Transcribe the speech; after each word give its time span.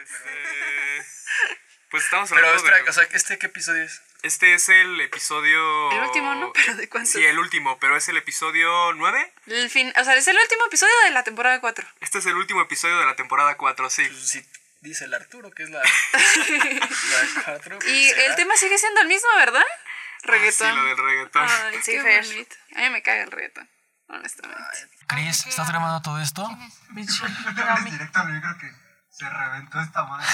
Este, 0.00 1.06
Pues 1.90 2.04
estamos 2.04 2.30
Pero 2.30 2.40
hablando 2.46 2.56
espera, 2.64 2.82
de- 2.84 2.88
o 2.88 2.92
sea, 2.94 3.04
¿este 3.12 3.38
qué 3.38 3.46
episodio 3.46 3.82
es? 3.82 4.00
Este 4.22 4.54
es 4.54 4.68
el 4.70 4.98
episodio... 5.02 5.90
El 5.92 5.98
último, 6.04 6.34
¿no? 6.36 6.50
Pero 6.54 6.76
¿de 6.76 6.88
cuántos? 6.88 7.12
Sí, 7.12 7.24
el 7.26 7.38
último, 7.38 7.78
pero 7.80 7.96
es 7.96 8.08
el 8.08 8.16
episodio 8.16 8.92
9. 8.94 9.34
El 9.48 9.68
fin, 9.68 9.92
o 10.00 10.04
sea, 10.04 10.14
es 10.14 10.26
el 10.28 10.38
último 10.38 10.64
episodio 10.66 10.94
de 11.04 11.10
la 11.10 11.22
temporada 11.24 11.60
4. 11.60 11.86
Este 12.00 12.18
es 12.18 12.26
el 12.26 12.34
último 12.36 12.62
episodio 12.62 12.98
de 12.98 13.04
la 13.06 13.14
temporada 13.16 13.56
4, 13.56 13.90
sí. 13.90 14.06
Pues 14.06 14.28
sí, 14.28 14.46
dice 14.80 15.04
el 15.04 15.12
Arturo, 15.14 15.50
que 15.50 15.64
es 15.64 15.70
la, 15.70 15.82
la 15.82 17.42
cuatro. 17.44 17.78
pues 17.78 17.90
Y 17.92 18.08
será. 18.08 18.24
el 18.26 18.36
tema 18.36 18.56
sigue 18.56 18.78
siendo 18.78 19.00
el 19.02 19.08
mismo, 19.08 19.28
¿verdad? 19.36 19.64
Reggaetón. 20.22 20.68
Ah, 20.68 20.70
sí, 20.72 20.76
lo 20.76 20.84
del 20.84 20.96
reggaetón. 20.96 21.48
Ay, 21.50 21.78
Sí, 21.82 21.98
bonito. 21.98 22.56
A 22.76 22.78
mí 22.80 22.90
me 22.90 23.02
caga 23.02 23.24
el 23.24 23.30
reggaetón, 23.32 23.68
honestamente. 24.06 24.62
Cris, 25.08 25.46
¿estás 25.46 25.68
grabando 25.68 26.00
todo 26.00 26.20
esto? 26.20 26.48
directo, 26.94 28.20
yo 28.28 28.40
creo 28.40 28.58
que 28.58 28.81
se 29.12 29.28
reventó 29.28 29.78
esta 29.78 30.04
madre. 30.04 30.24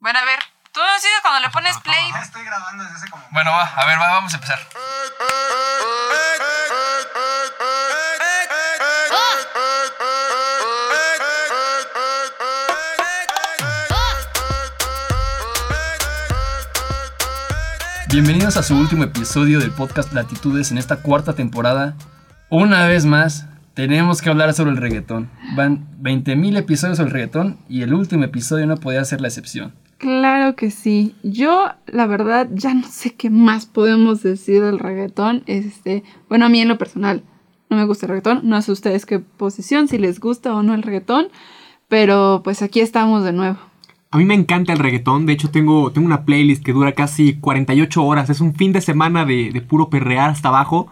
Bueno, 0.00 0.18
a 0.18 0.24
ver, 0.24 0.40
tú 0.72 0.80
decides 0.94 1.20
cuando 1.22 1.38
le 1.40 1.50
pones 1.50 1.78
play. 1.78 2.10
Ya 2.12 2.18
estoy 2.18 2.44
grabando 2.44 2.82
desde 2.82 2.96
hace 2.96 3.08
como. 3.10 3.24
Bueno, 3.30 3.52
va, 3.52 3.62
a 3.62 3.86
ver, 3.86 4.00
va, 4.00 4.10
vamos 4.10 4.32
a 4.32 4.36
empezar. 4.36 4.58
Bienvenidos 18.08 18.56
a 18.56 18.62
su 18.64 18.76
último 18.76 19.04
episodio 19.04 19.60
del 19.60 19.70
podcast 19.70 20.12
Latitudes 20.12 20.72
en 20.72 20.78
esta 20.78 20.96
cuarta 20.96 21.34
temporada. 21.34 21.94
Una 22.50 22.86
vez 22.86 23.06
más, 23.06 23.46
tenemos 23.74 24.20
que 24.20 24.30
hablar 24.30 24.52
sobre 24.54 24.72
el 24.72 24.76
reggaetón. 24.76 25.30
Van 25.54 25.86
20.000 26.02 26.58
episodios 26.58 26.98
sobre 26.98 27.08
el 27.08 27.14
reggaetón 27.14 27.58
y 27.68 27.82
el 27.82 27.94
último 27.94 28.24
episodio 28.24 28.66
no 28.66 28.76
podía 28.76 29.04
ser 29.04 29.20
la 29.20 29.28
excepción. 29.28 29.72
Claro 29.98 30.56
que 30.56 30.70
sí. 30.70 31.14
Yo, 31.22 31.70
la 31.86 32.06
verdad, 32.06 32.48
ya 32.52 32.74
no 32.74 32.86
sé 32.88 33.14
qué 33.14 33.30
más 33.30 33.66
podemos 33.66 34.22
decir 34.22 34.62
del 34.62 34.78
reggaetón. 34.78 35.42
Este, 35.46 36.02
bueno, 36.28 36.46
a 36.46 36.48
mí 36.48 36.60
en 36.60 36.68
lo 36.68 36.76
personal 36.76 37.22
no 37.70 37.76
me 37.76 37.84
gusta 37.84 38.06
el 38.06 38.10
reggaetón. 38.10 38.40
No 38.42 38.60
sé 38.62 38.72
ustedes 38.72 39.06
qué 39.06 39.20
posición, 39.20 39.88
si 39.88 39.98
les 39.98 40.20
gusta 40.20 40.54
o 40.54 40.62
no 40.62 40.74
el 40.74 40.82
reggaetón. 40.82 41.28
Pero 41.88 42.42
pues 42.42 42.62
aquí 42.62 42.80
estamos 42.80 43.24
de 43.24 43.32
nuevo. 43.32 43.58
A 44.10 44.18
mí 44.18 44.26
me 44.26 44.34
encanta 44.34 44.74
el 44.74 44.78
reggaetón, 44.78 45.24
de 45.24 45.32
hecho 45.32 45.50
tengo, 45.50 45.90
tengo 45.90 46.06
una 46.06 46.26
playlist 46.26 46.62
que 46.62 46.74
dura 46.74 46.92
casi 46.92 47.36
48 47.36 48.04
horas, 48.04 48.28
es 48.28 48.42
un 48.42 48.54
fin 48.54 48.74
de 48.74 48.82
semana 48.82 49.24
de, 49.24 49.50
de 49.50 49.60
puro 49.62 49.88
perrear 49.88 50.28
hasta 50.28 50.48
abajo 50.48 50.90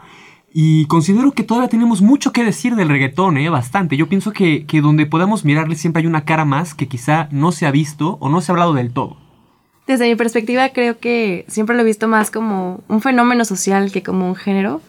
y 0.53 0.87
considero 0.87 1.33
que 1.33 1.45
todavía 1.45 1.69
tenemos 1.69 2.03
mucho 2.03 2.33
que 2.33 2.45
decir 2.45 2.75
del 2.75 2.89
reggaetón, 2.89 3.39
¿eh? 3.39 3.49
bastante. 3.49 3.97
Yo 3.97 4.09
pienso 4.09 4.33
que, 4.33 4.67
que 4.67 4.81
donde 4.81 5.07
podamos 5.07 5.45
mirarle 5.45 5.77
siempre 5.77 6.01
hay 6.01 6.07
una 6.07 6.25
cara 6.25 6.45
más 6.45 6.75
que 6.75 6.89
quizá 6.89 7.29
no 7.31 7.53
se 7.53 7.67
ha 7.67 7.71
visto 7.71 8.19
o 8.21 8.29
no 8.29 8.41
se 8.41 8.51
ha 8.51 8.55
hablado 8.55 8.75
del 8.75 8.93
todo. 8.93 9.17
Desde 9.87 10.09
mi 10.09 10.17
perspectiva 10.17 10.71
creo 10.71 10.99
que 10.99 11.45
siempre 11.49 11.77
lo 11.77 11.83
he 11.83 11.85
visto 11.85 12.09
más 12.09 12.31
como 12.31 12.83
un 12.89 13.01
fenómeno 13.01 13.45
social 13.45 13.93
que 13.93 14.03
como 14.03 14.29
un 14.29 14.37
género. 14.37 14.83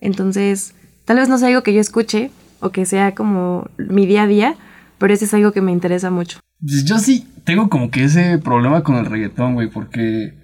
Entonces, 0.00 0.74
tal 1.04 1.18
vez 1.18 1.28
no 1.28 1.38
sea 1.38 1.48
algo 1.48 1.62
que 1.62 1.74
yo 1.74 1.80
escuche 1.80 2.30
o 2.60 2.70
que 2.70 2.86
sea 2.86 3.14
como 3.14 3.68
mi 3.76 4.06
día 4.06 4.22
a 4.22 4.26
día, 4.26 4.56
pero 4.98 5.12
ese 5.12 5.26
es 5.26 5.34
algo 5.34 5.52
que 5.52 5.60
me 5.60 5.72
interesa 5.72 6.10
mucho. 6.10 6.40
Yo 6.60 6.98
sí 6.98 7.26
tengo 7.44 7.68
como 7.68 7.90
que 7.90 8.04
ese 8.04 8.38
problema 8.38 8.82
con 8.82 8.96
el 8.96 9.06
reggaetón, 9.06 9.54
güey, 9.54 9.68
porque 9.68 10.34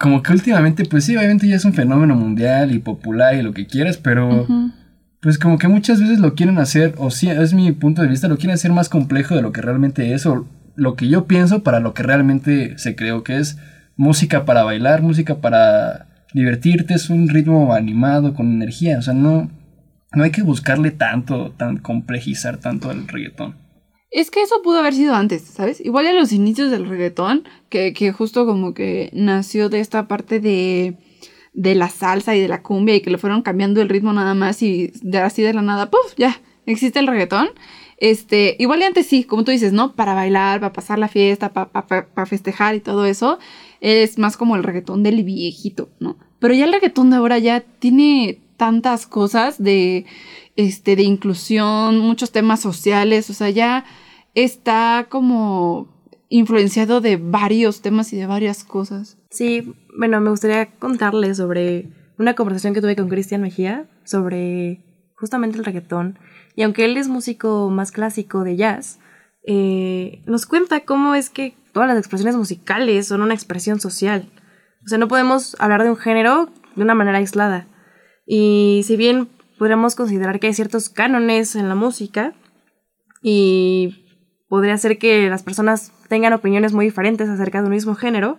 como 0.00 0.22
que 0.22 0.32
últimamente, 0.32 0.86
pues 0.86 1.04
sí, 1.04 1.14
obviamente 1.14 1.46
ya 1.46 1.56
es 1.56 1.64
un 1.66 1.74
fenómeno 1.74 2.16
mundial 2.16 2.72
y 2.72 2.78
popular 2.78 3.34
y 3.34 3.42
lo 3.42 3.52
que 3.52 3.66
quieras, 3.66 3.98
pero 3.98 4.46
pues 5.20 5.38
como 5.38 5.58
que 5.58 5.68
muchas 5.68 6.00
veces 6.00 6.20
lo 6.20 6.34
quieren 6.34 6.58
hacer, 6.58 6.94
o 6.96 7.10
sí, 7.10 7.28
es 7.28 7.52
mi 7.52 7.70
punto 7.72 8.00
de 8.00 8.08
vista, 8.08 8.26
lo 8.26 8.38
quieren 8.38 8.54
hacer 8.54 8.72
más 8.72 8.88
complejo 8.88 9.36
de 9.36 9.42
lo 9.42 9.52
que 9.52 9.60
realmente 9.60 10.14
es, 10.14 10.24
o 10.24 10.46
lo 10.74 10.96
que 10.96 11.08
yo 11.08 11.26
pienso 11.26 11.62
para 11.62 11.80
lo 11.80 11.92
que 11.92 12.02
realmente 12.02 12.78
se 12.78 12.96
creó 12.96 13.22
que 13.22 13.36
es 13.36 13.58
música 13.94 14.46
para 14.46 14.64
bailar, 14.64 15.02
música 15.02 15.42
para 15.42 16.06
divertirte, 16.32 16.94
es 16.94 17.10
un 17.10 17.28
ritmo 17.28 17.74
animado, 17.74 18.32
con 18.32 18.50
energía, 18.50 18.98
o 18.98 19.02
sea, 19.02 19.12
no, 19.12 19.50
no 20.14 20.24
hay 20.24 20.30
que 20.30 20.40
buscarle 20.40 20.92
tanto, 20.92 21.50
tan 21.58 21.76
complejizar 21.76 22.56
tanto 22.56 22.90
el 22.90 23.06
reggaetón. 23.06 23.54
Es 24.10 24.30
que 24.30 24.42
eso 24.42 24.60
pudo 24.62 24.80
haber 24.80 24.94
sido 24.94 25.14
antes, 25.14 25.42
¿sabes? 25.42 25.80
Igual 25.80 26.06
en 26.06 26.16
los 26.16 26.32
inicios 26.32 26.70
del 26.70 26.88
reggaetón, 26.88 27.44
que, 27.68 27.92
que 27.92 28.12
justo 28.12 28.44
como 28.44 28.74
que 28.74 29.10
nació 29.12 29.68
de 29.68 29.80
esta 29.80 30.08
parte 30.08 30.40
de, 30.40 30.96
de 31.52 31.74
la 31.74 31.88
salsa 31.88 32.34
y 32.34 32.40
de 32.40 32.48
la 32.48 32.62
cumbia 32.62 32.96
y 32.96 33.00
que 33.00 33.10
le 33.10 33.18
fueron 33.18 33.42
cambiando 33.42 33.80
el 33.80 33.88
ritmo 33.88 34.12
nada 34.12 34.34
más 34.34 34.62
y 34.62 34.92
de 35.02 35.18
así 35.18 35.42
de 35.42 35.54
la 35.54 35.62
nada, 35.62 35.90
¡puf! 35.90 36.14
Ya, 36.16 36.40
existe 36.66 36.98
el 36.98 37.06
reggaetón. 37.06 37.50
Este, 37.98 38.56
igual 38.58 38.82
antes 38.82 39.06
sí, 39.06 39.24
como 39.24 39.44
tú 39.44 39.52
dices, 39.52 39.72
¿no? 39.72 39.94
Para 39.94 40.14
bailar, 40.14 40.60
para 40.60 40.72
pasar 40.72 40.98
la 40.98 41.08
fiesta, 41.08 41.52
para 41.52 42.26
festejar 42.26 42.74
y 42.74 42.80
todo 42.80 43.04
eso, 43.04 43.38
es 43.80 44.18
más 44.18 44.36
como 44.36 44.56
el 44.56 44.64
reggaetón 44.64 45.02
del 45.02 45.22
viejito, 45.22 45.90
¿no? 46.00 46.16
Pero 46.38 46.54
ya 46.54 46.64
el 46.64 46.72
reggaetón 46.72 47.10
de 47.10 47.16
ahora 47.16 47.38
ya 47.38 47.60
tiene 47.60 48.40
tantas 48.60 49.06
cosas 49.06 49.56
de, 49.56 50.04
este, 50.54 50.94
de 50.94 51.02
inclusión, 51.02 51.96
muchos 51.98 52.30
temas 52.30 52.60
sociales, 52.60 53.30
o 53.30 53.32
sea, 53.32 53.48
ya 53.48 53.86
está 54.34 55.06
como 55.08 55.88
influenciado 56.28 57.00
de 57.00 57.16
varios 57.16 57.80
temas 57.80 58.12
y 58.12 58.18
de 58.18 58.26
varias 58.26 58.62
cosas. 58.62 59.16
Sí, 59.30 59.74
bueno, 59.98 60.20
me 60.20 60.28
gustaría 60.28 60.72
contarles 60.72 61.38
sobre 61.38 61.88
una 62.18 62.34
conversación 62.34 62.74
que 62.74 62.82
tuve 62.82 62.96
con 62.96 63.08
Cristian 63.08 63.40
Mejía 63.40 63.88
sobre 64.04 64.84
justamente 65.14 65.56
el 65.56 65.64
reggaetón. 65.64 66.18
Y 66.54 66.62
aunque 66.62 66.84
él 66.84 66.98
es 66.98 67.08
músico 67.08 67.70
más 67.70 67.92
clásico 67.92 68.44
de 68.44 68.56
jazz, 68.56 68.98
eh, 69.46 70.22
nos 70.26 70.44
cuenta 70.44 70.80
cómo 70.80 71.14
es 71.14 71.30
que 71.30 71.56
todas 71.72 71.88
las 71.88 71.96
expresiones 71.96 72.36
musicales 72.36 73.08
son 73.08 73.22
una 73.22 73.32
expresión 73.32 73.80
social. 73.80 74.28
O 74.84 74.88
sea, 74.88 74.98
no 74.98 75.08
podemos 75.08 75.56
hablar 75.58 75.82
de 75.82 75.88
un 75.88 75.96
género 75.96 76.50
de 76.76 76.82
una 76.82 76.94
manera 76.94 77.16
aislada. 77.16 77.66
Y 78.32 78.82
si 78.84 78.96
bien 78.96 79.26
podríamos 79.58 79.96
considerar 79.96 80.38
que 80.38 80.46
hay 80.46 80.54
ciertos 80.54 80.88
cánones 80.88 81.56
en 81.56 81.68
la 81.68 81.74
música 81.74 82.32
y 83.24 84.06
podría 84.48 84.78
ser 84.78 84.98
que 84.98 85.28
las 85.28 85.42
personas 85.42 85.90
tengan 86.08 86.32
opiniones 86.32 86.72
muy 86.72 86.84
diferentes 86.84 87.28
acerca 87.28 87.58
de 87.58 87.64
un 87.64 87.72
mismo 87.72 87.96
género, 87.96 88.38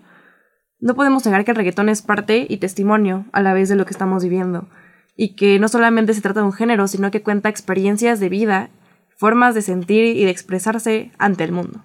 no 0.80 0.96
podemos 0.96 1.26
negar 1.26 1.44
que 1.44 1.52
el 1.52 1.58
reggaetón 1.58 1.90
es 1.90 2.02
parte 2.02 2.46
y 2.48 2.56
testimonio 2.56 3.26
a 3.34 3.42
la 3.42 3.54
vez 3.54 3.68
de 3.68 3.76
lo 3.76 3.84
que 3.84 3.92
estamos 3.92 4.24
viviendo, 4.24 4.70
y 5.18 5.36
que 5.36 5.60
no 5.60 5.68
solamente 5.68 6.14
se 6.14 6.22
trata 6.22 6.40
de 6.40 6.46
un 6.46 6.54
género, 6.54 6.88
sino 6.88 7.12
que 7.12 7.22
cuenta 7.22 7.50
experiencias 7.50 8.22
de 8.22 8.30
vida, 8.30 8.70
formas 9.18 9.56
de 9.56 9.62
sentir 9.62 10.16
y 10.16 10.24
de 10.24 10.32
expresarse 10.32 11.12
ante 11.18 11.44
el 11.44 11.52
mundo. 11.52 11.84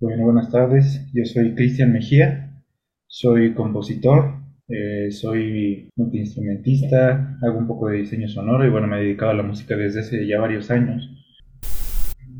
Bueno, 0.00 0.24
buenas 0.24 0.50
tardes. 0.50 1.00
Yo 1.14 1.24
soy 1.24 1.54
Cristian 1.54 1.94
Mejía, 1.94 2.62
soy 3.06 3.54
compositor, 3.54 4.43
eh, 4.76 5.10
soy 5.12 5.88
multiinstrumentista, 5.94 7.38
hago 7.42 7.58
un 7.58 7.68
poco 7.68 7.88
de 7.88 7.98
diseño 7.98 8.26
sonoro 8.26 8.66
y 8.66 8.70
bueno, 8.70 8.88
me 8.88 8.98
he 8.98 9.04
dedicado 9.04 9.30
a 9.30 9.34
la 9.34 9.44
música 9.44 9.76
desde 9.76 10.00
hace 10.00 10.26
ya 10.26 10.40
varios 10.40 10.70
años. 10.72 11.08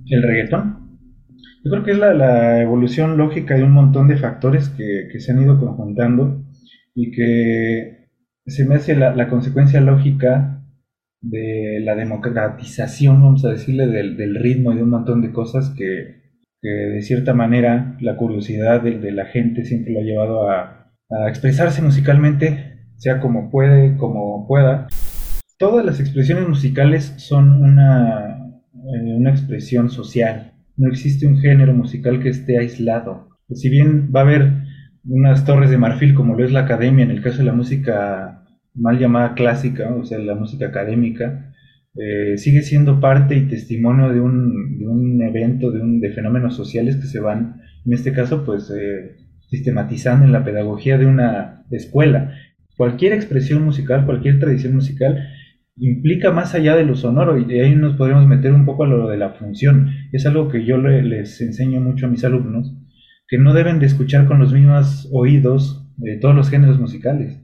El 0.07 0.23
reggaetón. 0.23 0.99
Yo 1.65 1.71
creo 1.71 1.85
que 1.85 1.93
es 1.93 1.99
la, 1.99 2.61
evolución 2.61 3.17
lógica 3.17 3.55
de 3.55 3.63
un 3.63 3.71
montón 3.71 4.09
de 4.09 4.17
factores 4.17 4.69
que, 4.71 5.09
que 5.13 5.21
se 5.21 5.31
han 5.31 5.43
ido 5.43 5.61
conjuntando 5.61 6.45
y 6.95 7.13
que 7.13 8.09
se 8.47 8.67
me 8.67 8.75
hace 8.75 8.97
la, 8.97 9.15
la 9.15 9.29
consecuencia 9.29 9.81
lógica 9.81 10.61
de 11.23 11.81
la 11.85 11.95
democratización, 11.95 13.23
vamos 13.23 13.45
a 13.45 13.51
decirle, 13.51 13.87
del, 13.87 14.17
del 14.17 14.35
ritmo 14.35 14.73
y 14.73 14.77
de 14.77 14.83
un 14.83 14.91
montón 14.91 15.23
de 15.23 15.33
cosas 15.33 15.71
que, 15.71 16.17
que 16.61 16.69
de 16.69 17.01
cierta 17.01 17.33
manera 17.33 17.97
la 18.01 18.17
curiosidad 18.17 18.83
de, 18.83 18.99
de 18.99 19.13
la 19.13 19.27
gente 19.27 19.65
siempre 19.65 19.93
lo 19.93 20.01
ha 20.01 20.03
llevado 20.03 20.51
a, 20.51 20.84
a, 21.11 21.29
expresarse 21.29 21.83
musicalmente, 21.83 22.87
sea 22.97 23.21
como 23.21 23.51
puede, 23.51 23.97
como 23.97 24.47
pueda. 24.47 24.89
Todas 25.59 25.85
las 25.85 26.01
expresiones 26.01 26.49
musicales 26.49 27.15
son 27.17 27.63
una, 27.63 28.39
eh, 28.75 29.15
una 29.17 29.31
expresión 29.31 29.91
social. 29.91 30.53
No 30.77 30.89
existe 30.89 31.27
un 31.27 31.39
género 31.39 31.73
musical 31.73 32.21
que 32.21 32.31
esté 32.31 32.59
aislado. 32.59 33.29
Si 33.53 33.69
bien 33.69 34.11
va 34.15 34.21
a 34.21 34.25
haber 34.25 34.53
unas 35.07 35.45
torres 35.45 35.71
de 35.71 35.79
marfil 35.79 36.15
como 36.15 36.35
lo 36.35 36.45
es 36.45 36.53
la 36.53 36.61
academia 36.61 37.05
en 37.05 37.11
el 37.11 37.23
caso 37.23 37.39
de 37.39 37.45
la 37.45 37.53
música 37.53 38.45
mal 38.75 38.99
llamada 38.99 39.35
clásica, 39.35 39.95
o 39.95 40.05
sea, 40.05 40.19
la 40.19 40.35
música 40.35 40.67
académica, 40.67 41.53
eh, 41.95 42.37
sigue 42.39 42.63
siendo 42.63 43.01
parte 43.01 43.37
y 43.37 43.47
testimonio 43.47 44.13
de 44.13 44.21
un, 44.21 44.79
de 44.79 44.87
un 44.87 45.23
evento, 45.23 45.71
de, 45.71 45.81
un, 45.81 46.01
de, 46.01 46.11
fenómenos 46.11 46.57
sociales 46.57 46.97
que 46.97 47.07
se 47.07 47.21
van, 47.21 47.61
en 47.87 47.93
este 47.93 48.13
caso, 48.13 48.45
pues 48.45 48.71
eh, 48.77 49.17
sistematizando 49.55 50.25
en 50.25 50.33
la 50.33 50.45
pedagogía 50.45 50.99
de 50.99 51.07
una 51.07 51.65
escuela. 51.71 52.35
Cualquier 52.77 53.13
expresión 53.13 53.65
musical, 53.65 54.05
cualquier 54.05 54.41
tradición 54.41 54.75
musical 54.75 55.29
implica 55.77 56.33
más 56.33 56.55
allá 56.55 56.77
de 56.77 56.85
lo 56.85 56.97
sonoro 56.97 57.39
y 57.39 57.45
de 57.45 57.65
ahí 57.65 57.75
nos 57.75 57.97
podemos 57.97 58.27
meter 58.27 58.53
un 58.53 58.65
poco 58.65 58.85
a 58.85 58.89
lo 58.89 59.09
de 59.09 59.17
la 59.17 59.31
función. 59.31 59.91
Es 60.13 60.27
algo 60.27 60.49
que 60.49 60.65
yo 60.65 60.79
le, 60.79 61.03
les 61.03 61.41
enseño 61.41 61.81
mucho 61.81 62.07
a 62.07 62.09
mis 62.09 62.25
alumnos, 62.25 62.75
que 63.29 63.39
no 63.39 63.55
deben 63.55 63.79
de 63.79 63.87
escuchar 63.87 64.27
con 64.27 64.39
los 64.41 64.53
mismos 64.53 65.09
oídos 65.13 65.89
de 65.97 66.17
todos 66.17 66.35
los 66.35 66.51
géneros 66.51 66.81
musicales. 66.81 67.41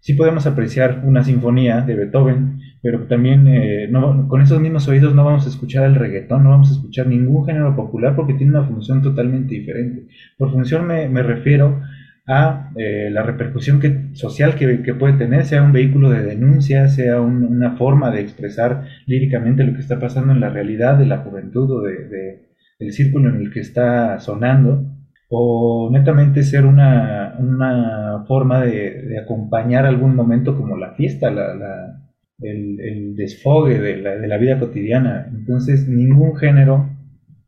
Sí 0.00 0.14
podemos 0.14 0.46
apreciar 0.46 1.02
una 1.04 1.24
sinfonía 1.24 1.80
de 1.80 1.94
Beethoven, 1.94 2.60
pero 2.82 3.04
también 3.06 3.46
eh, 3.48 3.88
no, 3.90 4.28
con 4.28 4.40
esos 4.40 4.60
mismos 4.60 4.88
oídos 4.88 5.14
no 5.14 5.24
vamos 5.24 5.46
a 5.46 5.48
escuchar 5.48 5.84
el 5.84 5.94
reggaetón, 5.94 6.44
no 6.44 6.50
vamos 6.50 6.70
a 6.70 6.74
escuchar 6.74 7.06
ningún 7.06 7.44
género 7.46 7.74
popular 7.74 8.14
porque 8.16 8.34
tiene 8.34 8.52
una 8.56 8.66
función 8.66 9.02
totalmente 9.02 9.54
diferente. 9.54 10.06
Por 10.36 10.52
función 10.52 10.86
me, 10.86 11.08
me 11.08 11.22
refiero 11.22 11.80
a 12.28 12.70
eh, 12.76 13.08
la 13.10 13.22
repercusión 13.22 13.80
que, 13.80 14.10
social 14.12 14.54
que, 14.54 14.94
puede 14.94 15.14
tener, 15.14 15.46
sea 15.46 15.62
un 15.62 15.72
vehículo 15.72 16.10
de 16.10 16.22
denuncia, 16.22 16.88
sea 16.88 17.20
un, 17.20 17.42
una 17.42 17.76
forma 17.76 18.10
de 18.10 18.20
expresar 18.20 18.84
líricamente 19.06 19.64
lo 19.64 19.72
que 19.72 19.80
está 19.80 19.98
pasando 19.98 20.32
en 20.32 20.40
la 20.40 20.50
realidad 20.50 20.98
de 20.98 21.06
la 21.06 21.18
juventud 21.18 21.70
o 21.70 21.80
de, 21.80 22.04
de, 22.06 22.48
del 22.78 22.92
círculo 22.92 23.30
en 23.30 23.36
el 23.36 23.50
que 23.50 23.60
está 23.60 24.20
sonando, 24.20 24.84
o 25.30 25.90
netamente 25.90 26.42
ser 26.42 26.64
una, 26.64 27.34
una 27.38 28.24
forma 28.26 28.62
de, 28.62 29.18
acompañar 29.18 29.86
algún 29.86 30.14
momento 30.14 30.56
como 30.56 30.76
la 30.76 30.92
fiesta, 30.92 31.30
la, 31.30 32.00
el, 32.40 33.16
desfogue 33.16 33.78
de 33.78 33.96
la, 33.98 34.38
vida 34.38 34.58
cotidiana. 34.58 35.26
Entonces, 35.30 35.88
ningún 35.88 36.36
género 36.36 36.88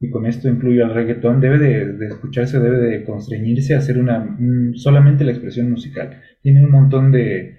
y 0.00 0.08
con 0.08 0.25
esto 0.26 0.48
incluyo 0.48 0.87
al 0.87 0.94
reggaetón, 0.94 1.40
debe 1.40 1.58
de, 1.58 1.92
de, 1.92 2.06
escucharse, 2.06 2.58
debe 2.58 2.78
de 2.78 3.04
constreñirse 3.04 3.75
a 3.75 3.78
hacer 3.78 3.98
una, 3.98 4.38
solamente 4.75 5.25
la 5.25 5.32
expresión 5.32 5.70
musical. 5.70 6.19
Tiene 6.42 6.64
un 6.64 6.70
montón 6.70 7.12
de, 7.12 7.58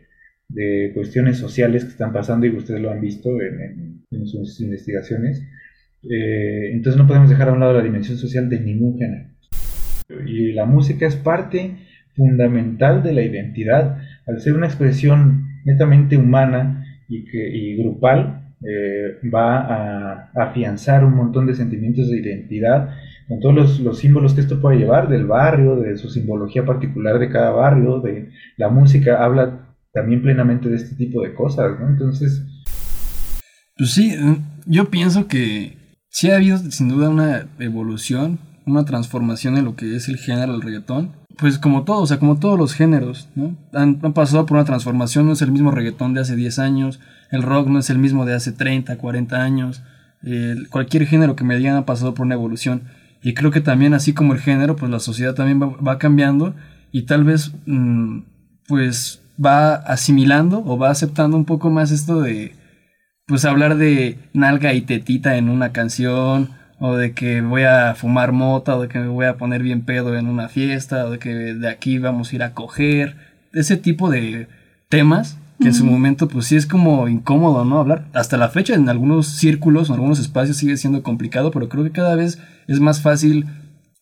cuestiones 0.94 1.38
sociales 1.38 1.86
que 1.86 1.92
están 1.92 2.12
pasando 2.12 2.46
y 2.46 2.50
ustedes 2.50 2.82
lo 2.82 2.92
han 2.92 3.00
visto 3.00 3.30
en 3.40 4.28
sus 4.28 4.60
investigaciones. 4.60 5.42
Eh, 6.04 6.72
entonces 6.74 7.00
no 7.00 7.08
podemos 7.08 7.30
dejar 7.30 7.50
a 7.50 7.54
un 7.54 7.60
lado 7.60 7.74
la 7.74 7.84
dimensión 7.84 8.18
social 8.18 8.50
de 8.50 8.60
ningún 8.60 8.98
género. 8.98 9.30
Y 10.26 10.52
la 10.52 10.66
música 10.66 11.08
es 11.08 11.16
parte 11.16 11.78
fundamental 12.16 13.02
de 13.04 13.14
la 13.14 13.22
identidad, 13.22 14.00
al 14.28 14.42
ser 14.42 14.54
una 14.54 14.68
expresión 14.68 15.48
netamente 15.64 16.18
humana 16.18 16.86
y, 17.12 17.26
que, 17.26 17.56
y 17.56 17.76
grupal, 17.76 18.54
eh, 18.64 19.20
va 19.30 19.60
a, 19.60 20.32
afianzar 20.36 21.04
un 21.04 21.16
montón 21.16 21.46
de 21.46 21.56
sentimientos 21.56 22.10
de 22.10 22.20
identidad 22.20 22.90
con 23.28 23.40
todos 23.40 23.56
los, 23.56 23.80
los, 23.82 24.00
símbolos 24.00 24.34
que 24.34 24.42
esto 24.42 24.62
puede 24.62 24.78
llevar 24.78 25.10
del 25.10 25.26
barrio, 25.26 25.76
de 25.76 25.98
su 25.98 26.10
simbología 26.10 26.66
particular 26.66 27.20
de 27.20 27.30
cada 27.30 27.52
barrio, 27.52 28.00
de 28.00 28.30
la 28.58 28.70
música 28.70 29.24
habla 29.24 29.76
también 29.94 30.22
plenamente 30.22 30.70
de 30.70 30.78
este 30.78 30.96
tipo 30.96 31.22
de 31.22 31.34
cosas, 31.34 31.80
¿no? 31.80 31.90
Entonces... 31.90 32.46
Pues 33.78 33.92
sí, 33.92 34.16
yo 34.66 34.90
pienso 34.90 35.28
que 35.28 35.78
sí 36.10 36.30
ha 36.30 36.36
habido 36.38 36.58
sin 36.58 36.90
duda 36.90 37.10
una 37.10 37.48
evolución, 37.60 38.40
una 38.66 38.86
transformación 38.86 39.58
en 39.58 39.66
lo 39.66 39.76
que 39.76 39.96
es 39.96 40.08
el 40.08 40.18
género 40.18 40.54
del 40.54 40.62
reggaetón. 40.62 41.14
Pues 41.42 41.58
como 41.58 41.86
todo, 41.86 42.02
o 42.02 42.06
sea, 42.06 42.20
como 42.20 42.38
todos 42.38 42.56
los 42.56 42.76
géneros, 42.76 43.28
¿no? 43.34 43.58
Han, 43.74 43.96
pasado 44.14 44.46
por 44.46 44.58
una 44.58 44.66
transformación, 44.66 45.26
no 45.26 45.34
es 45.34 45.42
el 45.42 45.52
mismo 45.52 45.72
reggaetón 45.72 46.14
de 46.14 46.22
hace 46.22 46.36
10 46.36 46.60
años, 46.60 47.00
el 47.32 47.42
rock 47.42 47.68
no 47.68 47.80
es 47.80 47.90
el 47.90 47.98
mismo 47.98 48.28
de 48.28 48.36
hace 48.36 48.52
30, 48.52 48.96
40 48.96 49.42
años. 49.42 49.82
Cualquier 50.70 51.08
género 51.08 51.36
que 51.36 51.44
me 51.44 51.58
digan 51.58 51.78
ha 51.78 51.86
pasado 51.88 52.14
por 52.14 52.28
una 52.28 52.36
evolución. 52.36 52.84
Y 53.24 53.34
creo 53.34 53.50
que 53.50 53.60
también, 53.60 53.96
así 53.96 54.14
como 54.14 54.34
el 54.34 54.40
género, 54.40 54.76
pues 54.76 54.92
la 54.92 55.00
sociedad 55.00 55.34
también 55.34 55.60
va, 55.60 55.98
cambiando 55.98 56.54
y 56.92 57.04
tal 57.08 57.24
vez, 57.24 57.52
mmm, 57.66 58.20
pues 58.68 59.24
va 59.44 59.74
asimilando 59.74 60.64
o 60.64 60.78
va 60.78 60.92
aceptando 60.92 61.38
un 61.38 61.46
poco 61.46 61.72
más 61.72 61.90
esto 61.90 62.22
de, 62.22 62.54
pues 63.26 63.46
hablar 63.46 63.78
de 63.78 64.20
nalga 64.34 64.76
y 64.76 64.82
tetita 64.82 65.38
en 65.38 65.50
una 65.50 65.72
canción, 65.72 66.52
o 66.84 66.98
de 66.98 67.14
que 67.14 67.42
voy 67.42 67.62
a 67.62 67.94
fumar 67.94 68.32
mota, 68.32 68.76
o 68.76 68.82
de 68.82 68.88
que 68.88 68.98
me 68.98 69.08
voy 69.08 69.28
a 69.28 69.38
poner 69.38 69.62
bien 69.62 69.86
pedo 69.86 70.18
en 70.18 70.28
una 70.28 70.50
fiesta, 70.50 71.06
o 71.06 71.12
de 71.12 71.20
que 71.20 71.30
de 71.30 71.70
aquí 71.70 72.00
vamos 72.00 72.32
a 72.32 72.36
ir 72.36 72.44
a 72.44 72.54
coger. 72.56 73.18
Ese 73.54 73.78
tipo 73.78 74.10
de 74.10 74.48
temas 74.90 75.38
que 75.60 75.68
en 75.68 75.76
su 75.76 75.86
momento 75.86 76.28
pues 76.28 76.48
sí 76.48 76.56
es 76.56 76.66
como 76.66 77.08
incómodo, 77.08 77.66
¿no? 77.66 77.80
Hablar. 77.80 78.08
Hasta 78.14 78.36
la 78.36 78.50
fecha 78.50 78.74
en 78.74 78.90
algunos 78.90 79.28
círculos, 79.28 79.90
en 79.90 79.94
algunos 79.94 80.20
espacios 80.20 80.58
sigue 80.58 80.76
siendo 80.76 81.04
complicado, 81.04 81.52
pero 81.52 81.70
creo 81.70 81.84
que 81.84 81.92
cada 81.92 82.16
vez 82.16 82.40
es 82.68 82.80
más 82.80 83.00
fácil 83.00 83.46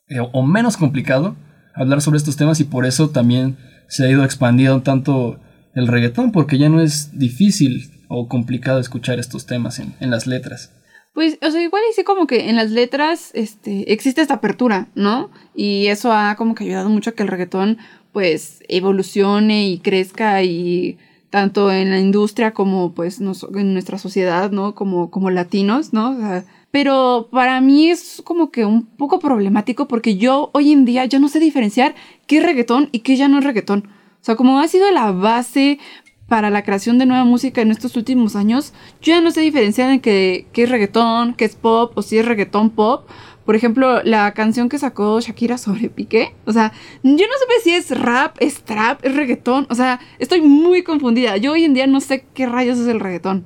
eh, 0.08 0.20
o 0.32 0.42
menos 0.42 0.78
complicado 0.78 1.36
hablar 1.76 2.02
sobre 2.02 2.18
estos 2.18 2.38
temas 2.38 2.62
y 2.62 2.64
por 2.64 2.86
eso 2.86 3.10
también 3.10 3.58
se 3.90 4.06
ha 4.06 4.10
ido 4.10 4.24
expandiendo 4.24 4.82
tanto 4.84 5.42
el 5.76 5.88
reggaetón, 5.88 6.32
porque 6.32 6.58
ya 6.58 6.70
no 6.70 6.80
es 6.80 7.20
difícil 7.20 7.92
o 8.08 8.30
complicado 8.30 8.80
escuchar 8.80 9.20
estos 9.20 9.46
temas 9.46 9.80
en, 9.80 9.94
en 10.00 10.12
las 10.12 10.28
letras. 10.28 10.72
Pues, 11.20 11.38
o 11.42 11.52
sea, 11.52 11.62
igual 11.62 11.84
sí 11.94 12.06
como 12.06 12.28
que 12.28 12.48
en 12.48 12.56
las 12.56 12.72
letras 12.72 13.32
este, 13.34 13.92
existe 13.92 14.22
esta 14.22 14.36
apertura, 14.36 14.88
¿no? 14.96 15.30
Y 15.54 15.88
eso 15.88 16.14
ha 16.14 16.38
como 16.38 16.56
que 16.56 16.64
ayudado 16.64 16.90
mucho 16.90 17.10
a 17.10 17.14
que 17.14 17.24
el 17.24 17.28
reggaetón 17.28 17.78
pues 18.14 18.64
evolucione 18.70 19.68
y 19.68 19.80
crezca 19.80 20.42
y 20.44 20.98
tanto 21.30 21.74
en 21.74 21.90
la 21.90 22.00
industria 22.00 22.54
como 22.54 22.94
pues 22.94 23.20
nos, 23.20 23.46
en 23.54 23.74
nuestra 23.74 23.98
sociedad, 23.98 24.50
¿no? 24.52 24.76
Como, 24.76 25.12
como 25.12 25.30
latinos, 25.30 25.92
¿no? 25.92 26.12
O 26.12 26.44
pero 26.72 27.28
para 27.30 27.60
mí 27.60 27.90
es 27.90 28.22
como 28.24 28.50
que 28.50 28.64
un 28.64 28.86
poco 28.86 29.20
problemático 29.20 29.90
porque 29.90 30.16
yo 30.16 30.52
hoy 30.54 30.72
en 30.72 30.86
día 30.86 31.04
ya 31.04 31.20
no 31.20 31.28
sé 31.28 31.42
diferenciar 31.42 31.96
qué 32.28 32.38
es 32.38 32.44
reggaetón 32.44 32.88
y 32.94 33.00
qué 33.00 33.18
ya 33.18 33.28
no 33.28 33.40
es 33.40 33.44
reggaetón. 33.44 33.90
O 34.22 34.24
sea, 34.24 34.38
como 34.38 34.62
ha 34.62 34.70
sido 34.70 34.90
la 34.92 35.12
base 35.12 35.80
para 36.30 36.50
la 36.50 36.64
creación 36.64 36.98
de 36.98 37.06
nueva 37.06 37.26
música 37.26 37.62
en 37.62 37.72
estos 37.72 37.98
últimos 37.98 38.36
años, 38.36 38.74
yo 39.02 39.14
ya 39.14 39.22
no 39.22 39.32
sé 39.32 39.42
diferenciar 39.42 39.92
en 39.92 40.00
qué, 40.00 40.48
es 40.54 40.70
reggaetón, 40.70 41.34
qué 41.34 41.46
es 41.46 41.56
pop 41.56 41.92
o 41.96 42.02
si 42.02 42.18
es 42.18 42.26
reggaetón 42.26 42.70
pop. 42.70 43.10
Por 43.46 43.56
ejemplo, 43.56 44.04
la 44.04 44.32
canción 44.36 44.70
que 44.70 44.78
sacó 44.78 45.20
Shakira 45.20 45.58
sobre 45.58 45.90
Piqué. 45.90 46.36
O 46.46 46.54
sea, 46.54 46.72
yo 47.02 47.12
no 47.12 47.18
sé 47.18 47.64
si 47.64 47.72
es 47.72 47.90
rap, 48.00 48.38
es 48.40 48.62
trap, 48.62 49.04
es 49.04 49.16
reggaetón. 49.16 49.66
O 49.72 49.76
sea, 49.76 50.00
estoy 50.20 50.42
muy 50.42 50.84
confundida. 50.84 51.36
Yo 51.38 51.54
hoy 51.54 51.64
en 51.64 51.74
día 51.74 51.88
no 51.88 52.00
sé 52.00 52.26
qué 52.36 52.46
rayos 52.46 52.78
es 52.78 52.88
el 52.88 53.00
reggaetón. 53.00 53.46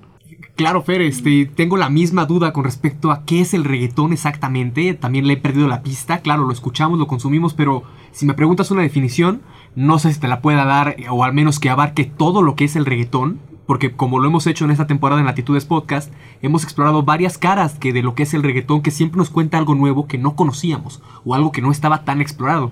Claro, 0.55 0.83
Fer, 0.83 1.01
este, 1.01 1.45
tengo 1.47 1.77
la 1.77 1.89
misma 1.89 2.25
duda 2.25 2.53
con 2.53 2.63
respecto 2.63 3.11
a 3.11 3.25
qué 3.25 3.41
es 3.41 3.55
el 3.55 3.63
reggaetón 3.63 4.13
exactamente. 4.13 4.93
También 4.93 5.25
le 5.25 5.33
he 5.33 5.37
perdido 5.37 5.67
la 5.67 5.81
pista. 5.81 6.19
Claro, 6.19 6.43
lo 6.43 6.53
escuchamos, 6.53 6.99
lo 6.99 7.07
consumimos, 7.07 7.55
pero 7.55 7.83
si 8.11 8.27
me 8.27 8.35
preguntas 8.35 8.69
una 8.69 8.83
definición, 8.83 9.41
no 9.75 9.97
sé 9.97 10.13
si 10.13 10.19
te 10.19 10.27
la 10.27 10.41
pueda 10.41 10.65
dar, 10.65 10.95
o 11.09 11.23
al 11.23 11.33
menos 11.33 11.59
que 11.59 11.71
abarque 11.71 12.05
todo 12.05 12.43
lo 12.43 12.55
que 12.55 12.65
es 12.65 12.75
el 12.75 12.85
reggaetón 12.85 13.39
porque 13.65 13.93
como 13.93 14.19
lo 14.19 14.27
hemos 14.27 14.47
hecho 14.47 14.65
en 14.65 14.71
esta 14.71 14.87
temporada 14.87 15.21
en 15.21 15.25
Latitudes 15.25 15.65
Podcast, 15.65 16.11
hemos 16.41 16.63
explorado 16.63 17.03
varias 17.03 17.37
caras 17.37 17.75
que 17.75 17.93
de 17.93 18.03
lo 18.03 18.15
que 18.15 18.23
es 18.23 18.33
el 18.33 18.43
reggaetón 18.43 18.81
que 18.81 18.91
siempre 18.91 19.17
nos 19.17 19.29
cuenta 19.29 19.57
algo 19.57 19.75
nuevo 19.75 20.07
que 20.07 20.17
no 20.17 20.35
conocíamos 20.35 21.01
o 21.23 21.33
algo 21.33 21.51
que 21.51 21.61
no 21.61 21.71
estaba 21.71 22.03
tan 22.03 22.21
explorado. 22.21 22.71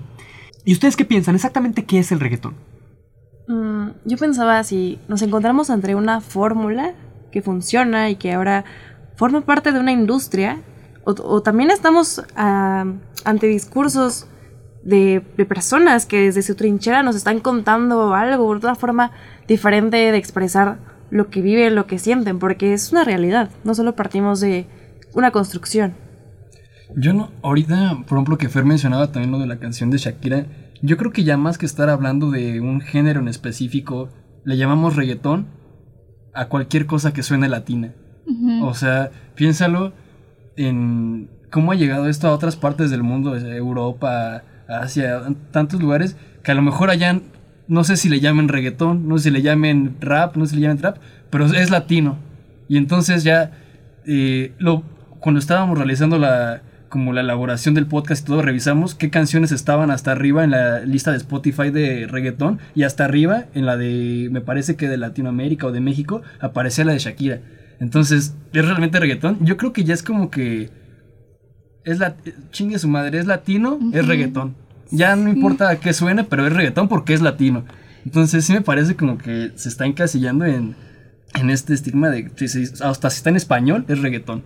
¿Y 0.64 0.72
ustedes 0.72 0.96
qué 0.96 1.04
piensan? 1.04 1.34
¿Exactamente 1.34 1.84
qué 1.84 1.98
es 1.98 2.12
el 2.12 2.20
reggaetón? 2.20 2.54
Mm, 3.48 3.88
yo 4.04 4.16
pensaba 4.18 4.62
si 4.64 4.98
nos 5.08 5.22
encontramos 5.22 5.70
ante 5.70 5.94
una 5.94 6.20
fórmula 6.20 6.94
que 7.32 7.42
funciona 7.42 8.10
y 8.10 8.16
que 8.16 8.32
ahora 8.32 8.64
forma 9.16 9.40
parte 9.40 9.72
de 9.72 9.80
una 9.80 9.90
industria, 9.90 10.60
o, 11.04 11.42
también 11.42 11.72
estamos 11.72 12.18
uh, 12.18 12.92
ante 13.24 13.46
discursos 13.48 14.28
de, 14.84 15.20
personas 15.48 16.06
que 16.06 16.20
desde 16.20 16.42
su 16.42 16.54
trinchera 16.54 17.02
nos 17.02 17.16
están 17.16 17.40
contando 17.40 18.14
algo, 18.14 18.46
otra 18.46 18.76
forma 18.76 19.10
diferente 19.48 19.96
de 19.96 20.16
expresar 20.16 20.78
lo 21.10 21.28
que 21.28 21.42
viven, 21.42 21.74
lo 21.74 21.86
que 21.86 21.98
sienten, 21.98 22.38
porque 22.38 22.72
es 22.72 22.92
una 22.92 23.04
realidad, 23.04 23.50
no 23.64 23.74
solo 23.74 23.96
partimos 23.96 24.40
de 24.40 24.66
una 25.14 25.30
construcción. 25.30 25.94
Yo 26.94 27.12
no, 27.12 27.30
ahorita, 27.42 28.02
por 28.06 28.18
ejemplo, 28.18 28.38
que 28.38 28.48
Fer 28.48 28.64
mencionaba 28.64 29.10
también 29.10 29.32
lo 29.32 29.38
de 29.38 29.46
la 29.46 29.58
canción 29.58 29.90
de 29.90 29.98
Shakira, 29.98 30.46
yo 30.82 30.96
creo 30.96 31.12
que 31.12 31.24
ya 31.24 31.36
más 31.36 31.58
que 31.58 31.66
estar 31.66 31.88
hablando 31.90 32.30
de 32.30 32.60
un 32.60 32.80
género 32.80 33.20
en 33.20 33.28
específico, 33.28 34.08
le 34.44 34.56
llamamos 34.56 34.96
reggaetón 34.96 35.46
a 36.34 36.46
cualquier 36.46 36.86
cosa 36.86 37.12
que 37.12 37.22
suene 37.22 37.48
latina. 37.48 37.92
Uh 38.26 38.32
-huh. 38.32 38.64
O 38.68 38.74
sea, 38.74 39.10
piénsalo 39.34 39.92
en 40.56 41.28
cómo 41.50 41.72
ha 41.72 41.74
llegado 41.74 42.08
esto 42.08 42.28
a 42.28 42.32
otras 42.32 42.56
partes 42.56 42.90
del 42.90 43.02
mundo, 43.02 43.36
Europa, 43.36 44.42
Asia, 44.68 45.22
tantos 45.50 45.80
lugares, 45.80 46.16
que 46.42 46.52
a 46.52 46.54
lo 46.54 46.62
mejor 46.62 46.90
allá 46.90 47.20
no 47.68 47.84
sé 47.84 47.96
si 47.96 48.08
le 48.08 48.20
llamen 48.20 48.48
reggaetón, 48.48 49.08
no 49.08 49.18
sé 49.18 49.24
si 49.24 49.30
le 49.30 49.42
llamen 49.42 49.96
rap, 50.00 50.36
no 50.36 50.46
sé 50.46 50.50
si 50.50 50.56
le 50.56 50.62
llamen 50.62 50.78
trap, 50.78 50.96
pero 51.30 51.46
es 51.46 51.70
latino. 51.70 52.18
Y 52.68 52.76
entonces 52.76 53.24
ya, 53.24 53.52
eh, 54.06 54.52
lo, 54.58 54.82
cuando 55.20 55.38
estábamos 55.38 55.78
realizando 55.78 56.18
la, 56.18 56.62
como 56.92 57.14
la 57.14 57.22
elaboración 57.22 57.74
del 57.74 57.86
podcast 57.86 58.22
y 58.22 58.26
todo, 58.26 58.42
revisamos 58.42 58.94
qué 58.94 59.08
canciones 59.08 59.50
estaban 59.50 59.90
hasta 59.90 60.12
arriba 60.12 60.44
en 60.44 60.50
la 60.50 60.80
lista 60.80 61.10
de 61.10 61.16
Spotify 61.16 61.70
de 61.70 62.06
reggaetón 62.06 62.58
y 62.74 62.82
hasta 62.82 63.06
arriba 63.06 63.46
en 63.54 63.64
la 63.64 63.78
de, 63.78 64.28
me 64.30 64.42
parece 64.42 64.76
que 64.76 64.90
de 64.90 64.98
Latinoamérica 64.98 65.66
o 65.66 65.72
de 65.72 65.80
México, 65.80 66.20
aparecía 66.38 66.84
la 66.84 66.92
de 66.92 66.98
Shakira. 66.98 67.40
Entonces, 67.80 68.34
¿es 68.52 68.66
realmente 68.66 69.00
reggaetón? 69.00 69.38
Yo 69.40 69.56
creo 69.56 69.72
que 69.72 69.84
ya 69.84 69.94
es 69.94 70.02
como 70.02 70.30
que 70.30 70.68
es 71.84 71.98
la 71.98 72.14
chingue 72.50 72.78
su 72.78 72.88
madre, 72.88 73.20
es 73.20 73.26
latino, 73.26 73.76
uh 73.76 73.80
-huh. 73.80 73.96
es 73.96 74.06
reggaetón. 74.06 74.54
Ya 74.90 75.16
no 75.16 75.30
importa 75.30 75.74
qué 75.80 75.94
suene, 75.94 76.24
pero 76.24 76.46
es 76.46 76.52
reggaetón 76.52 76.88
porque 76.88 77.14
es 77.14 77.22
latino. 77.22 77.64
Entonces 78.04 78.44
sí 78.44 78.52
me 78.52 78.60
parece 78.60 78.96
como 78.96 79.16
que 79.16 79.52
se 79.54 79.70
está 79.70 79.86
encasillando 79.86 80.44
en, 80.44 80.76
en 81.40 81.48
este 81.48 81.72
estigma 81.72 82.10
de 82.10 82.30
hasta 82.82 83.08
si 83.08 83.16
está 83.16 83.30
en 83.30 83.36
español 83.36 83.86
es 83.88 83.98
reggaetón. 84.00 84.42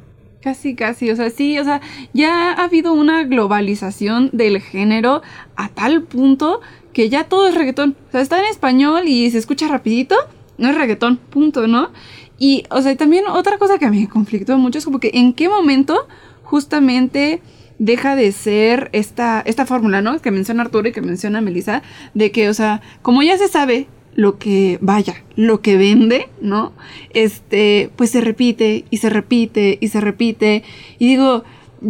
Casi, 0.47 0.76
casi, 0.76 1.11
o 1.11 1.17
sea, 1.17 1.29
sí, 1.31 1.59
o 1.59 1.65
sea, 1.65 1.81
ya 2.12 2.53
ha 2.53 2.62
habido 2.67 2.93
una 2.93 3.25
globalización 3.25 4.31
del 4.33 4.61
género 4.61 5.21
a 5.57 5.71
tal 5.71 6.05
punto 6.05 6.61
que 6.93 7.09
ya 7.09 7.25
todo 7.25 7.49
es 7.49 7.57
reggaetón. 7.57 7.97
O 8.07 8.12
sea, 8.12 8.21
está 8.21 8.38
en 8.38 8.45
español 8.45 9.09
y 9.09 9.29
se 9.33 9.38
escucha 9.38 9.67
rapidito, 9.67 10.15
no 10.57 10.69
es 10.69 10.76
reggaetón, 10.76 11.17
punto, 11.17 11.67
¿no? 11.67 11.91
Y, 12.38 12.62
o 12.71 12.81
sea, 12.81 12.97
también 12.97 13.26
otra 13.26 13.59
cosa 13.59 13.79
que 13.79 13.91
me 13.91 14.09
conflictó 14.09 14.57
mucho 14.57 14.79
es 14.79 14.85
como 14.85 15.00
que 15.00 15.11
en 15.15 15.33
qué 15.33 15.49
momento 15.49 16.07
justamente 16.45 17.43
deja 17.81 18.15
de 18.15 18.31
ser 18.31 18.88
esta, 18.93 19.43
esta 19.47 19.67
fórmula, 19.67 20.00
¿no? 20.00 20.23
Que 20.23 20.31
menciona 20.31 20.62
Arturo 20.62 20.87
y 20.87 20.93
que 20.93 21.03
menciona 21.03 21.41
Melissa, 21.41 21.83
de 22.15 22.31
que, 22.31 22.49
o 22.49 22.55
sea, 22.55 22.83
como 23.03 23.25
ya 23.25 23.37
se 23.37 23.49
sabe 23.49 23.88
lo 24.17 24.39
que, 24.39 24.79
vaya, 24.81 25.15
lo 25.37 25.61
que 25.61 25.77
vende, 25.77 26.29
¿no? 26.41 26.73
Este, 27.11 27.91
pues 27.97 28.11
se 28.11 28.23
repite 28.23 28.87
y 28.91 28.97
se 28.97 29.11
repite 29.11 29.79
y 29.81 29.89
se 29.89 30.01
repite. 30.01 30.65
Y 30.99 31.07
digo, 31.07 31.45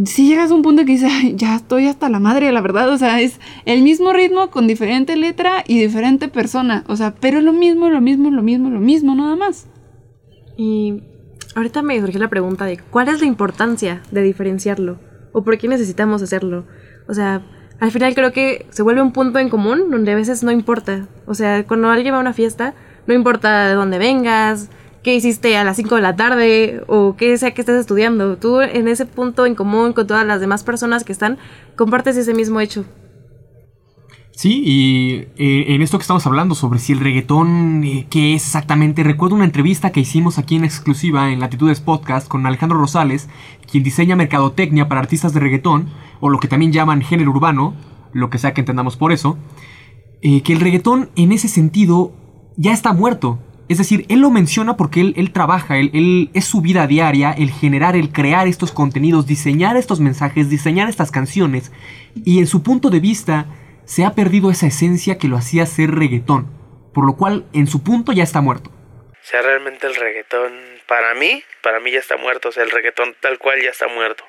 si 0.05 0.29
llegas 0.29 0.51
a 0.51 0.55
un 0.55 0.63
punto 0.63 0.85
que 0.85 0.93
dices, 0.93 1.11
"Ay, 1.11 1.35
ya 1.37 1.55
estoy 1.55 1.87
hasta 1.87 2.09
la 2.09 2.19
madre, 2.19 2.51
la 2.51 2.61
verdad, 2.61 2.91
o 2.91 2.99
sea, 2.99 3.21
es 3.21 3.41
el 3.65 3.83
mismo 3.83 4.13
ritmo 4.13 4.51
con 4.51 4.67
diferente 4.67 5.17
letra 5.17 5.63
y 5.67 5.79
diferente 5.79 6.27
persona, 6.27 6.85
o 6.89 6.97
sea, 6.97 7.15
pero 7.15 7.39
es 7.39 7.45
lo 7.45 7.53
mismo, 7.53 7.89
lo 7.89 8.01
mismo, 8.01 8.31
lo 8.31 8.43
mismo, 8.43 8.71
lo 8.71 8.81
mismo, 8.81 9.15
nada 9.15 9.37
más. 9.37 9.69
Y 10.57 11.03
ahorita 11.55 11.83
me 11.83 12.01
surgió 12.01 12.19
la 12.19 12.29
pregunta 12.29 12.65
de 12.65 12.79
cuál 12.79 13.09
es 13.09 13.21
la 13.21 13.27
importancia 13.27 14.03
de 14.11 14.23
diferenciarlo 14.23 14.99
o 15.33 15.45
por 15.45 15.59
qué 15.59 15.69
necesitamos 15.69 16.23
hacerlo. 16.23 16.67
O 17.09 17.15
sea, 17.15 17.47
al 17.81 17.91
final 17.91 18.15
creo 18.15 18.33
que 18.33 18.67
se 18.71 18.83
vuelve 18.83 19.03
un 19.03 19.13
punto 19.13 19.39
en 19.39 19.49
común 19.49 19.91
donde 19.91 20.13
a 20.13 20.15
veces 20.15 20.43
no 20.43 20.51
importa. 20.51 21.07
O 21.27 21.35
sea, 21.35 21.65
cuando 21.65 21.91
alguien 21.91 22.15
va 22.15 22.19
a 22.19 22.21
una 22.21 22.33
fiesta, 22.33 22.75
no 23.07 23.15
importa 23.15 23.69
de 23.69 23.75
dónde 23.75 23.99
vengas, 23.99 24.71
qué 25.03 25.15
hiciste 25.15 25.57
a 25.57 25.65
las 25.65 25.77
5 25.77 25.95
de 25.95 26.03
la 26.03 26.17
tarde 26.17 26.83
o 26.89 27.17
qué 27.17 27.37
sea 27.39 27.53
que 27.53 27.61
estés 27.61 27.79
estudiando. 27.79 28.39
Tú 28.39 28.61
en 28.61 28.89
ese 28.89 29.07
punto 29.07 29.47
en 29.47 29.55
común 29.55 29.93
con 29.93 30.07
todas 30.07 30.27
las 30.27 30.41
demás 30.41 30.65
personas 30.65 31.05
que 31.05 31.13
están, 31.13 31.39
compartes 31.77 32.17
ese 32.17 32.35
mismo 32.35 32.61
hecho. 32.61 32.85
Sí, 34.37 34.63
y 34.67 35.15
eh, 35.39 35.75
en 35.75 35.81
esto 35.81 35.97
que 35.97 36.03
estamos 36.03 36.27
hablando 36.27 36.55
sobre 36.55 36.79
si 36.79 36.93
el 36.93 37.01
reggaetón, 37.01 37.85
eh, 37.85 38.07
qué 38.11 38.35
es 38.35 38.45
exactamente, 38.45 39.03
recuerdo 39.03 39.35
una 39.35 39.47
entrevista 39.47 39.93
que 39.93 40.01
hicimos 40.01 40.37
aquí 40.39 40.57
en 40.57 40.65
exclusiva 40.65 41.33
en 41.33 41.41
Latitudes 41.41 41.81
Podcast 41.81 42.29
con 42.29 42.45
Alejandro 42.45 42.77
Rosales, 42.77 43.31
quien 43.71 43.83
diseña 43.83 44.15
mercadotecnia 44.15 44.89
para 44.89 45.01
artistas 45.01 45.33
de 45.33 45.41
reggaetón, 45.41 45.89
o 46.21 46.29
lo 46.31 46.39
que 46.39 46.49
también 46.49 46.73
llaman 46.73 47.03
género 47.03 47.31
urbano, 47.31 47.75
lo 48.13 48.31
que 48.31 48.39
sea 48.39 48.55
que 48.55 48.61
entendamos 48.61 48.97
por 48.97 49.13
eso, 49.13 49.39
eh, 50.23 50.43
que 50.43 50.53
el 50.53 50.61
reggaetón 50.61 51.11
en 51.17 51.33
ese 51.33 51.49
sentido 51.49 52.13
ya 52.57 52.73
está 52.73 52.93
muerto. 52.93 53.39
Es 53.69 53.79
decir, 53.79 54.07
él 54.09 54.21
lo 54.21 54.31
menciona 54.31 54.77
porque 54.77 55.01
él, 55.01 55.13
él 55.17 55.33
trabaja, 55.33 55.77
él, 55.77 55.91
él- 55.93 56.31
es 56.35 56.45
su 56.45 56.61
vida 56.61 56.87
diaria, 56.87 57.33
el 57.33 57.51
generar, 57.51 57.97
el 57.97 58.13
crear 58.13 58.47
estos 58.47 58.71
contenidos, 58.73 59.27
diseñar 59.27 59.77
estos 59.77 59.99
mensajes, 60.01 60.49
diseñar 60.49 60.89
estas 60.89 61.11
canciones, 61.11 61.73
y 62.25 62.39
en 62.39 62.47
su 62.47 62.63
punto 62.63 62.91
de 62.91 63.01
vista 63.01 63.47
se 63.85 64.05
ha 64.05 64.15
perdido 64.15 64.51
esa 64.51 64.69
esencia 64.69 65.19
que 65.19 65.27
lo 65.29 65.37
hacía 65.37 65.67
ser 65.67 65.91
reggaetón, 65.95 66.47
por 66.95 67.05
lo 67.07 67.17
cual 67.17 67.47
en 67.53 67.67
su 67.67 67.83
punto 67.83 68.13
ya 68.13 68.23
está 68.23 68.41
muerto. 68.41 68.71
O 68.71 69.29
sea, 69.29 69.43
realmente 69.43 69.89
el 69.89 69.97
reggaetón, 69.97 70.53
para 70.89 71.15
mí, 71.15 71.43
para 71.63 71.81
mí 71.81 71.91
ya 71.91 71.99
está 71.99 72.17
muerto. 72.17 72.51
O 72.51 72.53
sea, 72.53 72.63
el 72.63 72.71
reggaetón 72.71 73.15
tal 73.21 73.39
cual 73.39 73.59
ya 73.61 73.71
está 73.71 73.87
muerto. 73.89 74.23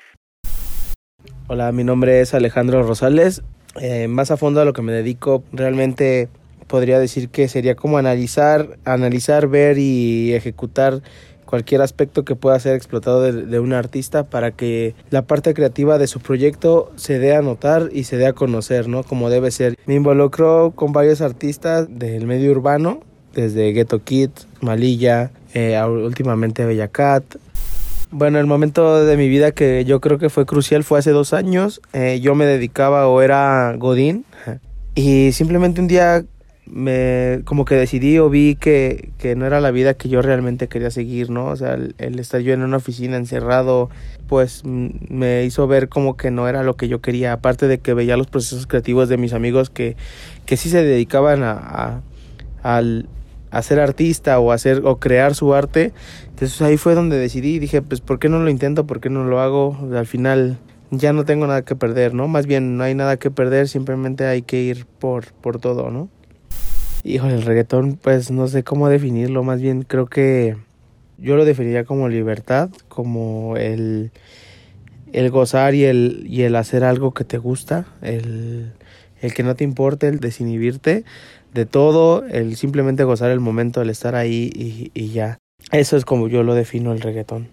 Hola, 1.50 1.72
mi 1.72 1.82
nombre 1.82 2.20
es 2.20 2.34
Alejandro 2.34 2.82
Rosales. 2.82 3.40
Eh, 3.80 4.06
más 4.06 4.30
a 4.30 4.36
fondo 4.36 4.60
a 4.60 4.66
lo 4.66 4.74
que 4.74 4.82
me 4.82 4.92
dedico, 4.92 5.42
realmente 5.50 6.28
podría 6.66 6.98
decir 6.98 7.30
que 7.30 7.48
sería 7.48 7.74
como 7.74 7.96
analizar, 7.96 8.78
analizar, 8.84 9.48
ver 9.48 9.78
y 9.78 10.34
ejecutar 10.34 11.00
cualquier 11.46 11.80
aspecto 11.80 12.26
que 12.26 12.36
pueda 12.36 12.60
ser 12.60 12.74
explotado 12.74 13.22
de, 13.22 13.32
de 13.32 13.60
un 13.60 13.72
artista 13.72 14.24
para 14.24 14.50
que 14.50 14.94
la 15.08 15.22
parte 15.22 15.54
creativa 15.54 15.96
de 15.96 16.06
su 16.06 16.20
proyecto 16.20 16.92
se 16.96 17.18
dé 17.18 17.34
a 17.34 17.40
notar 17.40 17.88
y 17.94 18.04
se 18.04 18.18
dé 18.18 18.26
a 18.26 18.34
conocer, 18.34 18.86
¿no? 18.86 19.02
Como 19.02 19.30
debe 19.30 19.50
ser. 19.50 19.78
Me 19.86 19.94
involucro 19.94 20.72
con 20.76 20.92
varios 20.92 21.22
artistas 21.22 21.88
del 21.88 22.26
medio 22.26 22.50
urbano, 22.50 23.00
desde 23.32 23.72
Ghetto 23.72 24.04
Kid, 24.04 24.30
Malilla, 24.60 25.30
eh, 25.54 25.80
últimamente 25.82 26.66
Bella 26.66 26.88
Cat, 26.88 27.24
bueno, 28.10 28.38
el 28.38 28.46
momento 28.46 29.04
de 29.04 29.16
mi 29.16 29.28
vida 29.28 29.52
que 29.52 29.84
yo 29.84 30.00
creo 30.00 30.18
que 30.18 30.30
fue 30.30 30.46
crucial 30.46 30.84
fue 30.84 30.98
hace 30.98 31.10
dos 31.10 31.32
años. 31.32 31.80
Eh, 31.92 32.20
yo 32.20 32.34
me 32.34 32.46
dedicaba 32.46 33.06
o 33.08 33.20
era 33.22 33.74
Godín 33.76 34.24
y 34.94 35.32
simplemente 35.32 35.80
un 35.80 35.88
día 35.88 36.24
me 36.70 37.40
como 37.44 37.64
que 37.64 37.76
decidí 37.76 38.18
o 38.18 38.28
vi 38.28 38.54
que, 38.54 39.08
que 39.16 39.34
no 39.36 39.46
era 39.46 39.60
la 39.60 39.70
vida 39.70 39.94
que 39.94 40.10
yo 40.10 40.20
realmente 40.20 40.68
quería 40.68 40.90
seguir, 40.90 41.30
¿no? 41.30 41.46
O 41.46 41.56
sea, 41.56 41.74
el, 41.74 42.18
estar 42.18 42.40
yo 42.42 42.52
en 42.52 42.62
una 42.62 42.76
oficina 42.76 43.16
encerrado, 43.16 43.88
pues 44.26 44.62
me 44.64 45.44
hizo 45.44 45.66
ver 45.66 45.88
como 45.88 46.16
que 46.18 46.30
no 46.30 46.46
era 46.46 46.62
lo 46.62 46.76
que 46.76 46.88
yo 46.88 47.00
quería, 47.00 47.32
aparte 47.32 47.68
de 47.68 47.78
que 47.78 47.94
veía 47.94 48.18
los 48.18 48.26
procesos 48.26 48.66
creativos 48.66 49.08
de 49.08 49.16
mis 49.16 49.32
amigos 49.32 49.70
que, 49.70 49.96
que 50.44 50.58
sí 50.58 50.68
se 50.68 50.82
dedicaban 50.84 51.42
a, 51.42 51.52
a, 51.52 52.02
al- 52.62 53.08
a 53.50 53.62
ser 53.62 53.80
artista 53.80 54.38
o 54.38 54.52
hacer 54.52 54.82
o 54.84 54.98
crear 54.98 55.34
su 55.34 55.54
arte. 55.54 55.92
Entonces 56.28 56.60
ahí 56.62 56.76
fue 56.76 56.94
donde 56.94 57.18
decidí, 57.18 57.58
dije, 57.58 57.82
pues 57.82 58.00
¿por 58.00 58.18
qué 58.18 58.28
no 58.28 58.38
lo 58.40 58.50
intento? 58.50 58.86
¿Por 58.86 59.00
qué 59.00 59.10
no 59.10 59.24
lo 59.24 59.40
hago? 59.40 59.76
Al 59.94 60.06
final 60.06 60.58
ya 60.90 61.12
no 61.12 61.24
tengo 61.24 61.46
nada 61.46 61.62
que 61.62 61.76
perder, 61.76 62.14
¿no? 62.14 62.28
Más 62.28 62.46
bien 62.46 62.76
no 62.76 62.84
hay 62.84 62.94
nada 62.94 63.16
que 63.18 63.30
perder, 63.30 63.68
simplemente 63.68 64.26
hay 64.26 64.42
que 64.42 64.62
ir 64.62 64.86
por, 64.86 65.32
por 65.32 65.60
todo, 65.60 65.90
¿no? 65.90 66.08
Híjole, 67.04 67.34
el 67.34 67.42
reggaetón, 67.42 67.98
pues 68.00 68.30
no 68.30 68.48
sé 68.48 68.64
cómo 68.64 68.88
definirlo, 68.88 69.42
más 69.42 69.60
bien 69.60 69.82
creo 69.82 70.06
que 70.06 70.56
yo 71.16 71.36
lo 71.36 71.44
definiría 71.44 71.84
como 71.84 72.08
libertad, 72.08 72.70
como 72.88 73.56
el, 73.56 74.10
el 75.12 75.30
gozar 75.30 75.74
y 75.74 75.84
el, 75.84 76.24
y 76.28 76.42
el 76.42 76.56
hacer 76.56 76.84
algo 76.84 77.12
que 77.14 77.24
te 77.24 77.38
gusta, 77.38 77.86
el, 78.02 78.72
el 79.20 79.34
que 79.34 79.42
no 79.42 79.54
te 79.54 79.64
importe, 79.64 80.08
el 80.08 80.20
desinhibirte 80.20 81.04
de 81.54 81.66
todo, 81.66 82.24
el 82.26 82.56
simplemente 82.56 83.04
gozar 83.04 83.30
el 83.30 83.40
momento, 83.40 83.82
el 83.82 83.90
estar 83.90 84.14
ahí 84.14 84.50
y, 84.54 84.90
y 84.94 85.08
ya. 85.08 85.38
Eso 85.72 85.96
es 85.96 86.04
como 86.04 86.28
yo 86.28 86.42
lo 86.42 86.54
defino 86.54 86.92
el 86.92 87.00
reggaetón. 87.00 87.48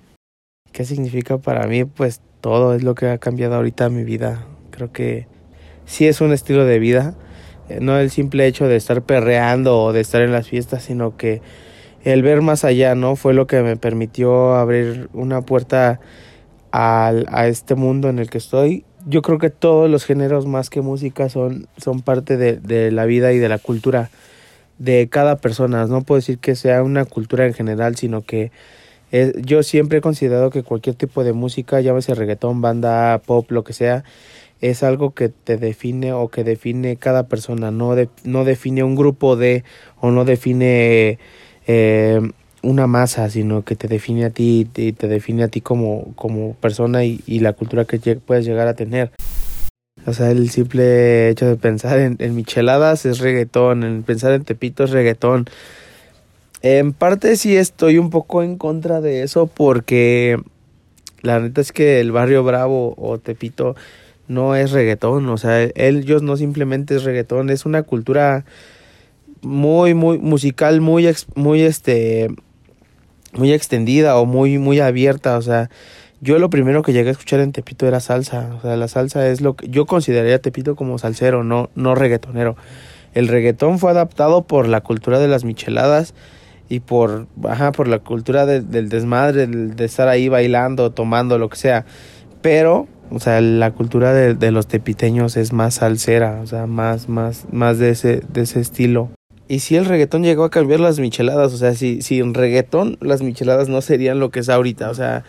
¿Qué 0.72 0.86
significa 0.86 1.38
para 1.38 1.68
mí? 1.68 1.86
Pues 1.86 2.22
todo 2.42 2.76
es 2.76 2.84
lo 2.84 2.96
que 2.96 3.08
ha 3.08 3.18
cambiado 3.18 3.56
ahorita 3.56 3.90
mi 3.90 4.04
vida. 4.04 4.46
Creo 4.72 4.92
que 4.92 5.28
sí 5.86 6.08
es 6.08 6.22
un 6.22 6.34
estilo 6.34 6.66
de 6.66 6.80
vida, 6.80 7.16
eh, 7.70 7.80
no 7.82 7.98
el 7.98 8.12
simple 8.12 8.46
hecho 8.46 8.68
de 8.68 8.76
estar 8.76 9.02
perreando 9.02 9.82
o 9.82 9.94
de 9.94 10.02
estar 10.02 10.22
en 10.22 10.32
las 10.32 10.48
fiestas, 10.48 10.84
sino 10.84 11.18
que 11.18 11.42
el 12.04 12.22
ver 12.22 12.42
más 12.42 12.64
allá, 12.64 12.94
¿no? 12.94 13.16
Fue 13.16 13.34
lo 13.34 13.48
que 13.48 13.62
me 13.62 13.78
permitió 13.78 14.56
abrir 14.56 15.10
una 15.14 15.42
puerta 15.42 16.00
al, 16.72 17.26
a 17.30 17.48
este 17.48 17.76
mundo 17.76 18.10
en 18.10 18.20
el 18.20 18.30
que 18.30 18.38
estoy. 18.38 18.86
Yo 19.06 19.22
creo 19.22 19.38
que 19.38 19.50
todos 19.50 19.90
los 19.90 20.04
géneros 20.04 20.46
más 20.46 20.70
que 20.70 20.82
música 20.82 21.30
son, 21.30 21.68
son 21.78 22.02
parte 22.02 22.38
de, 22.38 22.58
de 22.58 22.92
la 22.92 23.06
vida 23.06 23.32
y 23.34 23.38
de 23.38 23.50
la 23.50 23.60
cultura 23.60 24.10
de 24.78 25.08
cada 25.10 25.38
persona. 25.38 25.86
No 25.86 26.02
puedo 26.02 26.18
decir 26.18 26.40
que 26.40 26.56
sea 26.56 26.84
una 26.84 27.06
cultura 27.06 27.46
en 27.46 27.54
general, 27.54 27.96
sino 27.96 28.22
que 28.22 28.52
eh, 29.12 29.34
yo 29.38 29.64
siempre 29.64 30.00
he 30.00 30.02
considerado 30.02 30.50
que 30.50 30.64
cualquier 30.64 30.96
tipo 30.96 31.24
de 31.24 31.34
música, 31.34 31.80
llámese 31.82 32.16
reggaetón, 32.16 32.62
banda, 32.62 33.22
pop, 33.26 33.50
lo 33.52 33.64
que 33.64 33.74
sea, 33.74 34.04
es 34.62 34.84
algo 34.84 35.14
que 35.14 35.30
te 35.30 35.58
define 35.58 36.14
o 36.14 36.30
que 36.30 36.44
define 36.44 36.98
cada 36.98 37.28
persona, 37.28 37.72
no, 37.72 37.96
de, 37.96 38.10
no 38.24 38.46
define 38.46 38.84
un 38.84 38.96
grupo 38.96 39.36
de 39.36 39.64
o 40.00 40.12
no 40.12 40.26
define 40.26 41.20
eh, 41.68 42.22
una 42.66 42.88
masa, 42.88 43.30
sino 43.30 43.64
que 43.64 43.76
te 43.76 43.88
define 43.88 44.26
a 44.26 44.30
ti 44.30 44.68
y 44.76 44.92
te 44.94 45.08
define 45.08 45.44
a 45.44 45.48
ti 45.48 45.62
como, 45.62 46.14
como 46.16 46.56
persona 46.56 47.04
y, 47.06 47.22
la 47.40 47.54
cultura 47.54 47.86
que 47.86 48.00
puedes 48.16 48.46
llegar 48.46 48.68
a 48.68 48.74
tener. 48.74 49.12
O 50.06 50.14
sea, 50.14 50.32
el 50.32 50.50
simple 50.50 51.30
hecho 51.30 51.46
de 51.48 51.56
pensar 51.56 52.00
en, 52.00 52.36
micheladas 52.36 53.06
es 53.06 53.20
reggaetón, 53.20 53.84
en 53.84 54.04
pensar 54.04 54.34
en 54.34 54.44
Tepito 54.44 54.84
es 54.84 54.92
reggaetón. 54.92 55.46
En 56.62 56.94
parte 56.94 57.36
sí 57.38 57.56
estoy 57.56 57.98
un 57.98 58.10
poco 58.10 58.44
en 58.44 58.58
contra 58.58 59.02
de 59.02 59.24
eso 59.24 59.48
porque 59.48 60.40
la 61.22 61.40
neta 61.40 61.62
es 61.62 61.72
que 61.72 62.00
el 62.00 62.12
barrio 62.12 62.44
Bravo 62.44 62.96
o 62.98 63.18
Tepito 63.20 63.76
no 64.28 64.56
es 64.56 64.72
reggaetón, 64.72 65.30
o 65.30 65.38
sea, 65.38 65.62
ellos 65.76 66.24
no 66.24 66.36
simplemente 66.36 66.96
es 66.96 67.04
reggaetón, 67.04 67.52
es 67.52 67.66
una 67.66 67.84
cultura 67.84 68.46
muy, 69.42 69.94
muy 69.94 70.18
musical, 70.18 70.82
muy, 70.82 71.08
muy, 71.36 71.62
este, 71.62 72.30
muy 73.36 73.52
extendida 73.54 74.18
o 74.18 74.26
muy, 74.26 74.58
muy 74.58 74.80
abierta, 74.80 75.38
o 75.38 75.42
sea, 75.42 75.70
yo 76.22 76.40
lo 76.40 76.50
primero 76.50 76.82
que 76.82 76.94
llegué 76.94 77.10
a 77.10 77.12
escuchar 77.12 77.40
en 77.42 77.52
Tepito 77.52 77.88
era 77.88 78.00
salsa, 78.00 78.50
o 78.58 78.62
sea, 78.62 78.76
la 78.78 78.88
salsa 78.88 79.28
es 79.28 79.42
lo 79.42 79.56
que 79.56 79.68
yo 79.70 79.86
consideraría 79.86 80.36
a 80.36 80.40
Tepito 80.40 80.76
como 80.76 80.98
salsero, 80.98 81.44
no, 81.44 81.70
no 81.76 81.94
reggaetonero. 81.96 82.56
El 83.14 83.28
reggaetón 83.28 83.80
fue 83.80 83.92
adaptado 83.92 84.44
por 84.44 84.68
la 84.68 84.82
cultura 84.82 85.20
de 85.20 85.28
las 85.28 85.44
micheladas 85.46 86.14
y 86.68 86.80
por, 86.80 87.28
ajá, 87.48 87.72
por 87.72 87.88
la 87.88 88.00
cultura 88.00 88.46
de- 88.46 88.62
del 88.62 88.90
desmadre, 88.90 89.48
del- 89.48 89.76
de 89.76 89.86
estar 89.86 90.08
ahí 90.08 90.28
bailando, 90.30 90.92
tomando, 90.92 91.38
lo 91.38 91.48
que 91.50 91.58
sea. 91.58 91.86
Pero, 92.42 92.88
o 93.12 93.20
sea, 93.20 93.40
la 93.42 93.72
cultura 93.72 94.14
de, 94.14 94.34
de 94.34 94.52
los 94.52 94.68
tepiteños 94.68 95.38
es 95.38 95.54
más 95.54 95.76
salsera, 95.76 96.40
o 96.42 96.48
sea, 96.48 96.66
más, 96.66 97.08
más, 97.08 97.46
más 97.52 97.78
de 97.78 97.92
ese, 97.92 98.22
de 98.28 98.42
ese 98.42 98.60
estilo. 98.62 99.12
Y 99.48 99.60
si 99.60 99.76
el 99.76 99.86
reggaetón 99.86 100.24
llegó 100.24 100.44
a 100.44 100.50
cambiar 100.50 100.80
las 100.80 101.00
micheladas, 101.00 101.54
o 101.54 101.58
sea, 101.58 101.76
si, 101.76 102.02
si 102.02 102.20
en 102.20 102.34
reggaetón 102.34 102.98
las 103.00 103.22
micheladas 103.22 103.70
no 103.70 103.82
serían 103.82 104.20
lo 104.20 104.32
que 104.32 104.40
es 104.40 104.50
ahorita, 104.50 104.90
o 104.90 104.96
sea, 104.96 105.24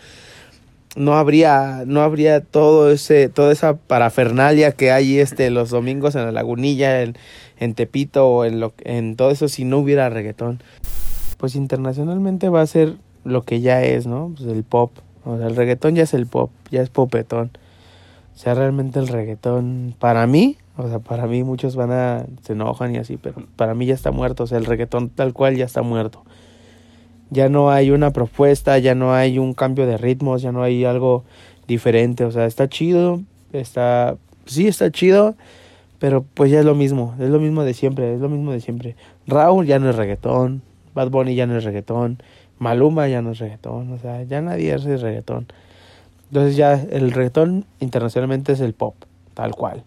no 0.95 1.13
habría, 1.13 1.83
no 1.85 2.01
habría 2.01 2.41
todo 2.41 2.91
ese, 2.91 3.29
toda 3.29 3.51
esa 3.51 3.75
parafernalia 3.75 4.71
que 4.71 4.91
hay 4.91 5.19
este 5.19 5.51
los 5.51 5.69
domingos 5.69 6.15
en 6.15 6.25
la 6.25 6.31
lagunilla, 6.31 7.03
en, 7.03 7.15
en 7.59 7.75
Tepito 7.75 8.27
o 8.27 8.45
en 8.45 8.59
lo, 8.59 8.73
en 8.79 9.15
todo 9.15 9.29
eso 9.29 9.47
si 9.47 9.63
no 9.63 9.77
hubiera 9.77 10.09
reggaetón. 10.09 10.59
Pues 11.37 11.55
internacionalmente 11.55 12.49
va 12.49 12.61
a 12.61 12.67
ser 12.67 12.95
lo 13.23 13.43
que 13.43 13.61
ya 13.61 13.83
es, 13.83 14.07
¿no? 14.07 14.33
Pues 14.35 14.49
el 14.49 14.63
pop. 14.63 14.91
O 15.23 15.37
sea, 15.37 15.47
el 15.47 15.55
reggaetón 15.55 15.93
ya 15.95 16.03
es 16.03 16.15
el 16.15 16.25
pop, 16.25 16.49
ya 16.71 16.81
es 16.81 16.89
popetón. 16.89 17.51
O 18.35 18.39
sea, 18.39 18.55
realmente 18.55 18.97
el 18.97 19.07
reggaetón, 19.07 19.95
para 19.99 20.25
mí, 20.25 20.57
o 20.77 20.87
sea, 20.87 20.99
para 20.99 21.25
mí 21.25 21.43
muchos 21.43 21.75
van 21.75 21.91
a, 21.91 22.25
se 22.43 22.53
enojan 22.53 22.93
y 22.93 22.99
así, 22.99 23.17
pero 23.17 23.43
para 23.55 23.73
mí 23.73 23.87
ya 23.87 23.95
está 23.95 24.11
muerto. 24.11 24.43
O 24.43 24.47
sea, 24.47 24.57
el 24.57 24.65
reggaetón 24.65 25.09
tal 25.09 25.33
cual 25.33 25.55
ya 25.55 25.65
está 25.65 25.81
muerto. 25.81 26.23
Ya 27.29 27.49
no 27.49 27.71
hay 27.71 27.91
una 27.91 28.11
propuesta, 28.11 28.77
ya 28.77 28.95
no 28.95 29.13
hay 29.13 29.39
un 29.39 29.53
cambio 29.53 29.87
de 29.87 29.97
ritmos, 29.97 30.41
ya 30.41 30.51
no 30.51 30.61
hay 30.63 30.85
algo 30.85 31.23
diferente. 31.67 32.23
O 32.25 32.31
sea, 32.31 32.45
está 32.45 32.69
chido, 32.69 33.21
está, 33.53 34.17
sí 34.45 34.67
está 34.67 34.91
chido, 34.91 35.35
pero 35.99 36.23
pues 36.33 36.51
ya 36.51 36.59
es 36.59 36.65
lo 36.65 36.75
mismo, 36.75 37.15
es 37.19 37.29
lo 37.29 37.39
mismo 37.39 37.63
de 37.63 37.73
siempre, 37.73 38.13
es 38.13 38.19
lo 38.19 38.29
mismo 38.29 38.51
de 38.51 38.61
siempre. 38.61 38.95
Raúl 39.25 39.65
ya 39.65 39.79
no 39.79 39.89
es 39.89 39.95
reggaetón, 39.95 40.61
Bad 40.93 41.09
Bunny 41.09 41.35
ya 41.35 41.47
no 41.47 41.57
es 41.57 41.63
reggaetón, 41.63 42.21
Maluma 42.59 43.07
ya 43.07 43.21
no 43.21 43.31
es 43.31 43.39
reggaetón, 43.39 43.91
o 43.91 43.97
sea, 43.97 44.23
ya 44.23 44.41
nadie 44.41 44.73
es 44.73 44.83
reggaetón. 44.83 45.47
Entonces 46.29 46.55
ya 46.55 46.73
el 46.73 47.11
reggaetón 47.11 47.65
internacionalmente 47.79 48.53
es 48.53 48.59
el 48.59 48.73
pop, 48.73 48.95
tal 49.33 49.53
cual. 49.55 49.83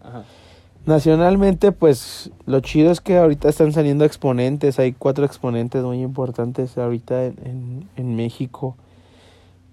Nacionalmente, 0.86 1.72
pues 1.72 2.30
lo 2.46 2.60
chido 2.60 2.90
es 2.90 3.00
que 3.00 3.18
ahorita 3.18 3.48
están 3.48 3.72
saliendo 3.72 4.04
exponentes, 4.04 4.78
hay 4.78 4.92
cuatro 4.92 5.24
exponentes 5.24 5.82
muy 5.82 6.00
importantes 6.00 6.76
ahorita 6.78 7.26
en, 7.26 7.34
en, 7.44 7.88
en 7.96 8.16
México 8.16 8.76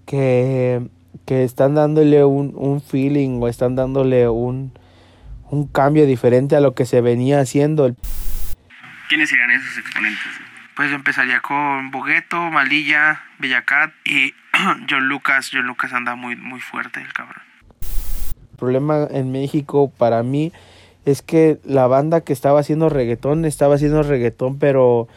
que, 0.08 0.88
que 1.26 1.44
están 1.44 1.74
dándole 1.74 2.24
un, 2.24 2.52
un 2.56 2.80
feeling 2.80 3.40
o 3.42 3.48
están 3.48 3.76
dándole 3.76 4.28
un, 4.28 4.72
un 5.50 5.66
cambio 5.66 6.06
diferente 6.06 6.56
a 6.56 6.60
lo 6.60 6.74
que 6.74 6.86
se 6.86 7.00
venía 7.00 7.40
haciendo. 7.40 7.94
¿Quiénes 9.08 9.28
serían 9.28 9.50
esos 9.50 9.78
exponentes? 9.78 10.22
Pues 10.76 10.92
empezaría 10.92 11.40
con 11.40 11.90
Bogueto, 11.90 12.38
Malilla, 12.50 13.22
Bellacat 13.38 13.92
y 14.04 14.32
John 14.88 15.08
Lucas. 15.08 15.50
John 15.52 15.66
Lucas 15.66 15.92
anda 15.92 16.14
muy, 16.14 16.36
muy 16.36 16.60
fuerte, 16.60 17.00
el 17.00 17.12
cabrón. 17.12 17.42
El 18.52 18.56
problema 18.58 19.06
en 19.10 19.30
México 19.30 19.92
para 19.96 20.22
mí 20.22 20.52
es 21.10 21.22
que 21.22 21.58
la 21.64 21.86
banda 21.86 22.20
que 22.20 22.34
estaba 22.34 22.60
haciendo 22.60 22.90
reggaetón 22.90 23.46
estaba 23.46 23.76
haciendo 23.76 24.02
reggaetón, 24.02 24.58
pero 24.58 25.08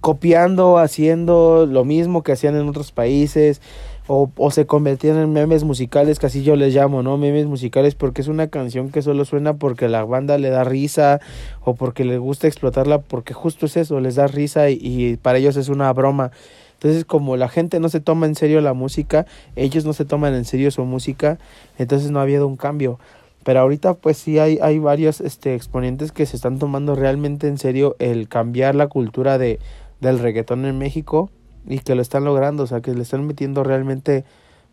copiando, 0.00 0.76
haciendo 0.76 1.66
lo 1.66 1.86
mismo 1.86 2.22
que 2.22 2.32
hacían 2.32 2.54
en 2.56 2.68
otros 2.68 2.92
países. 2.92 3.62
O, 4.06 4.30
o, 4.36 4.50
se 4.50 4.66
convertían 4.66 5.16
en 5.16 5.32
memes 5.32 5.64
musicales, 5.64 6.18
que 6.18 6.26
así 6.26 6.42
yo 6.42 6.56
les 6.56 6.74
llamo, 6.74 7.02
¿no? 7.02 7.16
Memes 7.16 7.46
musicales 7.46 7.94
porque 7.94 8.20
es 8.20 8.28
una 8.28 8.48
canción 8.48 8.90
que 8.90 9.00
solo 9.00 9.24
suena 9.24 9.54
porque 9.54 9.88
la 9.88 10.04
banda 10.04 10.36
le 10.36 10.50
da 10.50 10.62
risa 10.62 11.20
o 11.62 11.74
porque 11.74 12.04
les 12.04 12.18
gusta 12.18 12.46
explotarla, 12.46 13.00
porque 13.00 13.32
justo 13.32 13.64
es 13.64 13.78
eso, 13.78 14.00
les 14.00 14.16
da 14.16 14.26
risa 14.26 14.68
y, 14.68 14.78
y 14.82 15.16
para 15.16 15.38
ellos 15.38 15.56
es 15.56 15.70
una 15.70 15.90
broma. 15.94 16.32
Entonces, 16.74 17.06
como 17.06 17.38
la 17.38 17.48
gente 17.48 17.80
no 17.80 17.88
se 17.88 18.00
toma 18.00 18.26
en 18.26 18.34
serio 18.34 18.60
la 18.60 18.74
música, 18.74 19.24
ellos 19.56 19.86
no 19.86 19.94
se 19.94 20.04
toman 20.04 20.34
en 20.34 20.44
serio 20.44 20.70
su 20.70 20.84
música, 20.84 21.38
entonces 21.78 22.10
no 22.10 22.18
ha 22.18 22.24
habido 22.24 22.46
un 22.46 22.56
cambio. 22.56 22.98
Pero 23.44 23.60
ahorita 23.60 23.94
pues 23.94 24.16
sí 24.16 24.38
hay, 24.38 24.58
hay 24.60 24.78
varios 24.78 25.20
este, 25.20 25.54
exponentes 25.54 26.12
que 26.12 26.26
se 26.26 26.36
están 26.36 26.58
tomando 26.58 26.94
realmente 26.94 27.46
en 27.46 27.58
serio 27.58 27.94
el 27.98 28.28
cambiar 28.28 28.74
la 28.74 28.88
cultura 28.88 29.38
de, 29.38 29.60
del 30.00 30.18
reggaetón 30.18 30.64
en 30.64 30.78
México 30.78 31.30
y 31.66 31.78
que 31.78 31.94
lo 31.94 32.02
están 32.02 32.24
logrando, 32.24 32.64
o 32.64 32.66
sea, 32.66 32.80
que 32.80 32.94
le 32.94 33.02
están 33.02 33.26
metiendo 33.26 33.62
realmente 33.62 34.24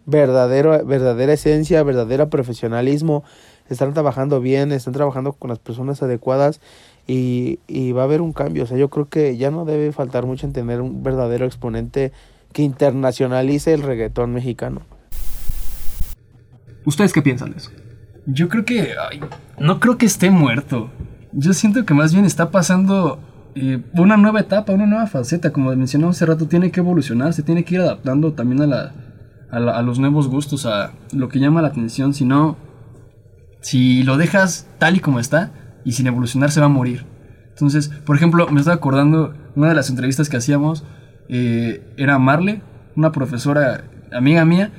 verdadero, 0.05 0.83
verdadera 0.85 1.33
esencia, 1.33 1.83
verdadero 1.83 2.29
profesionalismo, 2.29 3.23
están 3.69 3.93
trabajando 3.93 4.41
bien, 4.41 4.71
están 4.71 4.93
trabajando 4.93 5.33
con 5.33 5.49
las 5.49 5.59
personas 5.59 6.01
adecuadas 6.01 6.59
y, 7.07 7.59
y 7.67 7.91
va 7.91 8.01
a 8.01 8.05
haber 8.05 8.21
un 8.21 8.33
cambio, 8.33 8.63
o 8.63 8.67
sea, 8.67 8.77
yo 8.77 8.89
creo 8.89 9.07
que 9.09 9.37
ya 9.37 9.51
no 9.51 9.65
debe 9.65 9.91
faltar 9.91 10.25
mucho 10.25 10.45
en 10.45 10.53
tener 10.53 10.81
un 10.81 11.03
verdadero 11.03 11.45
exponente 11.45 12.11
que 12.51 12.63
internacionalice 12.63 13.73
el 13.73 13.83
reggaetón 13.83 14.33
mexicano. 14.33 14.81
¿Ustedes 16.85 17.13
qué 17.13 17.21
piensan 17.21 17.51
de 17.51 17.57
eso? 17.57 17.71
Yo 18.25 18.49
creo 18.49 18.65
que. 18.65 18.95
Ay, 19.09 19.19
no 19.59 19.79
creo 19.79 19.97
que 19.97 20.05
esté 20.05 20.29
muerto. 20.29 20.89
Yo 21.33 21.53
siento 21.53 21.85
que 21.85 21.93
más 21.93 22.13
bien 22.13 22.25
está 22.25 22.51
pasando 22.51 23.19
eh, 23.55 23.81
una 23.93 24.17
nueva 24.17 24.41
etapa, 24.41 24.73
una 24.73 24.85
nueva 24.85 25.07
faceta. 25.07 25.51
Como 25.51 25.73
mencionamos 25.75 26.17
hace 26.17 26.25
rato, 26.25 26.47
tiene 26.47 26.71
que 26.71 26.79
evolucionar, 26.79 27.33
se 27.33 27.43
tiene 27.43 27.63
que 27.63 27.75
ir 27.75 27.81
adaptando 27.81 28.33
también 28.33 28.61
a, 28.61 28.67
la, 28.67 28.91
a, 29.49 29.59
la, 29.59 29.77
a 29.77 29.81
los 29.81 29.99
nuevos 29.99 30.27
gustos, 30.27 30.65
a 30.65 30.91
lo 31.13 31.29
que 31.29 31.39
llama 31.39 31.61
la 31.61 31.69
atención. 31.69 32.13
Si 32.13 32.25
no, 32.25 32.57
si 33.61 34.03
lo 34.03 34.17
dejas 34.17 34.67
tal 34.77 34.97
y 34.97 34.99
como 34.99 35.19
está 35.19 35.51
y 35.85 35.93
sin 35.93 36.07
evolucionar, 36.07 36.51
se 36.51 36.59
va 36.59 36.65
a 36.67 36.69
morir. 36.69 37.05
Entonces, 37.49 37.89
por 37.89 38.15
ejemplo, 38.15 38.47
me 38.47 38.59
estaba 38.59 38.75
acordando 38.75 39.33
una 39.55 39.69
de 39.69 39.75
las 39.75 39.89
entrevistas 39.89 40.29
que 40.29 40.37
hacíamos. 40.37 40.83
Eh, 41.29 41.93
era 41.95 42.19
Marle, 42.19 42.61
una 42.95 43.11
profesora 43.11 43.85
amiga 44.11 44.43
mía, 44.45 44.71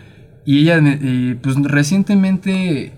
y 0.44 0.58
ella, 0.58 0.78
eh, 0.82 1.38
pues 1.40 1.56
recientemente 1.62 2.92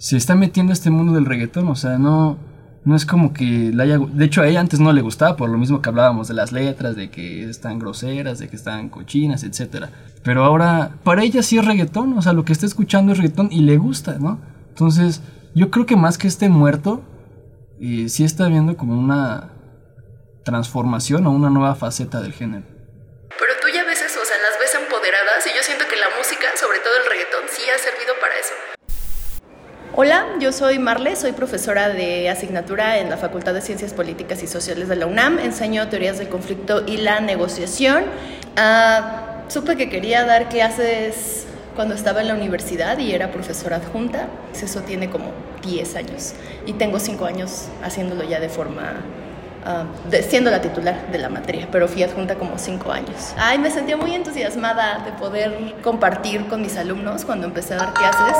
se 0.00 0.16
está 0.16 0.34
metiendo 0.34 0.70
a 0.70 0.72
este 0.72 0.88
mundo 0.88 1.12
del 1.12 1.26
reggaetón, 1.26 1.68
o 1.68 1.74
sea, 1.74 1.98
no, 1.98 2.38
no 2.86 2.96
es 2.96 3.04
como 3.04 3.34
que 3.34 3.70
la 3.74 3.82
haya... 3.82 3.98
De 3.98 4.24
hecho, 4.24 4.40
a 4.40 4.48
ella 4.48 4.58
antes 4.58 4.80
no 4.80 4.94
le 4.94 5.02
gustaba, 5.02 5.36
por 5.36 5.50
lo 5.50 5.58
mismo 5.58 5.82
que 5.82 5.90
hablábamos 5.90 6.26
de 6.26 6.32
las 6.32 6.52
letras, 6.52 6.96
de 6.96 7.10
que 7.10 7.44
están 7.44 7.78
groseras, 7.78 8.38
de 8.38 8.48
que 8.48 8.56
están 8.56 8.88
cochinas, 8.88 9.44
etc. 9.44 9.88
Pero 10.22 10.42
ahora, 10.42 10.92
para 11.04 11.22
ella 11.22 11.42
sí 11.42 11.58
es 11.58 11.66
reggaetón, 11.66 12.14
o 12.14 12.22
sea, 12.22 12.32
lo 12.32 12.46
que 12.46 12.54
está 12.54 12.64
escuchando 12.64 13.12
es 13.12 13.18
reggaetón 13.18 13.48
y 13.52 13.60
le 13.60 13.76
gusta, 13.76 14.18
¿no? 14.18 14.38
Entonces, 14.70 15.20
yo 15.54 15.70
creo 15.70 15.84
que 15.84 15.96
más 15.96 16.16
que 16.16 16.28
esté 16.28 16.48
muerto, 16.48 17.02
eh, 17.78 18.08
sí 18.08 18.24
está 18.24 18.48
viendo 18.48 18.78
como 18.78 18.98
una 18.98 19.50
transformación 20.46 21.26
o 21.26 21.30
una 21.30 21.50
nueva 21.50 21.74
faceta 21.74 22.22
del 22.22 22.32
género. 22.32 22.64
Yo 30.40 30.52
soy 30.52 30.78
Marle, 30.78 31.16
soy 31.16 31.32
profesora 31.32 31.90
de 31.90 32.30
asignatura 32.30 32.98
en 32.98 33.10
la 33.10 33.18
Facultad 33.18 33.52
de 33.52 33.60
Ciencias 33.60 33.92
Políticas 33.92 34.42
y 34.42 34.46
Sociales 34.46 34.88
de 34.88 34.96
la 34.96 35.06
UNAM. 35.06 35.38
Enseño 35.38 35.86
teorías 35.88 36.18
del 36.18 36.28
conflicto 36.28 36.82
y 36.86 36.96
la 36.96 37.20
negociación. 37.20 38.04
Uh, 38.56 39.50
supe 39.50 39.76
que 39.76 39.90
quería 39.90 40.24
dar 40.24 40.48
clases 40.48 41.46
cuando 41.76 41.94
estaba 41.94 42.22
en 42.22 42.28
la 42.28 42.34
universidad 42.34 42.98
y 42.98 43.12
era 43.12 43.30
profesora 43.30 43.76
adjunta. 43.76 44.28
Eso 44.54 44.80
tiene 44.80 45.10
como 45.10 45.32
10 45.62 45.96
años 45.96 46.32
y 46.64 46.72
tengo 46.72 46.98
5 46.98 47.26
años 47.26 47.68
haciéndolo 47.84 48.24
ya 48.24 48.40
de 48.40 48.48
forma 48.48 48.94
Uh, 49.60 50.08
de, 50.08 50.22
siendo 50.22 50.50
la 50.50 50.62
titular 50.62 51.12
de 51.12 51.18
la 51.18 51.28
materia, 51.28 51.68
pero 51.70 51.86
fui 51.86 52.02
adjunta 52.02 52.36
como 52.36 52.56
cinco 52.56 52.92
años. 52.92 53.34
Ay, 53.36 53.58
me 53.58 53.70
sentía 53.70 53.94
muy 53.94 54.14
entusiasmada 54.14 55.00
de 55.04 55.12
poder 55.12 55.74
compartir 55.82 56.46
con 56.46 56.62
mis 56.62 56.78
alumnos 56.78 57.26
cuando 57.26 57.46
empecé 57.46 57.74
a 57.74 57.76
dar 57.76 57.92
clases 57.92 58.38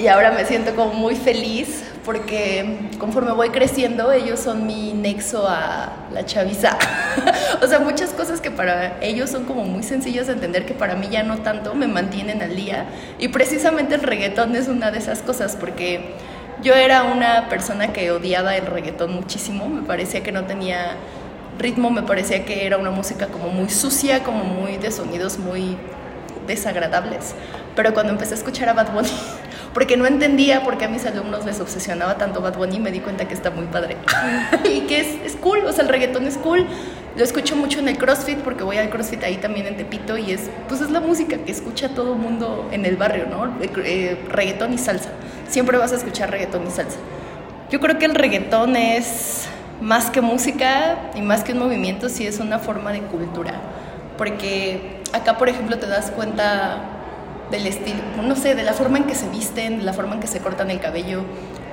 y 0.00 0.08
ahora 0.08 0.30
me 0.30 0.44
siento 0.44 0.74
como 0.74 0.94
muy 0.94 1.14
feliz 1.14 1.84
porque 2.04 2.88
conforme 2.98 3.32
voy 3.32 3.50
creciendo 3.50 4.10
ellos 4.12 4.40
son 4.40 4.66
mi 4.66 4.92
nexo 4.94 5.46
a 5.46 5.92
la 6.12 6.24
chaviza. 6.24 6.78
o 7.62 7.66
sea, 7.66 7.80
muchas 7.80 8.10
cosas 8.10 8.40
que 8.40 8.50
para 8.50 8.98
ellos 9.02 9.30
son 9.30 9.44
como 9.44 9.64
muy 9.64 9.82
sencillas 9.82 10.26
de 10.26 10.32
entender 10.32 10.64
que 10.64 10.72
para 10.72 10.96
mí 10.96 11.08
ya 11.10 11.22
no 11.22 11.38
tanto 11.38 11.74
me 11.74 11.86
mantienen 11.86 12.42
al 12.42 12.56
día 12.56 12.86
y 13.18 13.28
precisamente 13.28 13.94
el 13.94 14.02
reggaetón 14.02 14.56
es 14.56 14.68
una 14.68 14.90
de 14.90 14.98
esas 14.98 15.20
cosas 15.20 15.56
porque 15.56 16.14
yo 16.62 16.74
era 16.74 17.02
una 17.02 17.48
persona 17.48 17.92
que 17.92 18.10
odiaba 18.10 18.56
el 18.56 18.66
reggaetón 18.66 19.14
muchísimo, 19.14 19.68
me 19.68 19.82
parecía 19.82 20.22
que 20.22 20.32
no 20.32 20.44
tenía 20.44 20.96
ritmo, 21.58 21.90
me 21.90 22.02
parecía 22.02 22.44
que 22.44 22.66
era 22.66 22.78
una 22.78 22.90
música 22.90 23.26
como 23.26 23.48
muy 23.48 23.68
sucia, 23.68 24.22
como 24.22 24.44
muy 24.44 24.78
de 24.78 24.90
sonidos 24.90 25.38
muy 25.38 25.76
desagradables. 26.46 27.34
Pero 27.76 27.94
cuando 27.94 28.12
empecé 28.12 28.34
a 28.34 28.38
escuchar 28.38 28.68
a 28.68 28.72
Bad 28.72 28.92
Bunny, 28.92 29.08
porque 29.72 29.96
no 29.96 30.06
entendía 30.06 30.64
por 30.64 30.78
qué 30.78 30.86
a 30.86 30.88
mis 30.88 31.06
alumnos 31.06 31.44
les 31.44 31.60
obsesionaba 31.60 32.16
tanto 32.16 32.40
Bad 32.40 32.56
Bunny, 32.56 32.80
me 32.80 32.90
di 32.90 33.00
cuenta 33.00 33.28
que 33.28 33.34
está 33.34 33.50
muy 33.50 33.66
padre. 33.66 33.96
y 34.64 34.80
que 34.82 35.00
es, 35.00 35.06
es 35.24 35.36
cool, 35.36 35.60
o 35.66 35.72
sea, 35.72 35.84
el 35.84 35.88
reggaetón 35.88 36.26
es 36.26 36.36
cool. 36.38 36.66
Lo 37.16 37.24
escucho 37.24 37.56
mucho 37.56 37.80
en 37.80 37.88
el 37.88 37.98
CrossFit 37.98 38.38
porque 38.38 38.62
voy 38.62 38.78
al 38.78 38.88
CrossFit 38.88 39.22
ahí 39.24 39.36
también 39.36 39.66
en 39.66 39.76
Tepito 39.76 40.16
y 40.16 40.32
es, 40.32 40.48
pues 40.68 40.80
es 40.80 40.90
la 40.90 41.00
música 41.00 41.38
que 41.38 41.50
escucha 41.50 41.88
todo 41.90 42.14
mundo 42.14 42.68
en 42.72 42.86
el 42.86 42.96
barrio, 42.96 43.26
¿no? 43.26 43.46
Eh, 43.62 43.70
eh, 43.84 44.24
reggaetón 44.28 44.72
y 44.72 44.78
salsa. 44.78 45.10
Siempre 45.48 45.76
vas 45.76 45.92
a 45.92 45.96
escuchar 45.96 46.30
reggaetón 46.30 46.66
y 46.66 46.70
salsa. 46.70 46.98
Yo 47.70 47.80
creo 47.80 47.98
que 47.98 48.06
el 48.06 48.14
reggaetón 48.14 48.76
es 48.76 49.48
más 49.80 50.10
que 50.10 50.20
música 50.20 51.10
y 51.14 51.22
más 51.22 51.42
que 51.42 51.52
un 51.52 51.58
movimiento, 51.58 52.08
sí 52.08 52.26
es 52.26 52.38
una 52.38 52.58
forma 52.58 52.92
de 52.92 53.00
cultura. 53.00 53.54
Porque 54.18 55.00
acá, 55.12 55.38
por 55.38 55.48
ejemplo, 55.48 55.78
te 55.78 55.86
das 55.86 56.10
cuenta 56.10 56.99
del 57.50 57.66
estilo, 57.66 58.00
no 58.22 58.36
sé, 58.36 58.54
de 58.54 58.62
la 58.62 58.72
forma 58.72 58.98
en 58.98 59.04
que 59.04 59.14
se 59.14 59.28
visten, 59.28 59.78
de 59.78 59.84
la 59.84 59.92
forma 59.92 60.14
en 60.14 60.20
que 60.20 60.26
se 60.26 60.40
cortan 60.40 60.70
el 60.70 60.80
cabello. 60.80 61.22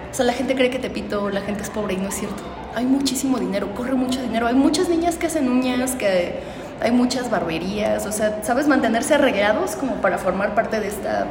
O 0.09 0.13
sea, 0.13 0.25
la 0.25 0.33
gente 0.33 0.55
cree 0.55 0.69
que 0.69 0.79
Tepito, 0.79 1.29
la 1.29 1.41
gente 1.41 1.63
es 1.63 1.69
pobre 1.69 1.93
y 1.93 1.97
no 1.97 2.09
es 2.09 2.15
cierto. 2.15 2.41
Hay 2.75 2.85
muchísimo 2.85 3.37
dinero, 3.37 3.73
corre 3.75 3.93
mucho 3.93 4.21
dinero. 4.21 4.47
Hay 4.47 4.55
muchas 4.55 4.89
niñas 4.89 5.15
que 5.17 5.27
hacen 5.27 5.49
uñas, 5.49 5.95
que 5.95 6.39
hay 6.81 6.91
muchas 6.91 7.29
barberías. 7.29 8.05
O 8.05 8.11
sea, 8.11 8.43
¿sabes? 8.43 8.67
Mantenerse 8.67 9.15
arreglados 9.15 9.75
como 9.75 9.95
para 9.95 10.17
formar 10.17 10.55
parte 10.55 10.79
de 10.79 10.87
esta 10.87 11.27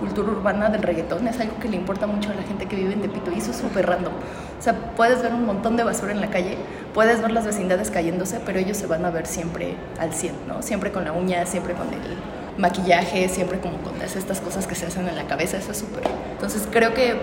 cultura 0.00 0.30
urbana 0.30 0.68
del 0.68 0.82
reggaetón 0.82 1.26
es 1.26 1.40
algo 1.40 1.58
que 1.58 1.68
le 1.68 1.76
importa 1.76 2.06
mucho 2.06 2.30
a 2.30 2.34
la 2.34 2.42
gente 2.42 2.66
que 2.66 2.76
vive 2.76 2.92
en 2.92 3.00
Tepito 3.00 3.32
y 3.32 3.38
eso 3.38 3.50
es 3.50 3.56
súper 3.56 3.86
random. 3.86 4.12
O 4.12 4.62
sea, 4.62 4.74
puedes 4.96 5.22
ver 5.22 5.32
un 5.32 5.46
montón 5.46 5.76
de 5.76 5.84
basura 5.84 6.12
en 6.12 6.20
la 6.20 6.28
calle, 6.28 6.56
puedes 6.94 7.20
ver 7.20 7.30
las 7.30 7.46
vecindades 7.46 7.90
cayéndose, 7.90 8.40
pero 8.44 8.58
ellos 8.58 8.76
se 8.76 8.86
van 8.86 9.04
a 9.04 9.10
ver 9.10 9.26
siempre 9.26 9.74
al 9.98 10.12
100, 10.12 10.34
¿no? 10.48 10.62
Siempre 10.62 10.92
con 10.92 11.04
la 11.04 11.12
uña, 11.12 11.46
siempre 11.46 11.74
con 11.74 11.88
el 11.88 12.35
maquillaje, 12.58 13.28
siempre 13.28 13.60
como 13.60 13.78
con 13.78 14.00
estas 14.00 14.40
cosas 14.40 14.66
que 14.66 14.74
se 14.74 14.86
hacen 14.86 15.08
en 15.08 15.16
la 15.16 15.26
cabeza, 15.26 15.56
eso 15.58 15.72
es 15.72 15.78
súper. 15.78 16.02
Entonces 16.32 16.68
creo 16.70 16.94
que, 16.94 17.20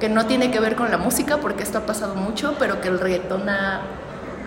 que 0.00 0.08
no 0.08 0.26
tiene 0.26 0.50
que 0.50 0.60
ver 0.60 0.76
con 0.76 0.90
la 0.90 0.98
música, 0.98 1.38
porque 1.38 1.62
esto 1.62 1.78
ha 1.78 1.86
pasado 1.86 2.14
mucho, 2.14 2.56
pero 2.58 2.80
que 2.80 2.88
el 2.88 2.98
reggaetón 2.98 3.48
ha, 3.48 3.82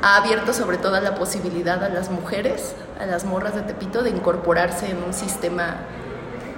ha 0.01 0.17
abierto 0.17 0.53
sobre 0.53 0.77
todo 0.77 0.99
la 0.99 1.15
posibilidad 1.15 1.83
a 1.83 1.89
las 1.89 2.09
mujeres, 2.09 2.75
a 2.99 3.05
las 3.05 3.25
morras 3.25 3.55
de 3.55 3.61
Tepito, 3.61 4.03
de 4.03 4.11
incorporarse 4.11 4.89
en 4.89 5.03
un 5.03 5.13
sistema, 5.13 5.77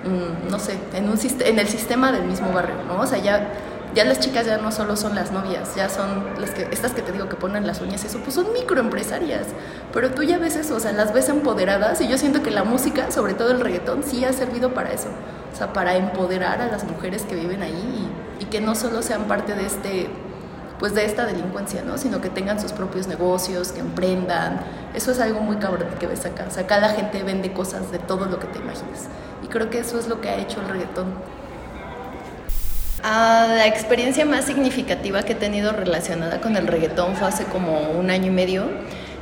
mm, 0.03 0.49
no 0.49 0.59
sé, 0.59 0.77
en, 0.93 1.09
un, 1.09 1.19
en 1.19 1.59
el 1.59 1.67
sistema 1.67 2.11
del 2.11 2.23
mismo 2.23 2.51
barrio, 2.51 2.75
¿no? 2.87 3.01
O 3.01 3.07
sea, 3.07 3.19
ya, 3.19 3.47
ya 3.93 4.05
las 4.05 4.19
chicas 4.19 4.45
ya 4.45 4.57
no 4.57 4.71
solo 4.71 4.95
son 4.95 5.15
las 5.15 5.31
novias, 5.31 5.75
ya 5.75 5.89
son 5.89 6.25
las 6.39 6.51
que, 6.51 6.63
estas 6.71 6.93
que 6.93 7.01
te 7.01 7.11
digo 7.11 7.27
que 7.29 7.35
ponen 7.35 7.67
las 7.67 7.81
uñas, 7.81 8.03
eso, 8.05 8.19
pues 8.19 8.35
son 8.35 8.53
microempresarias, 8.53 9.47
pero 9.93 10.11
tú 10.11 10.23
ya 10.23 10.37
ves 10.37 10.55
eso, 10.55 10.75
o 10.75 10.79
sea, 10.79 10.91
las 10.91 11.13
ves 11.13 11.29
empoderadas 11.29 11.99
y 12.01 12.07
yo 12.07 12.17
siento 12.17 12.41
que 12.41 12.51
la 12.51 12.63
música, 12.63 13.11
sobre 13.11 13.33
todo 13.33 13.51
el 13.51 13.59
reggaetón, 13.59 14.03
sí 14.03 14.23
ha 14.25 14.33
servido 14.33 14.73
para 14.73 14.91
eso, 14.91 15.09
o 15.53 15.55
sea, 15.55 15.73
para 15.73 15.95
empoderar 15.95 16.61
a 16.61 16.67
las 16.67 16.83
mujeres 16.83 17.23
que 17.23 17.35
viven 17.35 17.61
ahí 17.61 18.09
y, 18.39 18.43
y 18.43 18.45
que 18.45 18.61
no 18.61 18.75
solo 18.75 19.01
sean 19.01 19.23
parte 19.25 19.53
de 19.55 19.65
este 19.65 20.09
pues 20.81 20.95
de 20.95 21.05
esta 21.05 21.27
delincuencia, 21.27 21.83
¿no? 21.83 21.99
Sino 21.99 22.21
que 22.21 22.31
tengan 22.31 22.59
sus 22.59 22.71
propios 22.71 23.05
negocios, 23.05 23.71
que 23.71 23.81
emprendan. 23.81 24.61
Eso 24.95 25.11
es 25.11 25.19
algo 25.19 25.39
muy 25.39 25.57
cabrón 25.57 25.89
que 25.99 26.07
ves 26.07 26.25
acá. 26.25 26.45
O 26.47 26.51
sea, 26.51 26.63
acá 26.63 26.79
la 26.79 26.89
gente 26.89 27.21
vende 27.21 27.53
cosas 27.53 27.91
de 27.91 27.99
todo 27.99 28.25
lo 28.25 28.39
que 28.39 28.47
te 28.47 28.57
imagines. 28.57 29.07
Y 29.43 29.47
creo 29.47 29.69
que 29.69 29.77
eso 29.77 29.99
es 29.99 30.07
lo 30.07 30.21
que 30.21 30.29
ha 30.29 30.37
hecho 30.37 30.59
el 30.59 30.69
reggaetón. 30.69 31.13
La 33.03 33.65
experiencia 33.65 34.25
más 34.25 34.45
significativa 34.45 35.23
que 35.23 35.31
he 35.33 35.35
tenido 35.35 35.71
relacionada 35.71 36.39
con 36.39 36.55
el 36.55 36.67
reggaetón 36.67 37.15
fue 37.15 37.27
hace 37.27 37.45
como 37.45 37.89
un 37.91 38.11
año 38.11 38.27
y 38.27 38.29
medio. 38.29 38.65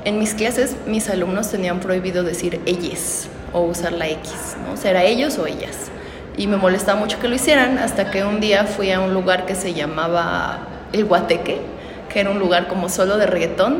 En 0.03 0.19
mis 0.19 0.33
clases, 0.33 0.75
mis 0.85 1.09
alumnos 1.09 1.49
tenían 1.49 1.79
prohibido 1.79 2.23
decir 2.23 2.59
ellos 2.65 3.27
o 3.53 3.61
usar 3.61 3.93
la 3.93 4.09
X, 4.09 4.57
¿no? 4.65 4.73
O 4.73 4.77
sea, 4.77 4.91
era 4.91 5.03
ellos 5.03 5.37
o 5.37 5.47
ellas. 5.47 5.91
Y 6.35 6.47
me 6.47 6.57
molestaba 6.57 6.99
mucho 6.99 7.19
que 7.19 7.29
lo 7.29 7.35
hicieran 7.35 7.77
hasta 7.77 8.11
que 8.11 8.25
un 8.25 8.41
día 8.41 8.65
fui 8.65 8.91
a 8.91 8.99
un 8.99 9.13
lugar 9.13 9.45
que 9.45 9.55
se 9.55 9.73
llamaba 9.73 10.59
El 10.91 11.05
Guateque, 11.05 11.61
que 12.09 12.19
era 12.19 12.31
un 12.31 12.39
lugar 12.39 12.67
como 12.67 12.89
solo 12.89 13.17
de 13.17 13.27
reggaetón. 13.27 13.77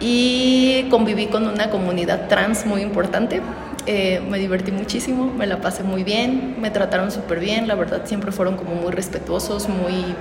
Y 0.00 0.88
conviví 0.90 1.26
con 1.26 1.46
una 1.46 1.70
comunidad 1.70 2.26
trans 2.26 2.66
muy 2.66 2.82
importante. 2.82 3.40
Eh, 3.86 4.20
me 4.28 4.38
divertí 4.38 4.70
muchísimo, 4.70 5.32
me 5.36 5.46
la 5.46 5.60
pasé 5.60 5.82
muy 5.82 6.04
bien, 6.04 6.54
me 6.60 6.70
trataron 6.70 7.10
súper 7.10 7.40
bien, 7.40 7.66
la 7.66 7.74
verdad 7.74 8.02
siempre 8.04 8.30
fueron 8.30 8.56
como 8.56 8.76
muy 8.76 8.92
respetuosos, 8.92 9.68
muy... 9.68 10.14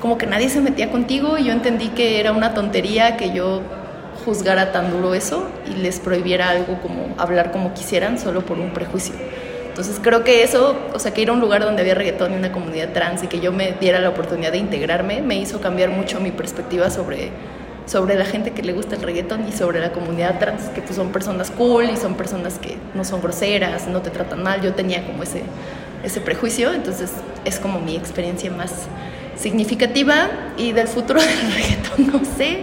como 0.00 0.16
que 0.16 0.26
nadie 0.26 0.48
se 0.48 0.62
metía 0.62 0.90
contigo 0.90 1.36
y 1.36 1.44
yo 1.44 1.52
entendí 1.52 1.88
que 1.88 2.20
era 2.20 2.32
una 2.32 2.54
tontería 2.54 3.18
que 3.18 3.34
yo 3.34 3.60
juzgara 4.24 4.72
tan 4.72 4.90
duro 4.90 5.14
eso 5.14 5.46
y 5.70 5.74
les 5.80 6.00
prohibiera 6.00 6.48
algo 6.48 6.80
como 6.80 7.14
hablar 7.18 7.52
como 7.52 7.74
quisieran 7.74 8.18
solo 8.18 8.40
por 8.46 8.58
un 8.58 8.70
prejuicio. 8.70 9.14
Entonces 9.68 10.00
creo 10.02 10.24
que 10.24 10.42
eso, 10.42 10.74
o 10.94 10.98
sea, 10.98 11.12
que 11.12 11.20
ir 11.20 11.28
a 11.28 11.32
un 11.32 11.40
lugar 11.40 11.62
donde 11.62 11.82
había 11.82 11.94
reggaetón 11.94 12.32
y 12.32 12.36
una 12.36 12.50
comunidad 12.50 12.92
trans 12.92 13.22
y 13.22 13.26
que 13.26 13.40
yo 13.40 13.52
me 13.52 13.72
diera 13.72 14.00
la 14.00 14.08
oportunidad 14.08 14.52
de 14.52 14.58
integrarme, 14.58 15.20
me 15.20 15.36
hizo 15.36 15.60
cambiar 15.60 15.90
mucho 15.90 16.18
mi 16.18 16.32
perspectiva 16.32 16.90
sobre, 16.90 17.30
sobre 17.90 18.14
la 18.14 18.24
gente 18.24 18.52
que 18.52 18.62
le 18.62 18.72
gusta 18.72 18.94
el 18.94 19.02
reggaetón 19.02 19.48
y 19.48 19.52
sobre 19.52 19.80
la 19.80 19.90
comunidad 19.90 20.38
trans, 20.38 20.68
que 20.68 20.80
pues 20.80 20.94
son 20.94 21.10
personas 21.10 21.50
cool 21.50 21.90
y 21.90 21.96
son 21.96 22.14
personas 22.14 22.58
que 22.60 22.76
no 22.94 23.04
son 23.04 23.20
groseras, 23.20 23.88
no 23.88 24.00
te 24.00 24.10
tratan 24.10 24.44
mal. 24.44 24.62
Yo 24.62 24.74
tenía 24.74 25.04
como 25.04 25.24
ese, 25.24 25.42
ese 26.04 26.20
prejuicio, 26.20 26.72
entonces 26.72 27.10
es 27.44 27.58
como 27.58 27.80
mi 27.80 27.96
experiencia 27.96 28.48
más 28.52 28.86
significativa 29.36 30.28
y 30.56 30.70
del 30.70 30.86
futuro 30.86 31.20
del 31.20 31.52
reggaetón, 31.52 32.20
no 32.20 32.36
sé. 32.36 32.60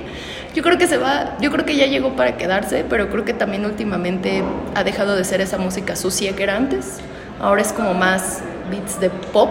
Yo 0.55 0.63
creo 0.63 0.77
que 0.77 0.87
se 0.87 0.97
va, 0.97 1.37
yo 1.41 1.51
creo 1.51 1.65
que 1.65 1.75
ya 1.75 1.87
llegó 1.87 2.15
para 2.15 2.37
quedarse, 2.37 2.85
pero 2.89 3.09
creo 3.09 3.25
que 3.25 3.33
también 3.33 3.65
últimamente 3.65 4.43
ha 4.75 4.85
dejado 4.85 5.17
de 5.17 5.25
ser 5.25 5.41
esa 5.41 5.57
música 5.57 5.97
sucia 5.97 6.33
que 6.37 6.43
era 6.43 6.55
antes. 6.55 6.99
Ahora 7.41 7.61
es 7.61 7.73
como 7.73 7.93
más 7.93 8.39
beats 8.71 8.97
de 9.01 9.09
pop. 9.09 9.49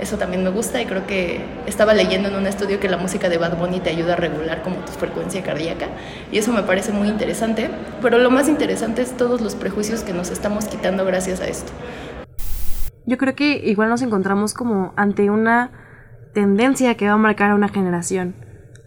Eso 0.00 0.16
también 0.16 0.42
me 0.42 0.48
gusta 0.48 0.80
y 0.80 0.86
creo 0.86 1.06
que 1.06 1.44
estaba 1.66 1.92
leyendo 1.92 2.30
en 2.30 2.34
un 2.34 2.46
estudio 2.46 2.80
que 2.80 2.88
la 2.88 2.96
música 2.96 3.28
de 3.28 3.36
Bad 3.36 3.58
Bunny 3.58 3.80
te 3.80 3.90
ayuda 3.90 4.14
a 4.14 4.16
regular 4.16 4.62
como 4.62 4.76
tu 4.76 4.92
frecuencia 4.92 5.42
cardíaca 5.42 5.88
y 6.32 6.38
eso 6.38 6.52
me 6.52 6.62
parece 6.62 6.90
muy 6.90 7.08
interesante, 7.08 7.70
pero 8.00 8.16
lo 8.18 8.30
más 8.30 8.48
interesante 8.48 9.02
es 9.02 9.14
todos 9.14 9.42
los 9.42 9.54
prejuicios 9.54 10.02
que 10.02 10.14
nos 10.14 10.30
estamos 10.30 10.64
quitando 10.64 11.04
gracias 11.04 11.40
a 11.40 11.48
esto. 11.48 11.70
Yo 13.04 13.18
creo 13.18 13.34
que 13.34 13.60
igual 13.64 13.90
nos 13.90 14.00
encontramos 14.00 14.54
como 14.54 14.94
ante 14.96 15.28
una 15.28 15.70
tendencia 16.32 16.96
que 16.96 17.06
va 17.06 17.12
a 17.12 17.18
marcar 17.18 17.50
a 17.50 17.54
una 17.54 17.68
generación. 17.68 18.34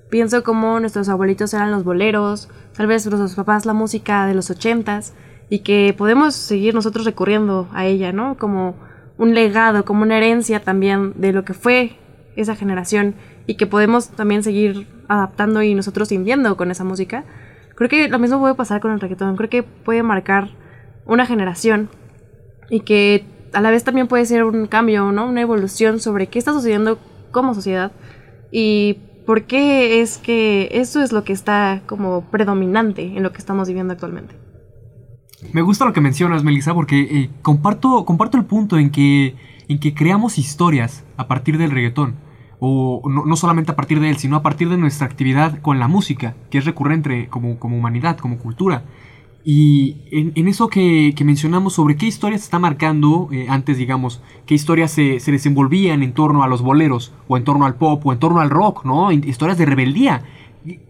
Pienso 0.10 0.44
como 0.44 0.80
nuestros 0.80 1.10
abuelitos 1.10 1.54
eran 1.54 1.72
los 1.72 1.84
boleros, 1.84 2.50
tal 2.76 2.88
vez 2.88 3.06
nuestros 3.06 3.36
papás 3.36 3.68
la 3.68 3.74
música 3.74 4.26
de 4.26 4.34
los 4.34 4.50
ochentas, 4.50 5.14
y 5.50 5.60
que 5.60 5.94
podemos 5.96 6.34
seguir 6.36 6.74
nosotros 6.74 7.06
recurriendo 7.06 7.68
a 7.74 7.86
ella, 7.86 8.12
¿no? 8.12 8.38
Como 8.38 8.76
un 9.18 9.34
legado, 9.34 9.86
como 9.86 10.04
una 10.04 10.18
herencia 10.18 10.62
también 10.62 11.14
de 11.16 11.34
lo 11.34 11.46
que 11.46 11.54
fue 11.54 11.98
esa 12.36 12.56
generación 12.56 13.16
y 13.46 13.56
que 13.56 13.68
podemos 13.68 14.10
también 14.10 14.44
seguir 14.44 14.88
adaptando 15.08 15.62
y 15.62 15.76
nosotros 15.76 16.10
sintiendo 16.10 16.58
con 16.58 16.72
esa 16.72 16.84
música. 16.84 17.24
Creo 17.76 17.90
que 17.90 18.08
lo 18.08 18.20
mismo 18.20 18.40
puede 18.40 18.56
pasar 18.56 18.82
con 18.82 18.92
el 18.92 19.00
reggaetón, 19.00 19.36
creo 19.36 19.50
que 19.50 19.64
puede 19.64 20.04
marcar 20.04 20.50
una 21.06 21.26
generación 21.26 21.90
y 22.70 22.82
que 22.82 23.26
a 23.54 23.62
la 23.62 23.72
vez 23.72 23.84
también 23.84 24.08
puede 24.08 24.26
ser 24.26 24.44
un 24.44 24.68
cambio, 24.68 25.12
¿no? 25.12 25.28
Una 25.28 25.42
evolución 25.42 26.00
sobre 26.00 26.28
qué 26.28 26.40
está 26.40 26.54
sucediendo 26.54 27.00
como 27.32 27.54
sociedad 27.54 27.92
y 28.52 29.00
por 29.26 29.44
qué 29.44 30.02
es 30.02 30.18
que 30.18 30.70
eso 30.72 31.02
es 31.02 31.12
lo 31.12 31.24
que 31.24 31.34
está 31.34 31.82
como 31.86 32.30
predominante 32.30 33.04
en 33.04 33.24
lo 33.24 33.32
que 33.32 33.40
estamos 33.40 33.68
viviendo 33.68 33.94
actualmente. 33.94 34.36
Me 35.52 35.62
gusta 35.62 35.86
lo 35.86 35.94
que 35.94 36.02
mencionas, 36.02 36.44
Melissa, 36.44 36.74
porque 36.74 37.02
eh, 37.02 37.30
comparto, 37.42 38.06
comparto 38.06 38.38
el 38.38 38.46
punto 38.46 38.78
en 38.78 38.90
que, 38.90 39.36
en 39.68 39.80
que 39.80 39.94
creamos 39.94 40.38
historias 40.38 41.04
a 41.18 41.28
partir 41.28 41.58
del 41.58 41.72
reggaetón. 41.72 42.16
O 42.60 43.02
no, 43.10 43.26
no, 43.26 43.36
solamente 43.36 43.72
a 43.72 43.76
partir 43.76 44.00
de 44.00 44.10
él, 44.10 44.18
sino 44.18 44.38
a 44.38 44.42
partir 44.42 44.70
de 44.70 44.78
nuestra 44.78 45.06
actividad 45.06 45.60
con 45.60 45.80
la 45.80 45.88
música, 45.88 46.36
que 46.50 46.58
es 46.58 46.66
recurrente 46.66 47.28
como, 47.28 47.60
como 47.60 47.78
humanidad, 47.78 48.18
como 48.18 48.38
cultura. 48.38 48.86
Y 49.46 49.98
en, 50.12 50.32
en 50.36 50.48
eso 50.48 50.70
que, 50.70 51.14
que, 51.16 51.26
mencionamos 51.26 51.74
sobre 51.74 51.98
qué 51.98 52.06
historias 52.06 52.42
se 52.42 52.46
está 52.46 52.60
marcando, 52.60 53.28
eh, 53.32 53.48
antes 53.50 53.78
digamos, 53.78 54.22
qué 54.46 54.56
historias 54.56 54.92
se, 54.92 55.20
se, 55.20 55.34
desenvolvían 55.34 56.02
en 56.02 56.14
torno 56.14 56.44
a 56.44 56.48
los 56.48 56.62
boleros, 56.62 57.12
o 57.28 57.36
en 57.36 57.44
torno 57.44 57.66
al 57.66 57.76
pop, 57.76 58.06
o 58.06 58.14
en 58.14 58.20
torno 58.20 58.40
al 58.40 58.50
rock, 58.50 58.86
¿no? 58.86 59.12
Historias 59.12 59.58
de 59.58 59.66
rebeldía. 59.66 60.24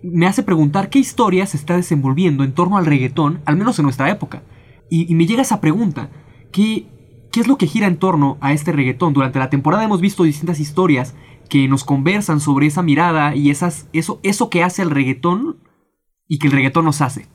Me 0.02 0.28
hace 0.28 0.44
preguntar 0.44 0.90
qué 0.90 1.00
historia 1.00 1.46
se 1.46 1.58
está 1.58 1.76
desenvolviendo 1.76 2.44
en 2.44 2.54
torno 2.54 2.78
al 2.78 2.86
reggaetón, 2.86 3.42
al 3.46 3.58
menos 3.58 3.80
en 3.80 3.84
nuestra 3.84 4.10
época. 4.10 4.44
Y, 4.90 5.12
y 5.12 5.16
me 5.16 5.26
llega 5.26 5.42
esa 5.42 5.62
pregunta, 5.62 6.10
¿qué, 6.52 6.86
¿qué 7.32 7.40
es 7.40 7.48
lo 7.48 7.58
que 7.58 7.68
gira 7.68 7.88
en 7.88 7.98
torno 7.98 8.38
a 8.42 8.54
este 8.54 8.72
reggaetón? 8.72 9.14
Durante 9.14 9.40
la 9.40 9.50
temporada 9.50 9.84
hemos 9.84 10.02
visto 10.02 10.24
distintas 10.24 10.60
historias 10.60 11.16
que 11.50 11.68
nos 11.68 11.84
conversan 11.84 12.40
sobre 12.40 12.68
esa 12.68 12.84
mirada 12.84 13.36
y 13.36 13.50
esas, 13.50 13.88
eso, 13.94 14.20
eso 14.24 14.50
que 14.50 14.64
hace 14.64 14.82
el 14.82 14.92
reggaetón 14.92 15.58
y 16.28 16.40
que 16.40 16.48
el 16.48 16.54
reggaetón 16.54 16.86
nos 16.86 17.02
hace. 17.02 17.28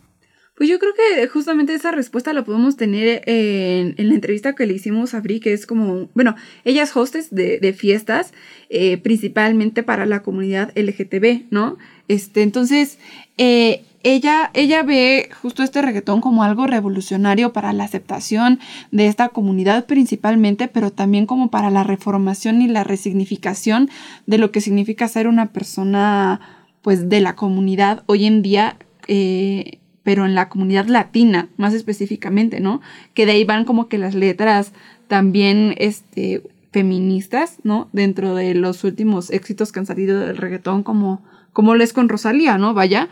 Pues 0.59 0.69
yo 0.69 0.81
creo 0.81 0.93
que 0.93 1.29
justamente 1.29 1.73
esa 1.73 1.93
respuesta 1.93 2.33
la 2.33 2.45
podemos 2.45 2.77
tener 2.77 3.23
en, 3.27 3.95
en 3.97 4.09
la 4.09 4.15
entrevista 4.15 4.57
que 4.57 4.67
le 4.67 4.75
hicimos 4.75 5.15
a 5.15 5.21
Bri, 5.21 5.39
que 5.39 5.53
es 5.53 5.67
como, 5.67 6.11
bueno, 6.15 6.35
ella 6.65 6.83
es 6.83 7.31
de, 7.31 7.61
de 7.61 7.73
fiestas, 7.73 8.35
eh, 8.69 8.99
principalmente 8.99 9.85
para 9.85 10.05
la 10.05 10.25
comunidad 10.25 10.73
LGTB, 10.77 11.47
¿no? 11.53 11.79
Este, 12.09 12.43
entonces, 12.43 12.99
eh, 13.37 13.85
ella, 14.03 14.51
ella 14.55 14.83
ve 14.83 15.29
justo 15.43 15.63
este 15.63 15.83
reggaetón 15.83 16.21
como 16.21 16.43
algo 16.43 16.67
revolucionario 16.67 17.53
para 17.53 17.73
la 17.73 17.85
aceptación 17.85 18.59
de 18.91 19.07
esta 19.07 19.29
comunidad 19.29 19.87
principalmente, 19.87 20.69
pero 20.69 20.91
también 20.93 21.27
como 21.27 21.51
para 21.51 21.71
la 21.71 21.85
reformación 21.85 22.63
y 22.63 22.69
la 22.69 22.85
resignificación 22.85 23.91
de 24.27 24.39
lo 24.39 24.51
que 24.51 24.61
significa 24.61 25.09
ser 25.09 25.29
una 25.29 25.53
persona, 25.53 26.41
pues, 26.83 27.09
de 27.09 27.21
la 27.21 27.37
comunidad 27.37 28.03
hoy 28.07 28.25
en 28.27 28.43
día. 28.43 28.77
Eh, 29.09 29.79
pero 30.09 30.25
en 30.25 30.35
la 30.35 30.49
comunidad 30.49 30.87
latina, 30.87 31.51
más 31.59 31.75
específicamente, 31.75 32.61
¿no? 32.61 32.81
Que 33.13 33.27
de 33.27 33.33
ahí 33.33 33.45
van 33.45 33.67
como 33.67 33.89
que 33.89 33.99
las 33.99 34.15
letras 34.15 34.73
también 35.07 35.75
este, 35.77 36.43
feministas, 36.71 37.59
¿no? 37.63 37.91
Dentro 37.93 38.35
de 38.35 38.55
los 38.55 38.85
últimos 38.85 39.31
éxitos 39.31 39.71
que 39.71 39.81
han 39.81 39.87
salido 39.87 40.19
del 40.19 40.39
reggaetón, 40.39 40.83
como, 40.83 41.23
como 41.53 41.75
les 41.75 41.93
con 41.93 42.09
Rosalía, 42.09 42.59
¿no? 42.59 42.75
Vaya, 42.75 43.09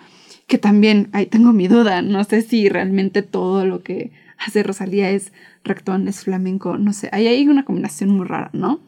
que 0.47 0.59
también 0.59 1.09
ahí 1.13 1.27
tengo 1.27 1.53
mi 1.53 1.69
duda, 1.69 2.03
no 2.03 2.23
sé 2.25 2.43
si 2.43 2.69
realmente 2.69 3.23
todo 3.23 3.67
lo 3.67 3.83
que 3.83 4.13
hace 4.39 4.63
Rosalía 4.63 5.11
es 5.11 5.33
reggaetón, 5.65 6.09
es 6.09 6.25
flamenco, 6.25 6.79
no 6.79 6.93
sé, 6.93 7.09
ahí 7.13 7.27
hay 7.27 7.49
una 7.49 7.65
combinación 7.65 8.11
muy 8.11 8.27
rara, 8.27 8.51
¿no? 8.53 8.81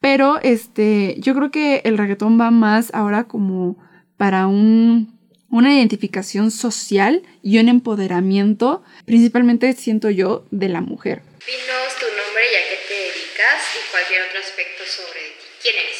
Pero 0.00 0.40
este, 0.42 1.16
yo 1.18 1.34
creo 1.34 1.50
que 1.50 1.82
el 1.84 1.98
reggaetón 1.98 2.40
va 2.40 2.50
más 2.50 2.90
ahora 2.94 3.24
como 3.24 3.76
para 4.16 4.46
un 4.46 5.20
una 5.50 5.74
identificación 5.74 6.50
social 6.50 7.22
y 7.42 7.58
un 7.58 7.68
empoderamiento, 7.68 8.82
principalmente 9.04 9.72
siento 9.72 10.08
yo, 10.08 10.46
de 10.50 10.68
la 10.68 10.80
mujer. 10.80 11.22
Tu 11.40 12.06
nombre 12.06 12.44
y 12.44 12.56
a 12.56 12.62
qué 12.68 12.78
te 12.88 12.94
dedicas 12.94 13.60
y 13.74 13.90
cualquier 13.90 14.22
otro 14.28 14.38
aspecto 14.38 14.84
sobre. 14.86 15.20
¿Quién 15.60 15.74
eres? 15.74 15.99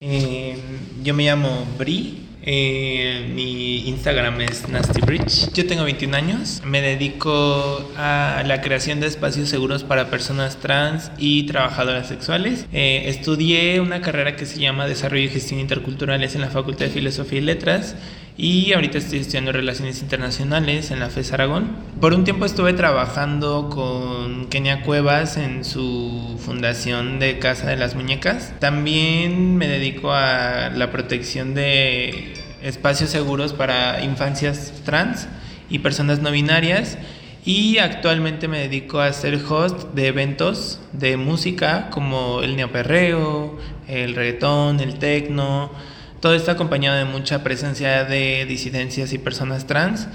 Eh, 0.00 0.56
yo 1.02 1.12
me 1.12 1.24
llamo 1.24 1.66
Bri. 1.76 2.24
eh, 2.42 3.30
mi 3.34 3.88
Instagram 3.88 4.40
es 4.42 4.68
NastyBridge. 4.68 5.52
Yo 5.52 5.66
tengo 5.66 5.82
21 5.82 6.14
años. 6.16 6.62
Me 6.64 6.80
dedico 6.80 7.84
a 7.96 8.44
la 8.46 8.60
creación 8.60 9.00
de 9.00 9.08
espacios 9.08 9.48
seguros 9.48 9.82
para 9.82 10.08
personas 10.08 10.58
trans 10.58 11.10
y 11.18 11.46
trabajadoras 11.46 12.06
sexuales. 12.06 12.66
Eh, 12.72 13.02
estudié 13.06 13.80
una 13.80 14.00
carrera 14.00 14.36
que 14.36 14.46
se 14.46 14.60
llama 14.60 14.86
Desarrollo 14.86 15.24
y 15.24 15.28
Gestión 15.30 15.58
Interculturales 15.58 16.36
en 16.36 16.42
la 16.42 16.48
Facultad 16.48 16.86
de 16.86 16.92
Filosofía 16.92 17.40
y 17.40 17.42
Letras. 17.42 17.96
Y 18.40 18.72
ahorita 18.72 18.98
estoy 18.98 19.18
estudiando 19.18 19.50
Relaciones 19.50 20.00
Internacionales 20.00 20.92
en 20.92 21.00
la 21.00 21.10
FES 21.10 21.32
Aragón. 21.32 21.72
Por 22.00 22.14
un 22.14 22.22
tiempo 22.22 22.44
estuve 22.44 22.72
trabajando 22.72 23.68
con 23.68 24.46
Kenia 24.46 24.82
Cuevas 24.82 25.36
en 25.36 25.64
su 25.64 26.38
fundación 26.38 27.18
de 27.18 27.40
Casa 27.40 27.68
de 27.68 27.74
las 27.74 27.96
Muñecas. 27.96 28.52
También 28.60 29.56
me 29.56 29.66
dedico 29.66 30.12
a 30.12 30.70
la 30.72 30.92
protección 30.92 31.54
de 31.54 32.34
espacios 32.62 33.10
seguros 33.10 33.54
para 33.54 34.04
infancias 34.04 34.72
trans 34.84 35.26
y 35.68 35.80
personas 35.80 36.20
no 36.20 36.30
binarias. 36.30 36.96
Y 37.44 37.78
actualmente 37.78 38.46
me 38.46 38.60
dedico 38.60 39.00
a 39.00 39.12
ser 39.12 39.40
host 39.48 39.94
de 39.94 40.06
eventos 40.06 40.78
de 40.92 41.16
música 41.16 41.90
como 41.90 42.42
el 42.42 42.54
neoperreo, 42.54 43.58
el 43.88 44.14
reggaetón, 44.14 44.78
el 44.78 45.00
tecno. 45.00 45.72
Todo 46.20 46.34
está 46.34 46.52
acompañado 46.52 46.96
de 46.96 47.04
mucha 47.04 47.44
presencia 47.44 48.04
de 48.04 48.44
disidencias 48.46 49.12
y 49.12 49.18
personas 49.18 49.66
trans. 49.66 50.08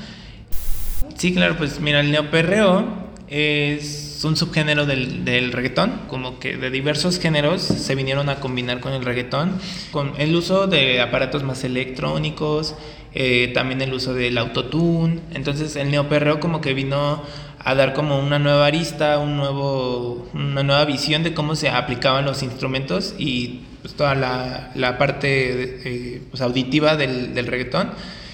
Sí, 1.16 1.34
claro, 1.34 1.56
pues 1.58 1.80
mira, 1.80 2.02
el 2.02 2.12
neoperreo 2.12 3.04
es 3.30 4.22
un 4.24 4.36
subgénero 4.36 4.86
del, 4.86 5.26
del 5.26 5.52
reggaetón, 5.52 6.02
como 6.08 6.40
que 6.40 6.58
de 6.58 6.70
diversos 6.70 7.20
géneros 7.20 7.62
se 7.62 7.96
vinieron 7.96 8.30
a 8.30 8.40
combinar 8.40 8.80
con 8.80 8.94
el 8.94 9.04
reggaetón, 9.04 9.58
con 9.92 10.14
el 10.18 10.36
uso 10.36 10.68
de 10.68 11.02
aparatos 11.02 11.44
más 11.44 11.64
electrónicos, 11.64 12.76
eh, 13.14 13.52
también 13.54 13.82
el 13.82 13.94
uso 13.94 14.14
del 14.14 14.38
autotune, 14.38 15.20
entonces 15.34 15.76
el 15.76 15.92
neoperreo 15.92 16.40
como 16.40 16.62
que 16.62 16.74
vino 16.74 17.24
a 17.60 17.76
dar 17.76 17.94
como 17.94 18.20
una 18.20 18.40
nueva 18.40 18.66
arista, 18.66 19.20
un 19.20 19.38
nuevo, 19.38 20.28
una 20.34 20.64
nueva 20.64 20.84
visión 20.86 21.24
de 21.24 21.34
cómo 21.34 21.56
se 21.56 21.70
aplicaban 21.70 22.26
los 22.26 22.44
instrumentos 22.44 23.16
y 23.18 23.62
pues, 23.84 23.94
toda 23.94 24.16
la, 24.16 24.72
la 24.74 24.98
parte 24.98 25.82
eh, 25.84 26.22
pues, 26.32 26.42
auditiva 26.42 26.96
del, 26.96 27.36
del 27.36 27.46
reggaetón 27.46 27.92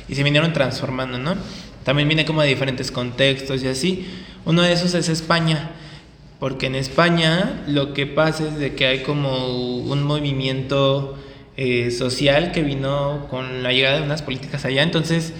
y 0.07 0.15
se 0.15 0.23
vinieron 0.23 0.53
transformando, 0.53 1.17
¿no? 1.17 1.35
También 1.83 2.07
viene 2.07 2.23
como 2.23 2.41
de 2.41 2.47
diferentes 2.47 2.91
contextos 2.91 3.63
y 3.63 3.67
así. 3.67 4.07
Uno 4.45 4.61
de 4.61 4.71
esos 4.71 4.93
es 4.93 5.09
España, 5.09 5.71
porque 6.39 6.67
en 6.67 6.75
España 6.75 7.63
lo 7.67 7.93
que 7.93 8.05
pasa 8.05 8.47
es 8.47 8.59
de 8.59 8.75
que 8.75 8.85
hay 8.85 8.99
como 8.99 9.79
un 9.79 10.03
movimiento 10.03 11.17
eh, 11.57 11.91
social 11.91 12.51
que 12.51 12.61
vino 12.63 13.27
con 13.29 13.63
la 13.63 13.73
llegada 13.73 13.97
de 13.97 14.03
unas 14.03 14.21
políticas 14.21 14.65
allá, 14.65 14.83
entonces 14.83 15.33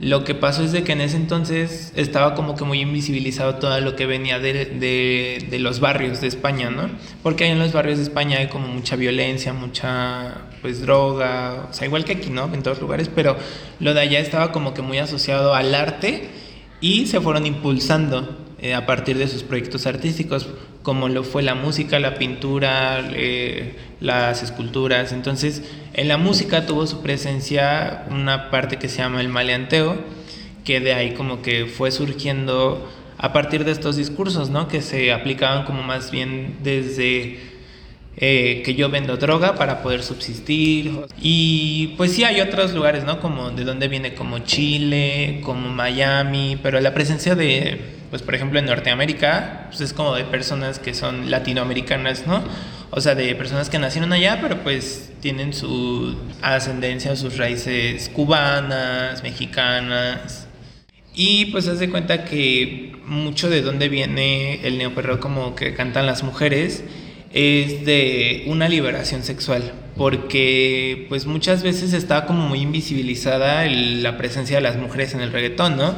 lo 0.00 0.24
que 0.24 0.34
pasó 0.34 0.64
es 0.64 0.72
de 0.72 0.82
que 0.82 0.92
en 0.92 1.00
ese 1.00 1.16
entonces 1.16 1.92
estaba 1.94 2.34
como 2.34 2.56
que 2.56 2.64
muy 2.64 2.80
invisibilizado 2.80 3.56
todo 3.56 3.80
lo 3.80 3.94
que 3.94 4.06
venía 4.06 4.40
de, 4.40 4.64
de, 4.64 5.58
los 5.60 5.80
barrios 5.80 6.20
de 6.20 6.26
España, 6.26 6.70
¿no? 6.70 6.90
Porque 7.22 7.44
ahí 7.44 7.50
en 7.50 7.58
los 7.58 7.72
barrios 7.72 7.98
de 7.98 8.04
España 8.04 8.38
hay 8.38 8.48
como 8.48 8.66
mucha 8.66 8.96
violencia, 8.96 9.52
mucha 9.52 10.42
pues 10.62 10.80
droga, 10.80 11.68
o 11.70 11.72
sea, 11.72 11.86
igual 11.86 12.04
que 12.04 12.12
aquí, 12.12 12.30
¿no? 12.30 12.52
En 12.52 12.62
todos 12.62 12.80
lugares, 12.80 13.08
pero 13.14 13.36
lo 13.80 13.94
de 13.94 14.00
allá 14.00 14.18
estaba 14.18 14.50
como 14.50 14.74
que 14.74 14.82
muy 14.82 14.98
asociado 14.98 15.54
al 15.54 15.74
arte 15.74 16.28
y 16.80 17.06
se 17.06 17.20
fueron 17.20 17.46
impulsando 17.46 18.36
eh, 18.58 18.74
a 18.74 18.86
partir 18.86 19.16
de 19.16 19.28
sus 19.28 19.42
proyectos 19.42 19.86
artísticos, 19.86 20.48
como 20.84 21.08
lo 21.08 21.24
fue 21.24 21.42
la 21.42 21.54
música, 21.54 21.98
la 21.98 22.14
pintura, 22.14 23.02
eh, 23.14 23.74
las 24.00 24.42
esculturas. 24.42 25.12
Entonces, 25.12 25.62
en 25.94 26.08
la 26.08 26.18
música 26.18 26.66
tuvo 26.66 26.86
su 26.86 27.00
presencia 27.00 28.04
una 28.10 28.50
parte 28.50 28.76
que 28.76 28.90
se 28.90 28.98
llama 28.98 29.22
el 29.22 29.30
maleanteo, 29.30 29.96
que 30.62 30.80
de 30.80 30.92
ahí 30.92 31.14
como 31.14 31.40
que 31.40 31.64
fue 31.64 31.90
surgiendo 31.90 32.86
a 33.16 33.32
partir 33.32 33.64
de 33.64 33.72
estos 33.72 33.96
discursos, 33.96 34.50
¿no? 34.50 34.68
Que 34.68 34.82
se 34.82 35.10
aplicaban 35.10 35.64
como 35.64 35.82
más 35.82 36.10
bien 36.10 36.58
desde 36.62 37.38
eh, 38.18 38.62
que 38.64 38.74
yo 38.74 38.90
vendo 38.90 39.16
droga 39.16 39.54
para 39.54 39.82
poder 39.82 40.02
subsistir. 40.02 41.00
Y 41.18 41.94
pues 41.96 42.12
sí 42.12 42.24
hay 42.24 42.42
otros 42.42 42.74
lugares, 42.74 43.04
¿no? 43.04 43.20
Como 43.20 43.50
de 43.50 43.64
donde 43.64 43.88
viene 43.88 44.14
como 44.14 44.40
Chile, 44.40 45.40
como 45.42 45.70
Miami, 45.70 46.58
pero 46.62 46.78
la 46.80 46.92
presencia 46.92 47.34
de, 47.34 47.80
pues 48.14 48.22
por 48.22 48.36
ejemplo 48.36 48.60
en 48.60 48.66
Norteamérica, 48.66 49.64
pues 49.70 49.80
es 49.80 49.92
como 49.92 50.14
de 50.14 50.22
personas 50.22 50.78
que 50.78 50.94
son 50.94 51.32
latinoamericanas, 51.32 52.28
¿no? 52.28 52.44
O 52.92 53.00
sea, 53.00 53.16
de 53.16 53.34
personas 53.34 53.70
que 53.70 53.80
nacieron 53.80 54.12
allá, 54.12 54.38
pero 54.40 54.62
pues 54.62 55.10
tienen 55.20 55.52
su 55.52 56.16
ascendencia, 56.40 57.16
sus 57.16 57.38
raíces 57.38 58.08
cubanas, 58.14 59.24
mexicanas. 59.24 60.46
Y 61.12 61.46
pues 61.46 61.66
haz 61.66 61.80
de 61.80 61.90
cuenta 61.90 62.24
que 62.24 62.96
mucho 63.04 63.50
de 63.50 63.62
donde 63.62 63.88
viene 63.88 64.64
el 64.64 64.78
neoperreo 64.78 65.18
como 65.18 65.56
que 65.56 65.74
cantan 65.74 66.06
las 66.06 66.22
mujeres 66.22 66.84
es 67.32 67.84
de 67.84 68.44
una 68.46 68.68
liberación 68.68 69.24
sexual, 69.24 69.72
porque 69.96 71.06
pues 71.08 71.26
muchas 71.26 71.64
veces 71.64 71.92
está 71.92 72.26
como 72.26 72.46
muy 72.46 72.60
invisibilizada 72.60 73.66
el, 73.66 74.04
la 74.04 74.16
presencia 74.16 74.58
de 74.58 74.62
las 74.62 74.76
mujeres 74.76 75.14
en 75.14 75.20
el 75.20 75.32
reggaetón, 75.32 75.76
¿no? 75.76 75.96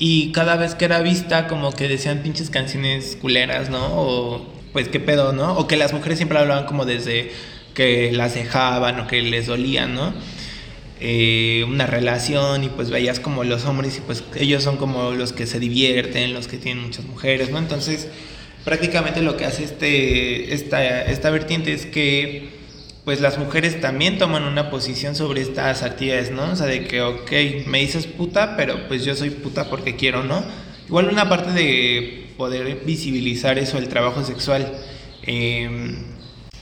Y 0.00 0.32
cada 0.32 0.56
vez 0.56 0.74
que 0.74 0.86
era 0.86 1.02
vista 1.02 1.46
como 1.46 1.72
que 1.72 1.86
decían 1.86 2.22
pinches 2.22 2.48
canciones 2.48 3.18
culeras, 3.20 3.68
¿no? 3.68 3.86
O 4.00 4.46
pues 4.72 4.88
qué 4.88 4.98
pedo, 4.98 5.34
¿no? 5.34 5.58
O 5.58 5.68
que 5.68 5.76
las 5.76 5.92
mujeres 5.92 6.18
siempre 6.18 6.38
hablaban 6.38 6.64
como 6.64 6.86
desde 6.86 7.30
que 7.74 8.10
las 8.10 8.34
dejaban 8.34 8.98
o 8.98 9.06
que 9.06 9.20
les 9.20 9.46
dolían, 9.46 9.94
¿no? 9.94 10.14
Eh, 11.00 11.66
una 11.68 11.86
relación 11.86 12.64
y 12.64 12.70
pues 12.70 12.88
veías 12.88 13.20
como 13.20 13.44
los 13.44 13.66
hombres 13.66 13.98
y 13.98 14.00
pues 14.00 14.24
ellos 14.36 14.62
son 14.62 14.78
como 14.78 15.12
los 15.12 15.34
que 15.34 15.46
se 15.46 15.60
divierten, 15.60 16.32
los 16.32 16.48
que 16.48 16.56
tienen 16.56 16.82
muchas 16.82 17.04
mujeres, 17.04 17.50
¿no? 17.50 17.58
Entonces 17.58 18.08
prácticamente 18.64 19.20
lo 19.20 19.36
que 19.36 19.44
hace 19.44 19.64
este, 19.64 20.54
esta, 20.54 21.02
esta 21.02 21.28
vertiente 21.28 21.74
es 21.74 21.84
que 21.84 22.59
pues 23.10 23.20
las 23.20 23.38
mujeres 23.38 23.80
también 23.80 24.18
toman 24.18 24.44
una 24.44 24.70
posición 24.70 25.16
sobre 25.16 25.40
estas 25.40 25.82
actividades, 25.82 26.30
¿no? 26.30 26.52
O 26.52 26.54
sea, 26.54 26.66
de 26.66 26.84
que, 26.86 27.02
ok, 27.02 27.66
me 27.66 27.80
dices 27.80 28.06
puta, 28.06 28.54
pero 28.56 28.86
pues 28.86 29.04
yo 29.04 29.16
soy 29.16 29.30
puta 29.30 29.68
porque 29.68 29.96
quiero, 29.96 30.22
¿no? 30.22 30.44
Igual 30.86 31.08
una 31.08 31.28
parte 31.28 31.50
de 31.50 32.28
poder 32.36 32.84
visibilizar 32.86 33.58
eso, 33.58 33.78
el 33.78 33.88
trabajo 33.88 34.22
sexual. 34.22 34.70
Eh, 35.24 35.96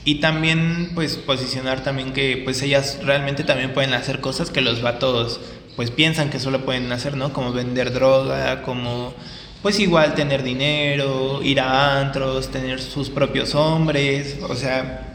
y 0.03 0.15
también 0.21 0.89
pues 0.95 1.17
posicionar 1.17 1.83
también 1.83 2.13
que 2.13 2.41
pues 2.43 2.63
ellas 2.63 2.97
realmente 3.03 3.43
también 3.43 3.71
pueden 3.75 3.93
hacer 3.93 4.19
cosas 4.19 4.49
que 4.49 4.61
los 4.61 4.81
vatos 4.81 5.39
pues 5.75 5.91
piensan 5.91 6.31
que 6.31 6.39
solo 6.39 6.65
pueden 6.65 6.91
hacer, 6.91 7.15
¿no? 7.15 7.31
Como 7.31 7.53
vender 7.53 7.93
droga, 7.93 8.63
como 8.63 9.13
pues 9.61 9.79
igual 9.79 10.15
tener 10.15 10.41
dinero, 10.41 11.43
ir 11.43 11.59
a 11.59 11.99
antros, 11.99 12.49
tener 12.49 12.81
sus 12.81 13.11
propios 13.11 13.53
hombres, 13.53 14.39
o 14.49 14.55
sea, 14.55 15.08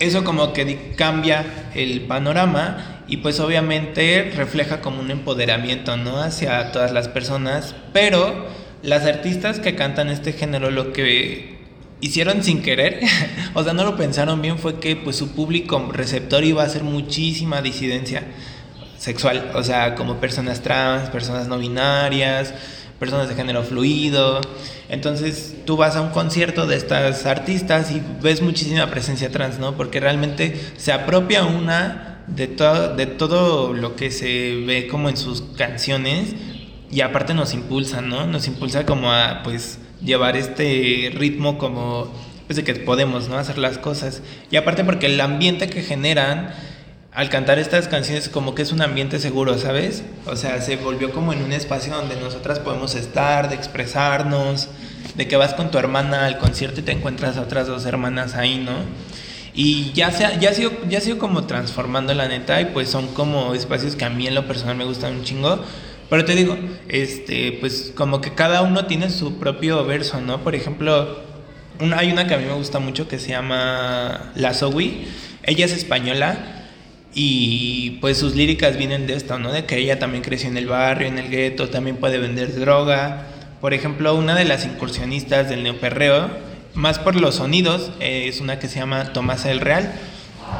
eso 0.00 0.24
como 0.24 0.52
que 0.52 0.94
cambia 0.96 1.70
el 1.74 2.00
panorama 2.02 3.02
y 3.06 3.18
pues 3.18 3.38
obviamente 3.38 4.32
refleja 4.34 4.80
como 4.80 5.00
un 5.00 5.10
empoderamiento, 5.10 5.96
¿no? 5.96 6.20
Hacia 6.20 6.72
todas 6.72 6.90
las 6.90 7.08
personas, 7.08 7.74
pero 7.92 8.46
las 8.82 9.04
artistas 9.04 9.60
que 9.60 9.76
cantan 9.76 10.08
este 10.08 10.32
género 10.32 10.70
lo 10.70 10.92
que 10.92 11.58
hicieron 12.00 12.42
sin 12.42 12.62
querer, 12.62 13.00
o 13.54 13.62
sea, 13.62 13.74
no 13.74 13.84
lo 13.84 13.96
pensaron 13.96 14.40
bien, 14.40 14.58
fue 14.58 14.80
que 14.80 14.96
pues 14.96 15.16
su 15.16 15.32
público 15.32 15.90
receptor 15.92 16.44
iba 16.44 16.62
a 16.62 16.68
ser 16.68 16.82
muchísima 16.82 17.60
disidencia 17.62 18.24
sexual, 18.96 19.50
o 19.54 19.62
sea, 19.62 19.94
como 19.94 20.16
personas 20.16 20.62
trans, 20.62 21.10
personas 21.10 21.46
no 21.46 21.58
binarias, 21.58 22.54
personas 23.00 23.28
de 23.28 23.34
género 23.34 23.64
fluido. 23.64 24.40
Entonces 24.88 25.56
tú 25.64 25.76
vas 25.76 25.96
a 25.96 26.02
un 26.02 26.10
concierto 26.10 26.66
de 26.66 26.76
estas 26.76 27.26
artistas 27.26 27.90
y 27.90 28.00
ves 28.22 28.42
muchísima 28.42 28.88
presencia 28.90 29.32
trans, 29.32 29.58
¿no? 29.58 29.76
Porque 29.76 29.98
realmente 29.98 30.54
se 30.76 30.92
apropia 30.92 31.44
una 31.44 32.22
de, 32.28 32.46
to 32.46 32.94
de 32.94 33.06
todo 33.06 33.72
lo 33.72 33.96
que 33.96 34.12
se 34.12 34.62
ve 34.66 34.86
como 34.86 35.08
en 35.08 35.16
sus 35.16 35.42
canciones 35.56 36.34
y 36.92 37.00
aparte 37.00 37.34
nos 37.34 37.54
impulsa, 37.54 38.00
¿no? 38.02 38.26
Nos 38.26 38.46
impulsa 38.46 38.84
como 38.84 39.12
a, 39.12 39.42
pues, 39.42 39.78
llevar 40.04 40.36
este 40.36 41.10
ritmo 41.14 41.56
como, 41.56 42.12
pues, 42.46 42.56
de 42.56 42.64
que 42.64 42.74
podemos, 42.74 43.28
¿no? 43.28 43.38
Hacer 43.38 43.58
las 43.58 43.78
cosas. 43.78 44.22
Y 44.50 44.56
aparte 44.56 44.84
porque 44.84 45.06
el 45.06 45.20
ambiente 45.20 45.70
que 45.70 45.82
generan 45.82 46.52
al 47.12 47.28
cantar 47.28 47.58
estas 47.58 47.88
canciones 47.88 48.28
como 48.28 48.54
que 48.54 48.62
es 48.62 48.72
un 48.72 48.82
ambiente 48.82 49.18
seguro, 49.18 49.58
¿sabes? 49.58 50.04
O 50.26 50.36
sea, 50.36 50.60
se 50.60 50.76
volvió 50.76 51.12
como 51.12 51.32
en 51.32 51.42
un 51.42 51.52
espacio 51.52 51.92
donde 51.94 52.14
nosotras 52.16 52.60
podemos 52.60 52.94
estar, 52.94 53.48
de 53.48 53.56
expresarnos, 53.56 54.68
de 55.16 55.26
que 55.26 55.36
vas 55.36 55.54
con 55.54 55.70
tu 55.72 55.78
hermana 55.78 56.26
al 56.26 56.38
concierto 56.38 56.80
y 56.80 56.82
te 56.84 56.92
encuentras 56.92 57.36
a 57.36 57.42
otras 57.42 57.66
dos 57.66 57.84
hermanas 57.84 58.34
ahí, 58.36 58.58
¿no? 58.58 58.72
Y 59.52 59.90
ya 59.92 60.12
se, 60.12 60.24
ha, 60.24 60.38
ya, 60.38 60.50
ha 60.50 60.54
sido, 60.54 60.70
ya 60.88 60.98
ha 60.98 61.00
sido 61.00 61.18
como 61.18 61.44
transformando 61.44 62.14
la 62.14 62.28
neta 62.28 62.60
y 62.60 62.66
pues 62.66 62.88
son 62.88 63.08
como 63.08 63.54
espacios 63.54 63.96
que 63.96 64.04
a 64.04 64.10
mí 64.10 64.28
en 64.28 64.36
lo 64.36 64.46
personal 64.46 64.76
me 64.76 64.84
gustan 64.84 65.16
un 65.16 65.24
chingo. 65.24 65.64
Pero 66.08 66.24
te 66.24 66.34
digo, 66.36 66.56
este, 66.88 67.56
pues 67.60 67.92
como 67.94 68.20
que 68.20 68.34
cada 68.34 68.62
uno 68.62 68.86
tiene 68.86 69.10
su 69.10 69.38
propio 69.38 69.84
verso, 69.84 70.20
¿no? 70.20 70.44
Por 70.44 70.54
ejemplo, 70.54 71.20
hay 71.96 72.12
una 72.12 72.28
que 72.28 72.34
a 72.34 72.38
mí 72.38 72.44
me 72.44 72.54
gusta 72.54 72.78
mucho 72.78 73.08
que 73.08 73.18
se 73.18 73.30
llama 73.30 74.32
La 74.36 74.54
Zoe. 74.54 75.06
Ella 75.42 75.64
es 75.64 75.72
española 75.72 76.59
y 77.14 77.98
pues 78.00 78.18
sus 78.18 78.36
líricas 78.36 78.76
vienen 78.76 79.06
de 79.06 79.14
esto, 79.14 79.38
¿no? 79.38 79.52
De 79.52 79.64
que 79.64 79.78
ella 79.78 79.98
también 79.98 80.22
creció 80.22 80.48
en 80.48 80.56
el 80.56 80.66
barrio, 80.66 81.08
en 81.08 81.18
el 81.18 81.28
gueto, 81.28 81.68
también 81.68 81.96
puede 81.96 82.18
vender 82.18 82.54
droga. 82.58 83.26
Por 83.60 83.74
ejemplo, 83.74 84.14
una 84.14 84.34
de 84.34 84.44
las 84.44 84.64
incursionistas 84.64 85.48
del 85.48 85.62
neoperreo, 85.62 86.30
más 86.74 86.98
por 86.98 87.16
los 87.16 87.36
sonidos, 87.36 87.90
eh, 88.00 88.26
es 88.28 88.40
una 88.40 88.58
que 88.58 88.68
se 88.68 88.78
llama 88.78 89.12
Tomasa 89.12 89.48
del 89.48 89.60
Real. 89.60 89.92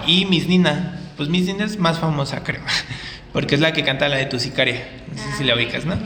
Y 0.07 0.27
Miss 0.27 0.49
Nina, 0.49 1.01
pues 1.17 1.29
Miss 1.29 1.47
Nina 1.47 1.65
es 1.65 1.79
más 1.79 2.01
famosa, 2.01 2.43
creo, 2.43 2.63
porque 3.33 3.55
es 3.55 3.61
la 3.61 3.73
que 3.73 3.85
canta 3.85 4.09
la 4.09 4.17
de 4.17 4.27
Tu 4.27 4.41
Sicaria. 4.41 4.87
No 5.11 5.23
sé 5.23 5.39
si 5.39 5.45
la 5.45 5.55
ubicas, 5.55 5.85
¿no? 5.85 5.97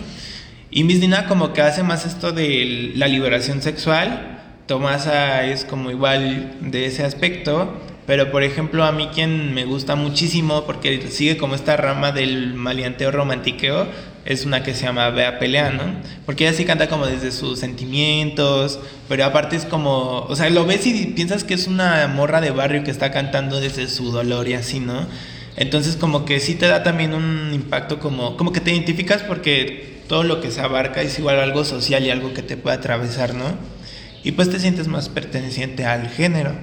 Y 0.71 0.85
Miss 0.85 0.99
Nina 0.99 1.27
como 1.27 1.53
que 1.53 1.63
hace 1.63 1.83
más 1.83 2.05
esto 2.05 2.33
de 2.33 2.93
la 2.97 3.09
liberación 3.09 3.63
sexual. 3.63 4.41
Tomasa 4.67 5.45
es 5.45 5.65
como 5.65 5.91
igual 5.91 6.57
de 6.61 6.87
ese 6.87 7.05
aspecto. 7.05 7.81
Pero 8.07 8.31
por 8.31 8.43
ejemplo 8.43 8.85
a 8.85 8.93
mí 8.93 9.09
quien 9.15 9.55
me 9.55 9.65
gusta 9.65 9.95
muchísimo 9.95 10.65
porque 10.65 11.09
sigue 11.11 11.37
como 11.37 11.55
esta 11.55 11.77
rama 11.77 12.13
del 12.13 12.55
maleanteo 12.55 13.11
romantiqueo 13.11 13.87
es 14.25 14.47
una 14.47 14.63
que 14.63 14.75
se 14.75 14.85
llama 14.85 15.11
Bea 15.11 15.39
Pelea, 15.39 15.71
¿no? 15.71 15.83
Porque 16.25 16.47
ella 16.47 16.57
sí 16.57 16.65
canta 16.65 16.89
como 16.89 17.07
desde 17.07 17.31
sus 17.31 17.59
sentimientos, 17.59 18.79
pero 19.09 19.25
aparte 19.25 19.57
es 19.57 19.65
como, 19.65 20.21
o 20.23 20.37
sea, 20.37 20.49
lo 20.51 20.65
ves 20.65 20.87
y 20.87 21.07
piensas 21.07 21.45
que 21.45 21.55
es 21.55 21.67
una 21.67 22.07
morra 22.09 22.41
de 22.41 22.51
barrio 22.51 22.85
que 22.85 22.91
está 22.91 23.11
cantando 23.11 23.61
desde 23.61 23.89
su 23.89 24.11
dolor 24.13 24.49
y 24.49 24.55
así, 24.55 24.81
¿no? 24.81 25.07
Entonces 25.57 25.97
como 25.97 26.25
que 26.25 26.41
sí 26.41 26.55
te 26.55 26.67
da 26.67 26.83
también 26.83 27.15
un 27.15 27.53
impacto 27.53 28.01
como, 28.01 28.37
como 28.37 28.53
que 28.53 28.61
te 28.61 28.73
identificas 28.73 29.23
porque 29.23 30.01
todo 30.09 30.25
lo 30.25 30.41
que 30.41 30.51
se 30.51 30.61
abarca 30.61 31.03
es 31.03 31.19
igual 31.19 31.41
algo 31.41 31.65
social 31.65 32.05
y 32.05 32.11
algo 32.11 32.35
que 32.35 32.43
te 32.43 32.57
puede 32.57 32.77
atravesar, 32.77 33.35
¿no? 33.35 33.45
Y 34.23 34.33
pues 34.33 34.51
te 34.51 34.59
sientes 34.59 34.89
más 34.89 35.11
perteneciente 35.11 35.85
al 35.85 36.09
género. 36.09 36.55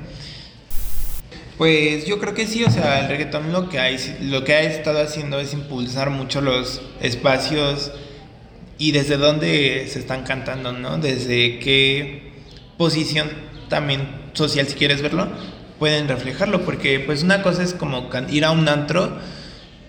Pues 1.62 2.08
yo 2.08 2.18
creo 2.18 2.34
que 2.34 2.48
sí, 2.48 2.64
o 2.64 2.72
sea, 2.72 3.02
el 3.02 3.08
reggaetón 3.08 3.54
lo 3.54 3.70
que, 3.70 3.78
hay, 3.78 3.96
lo 4.20 4.44
que 4.44 4.56
ha 4.56 4.62
estado 4.62 5.00
haciendo 5.00 5.40
es 5.40 5.54
impulsar 5.54 6.10
mucho 6.10 6.42
los 6.42 6.82
espacios 7.02 7.92
y 8.80 8.94
desde 8.94 9.18
dónde 9.18 9.86
se 9.88 10.00
están 10.00 10.24
cantando, 10.24 10.72
¿no? 10.72 10.98
Desde 10.98 11.60
qué 11.60 12.32
posición 12.80 13.30
también 13.70 14.10
social, 14.34 14.66
si 14.66 14.74
quieres 14.74 15.04
verlo, 15.04 15.28
pueden 15.78 16.08
reflejarlo, 16.08 16.66
porque 16.66 17.00
pues 17.00 17.22
una 17.22 17.44
cosa 17.44 17.62
es 17.62 17.76
como 17.76 18.10
ir 18.32 18.44
a 18.44 18.50
un 18.50 18.68
antro 18.68 19.20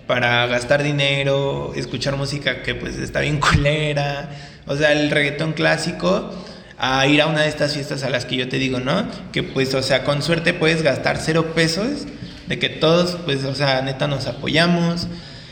para 0.05 0.45
gastar 0.45 0.83
dinero, 0.83 1.73
escuchar 1.75 2.17
música 2.17 2.61
que 2.61 2.75
pues 2.75 2.97
está 2.97 3.21
bien 3.21 3.39
culera, 3.39 4.29
o 4.67 4.75
sea, 4.75 4.91
el 4.91 5.09
reggaetón 5.09 5.53
clásico 5.53 6.29
a 6.77 7.05
ir 7.07 7.21
a 7.21 7.27
una 7.27 7.41
de 7.41 7.49
estas 7.49 7.73
fiestas 7.73 8.03
a 8.03 8.09
las 8.09 8.25
que 8.25 8.35
yo 8.35 8.49
te 8.49 8.57
digo, 8.57 8.79
¿no? 8.79 9.07
Que 9.31 9.43
pues, 9.43 9.73
o 9.73 9.81
sea, 9.81 10.03
con 10.03 10.21
suerte 10.21 10.53
puedes 10.53 10.81
gastar 10.81 11.17
cero 11.17 11.53
pesos, 11.53 12.05
de 12.47 12.59
que 12.59 12.69
todos, 12.69 13.17
pues, 13.25 13.43
o 13.45 13.55
sea, 13.55 13.81
neta 13.81 14.07
nos 14.07 14.27
apoyamos. 14.27 15.07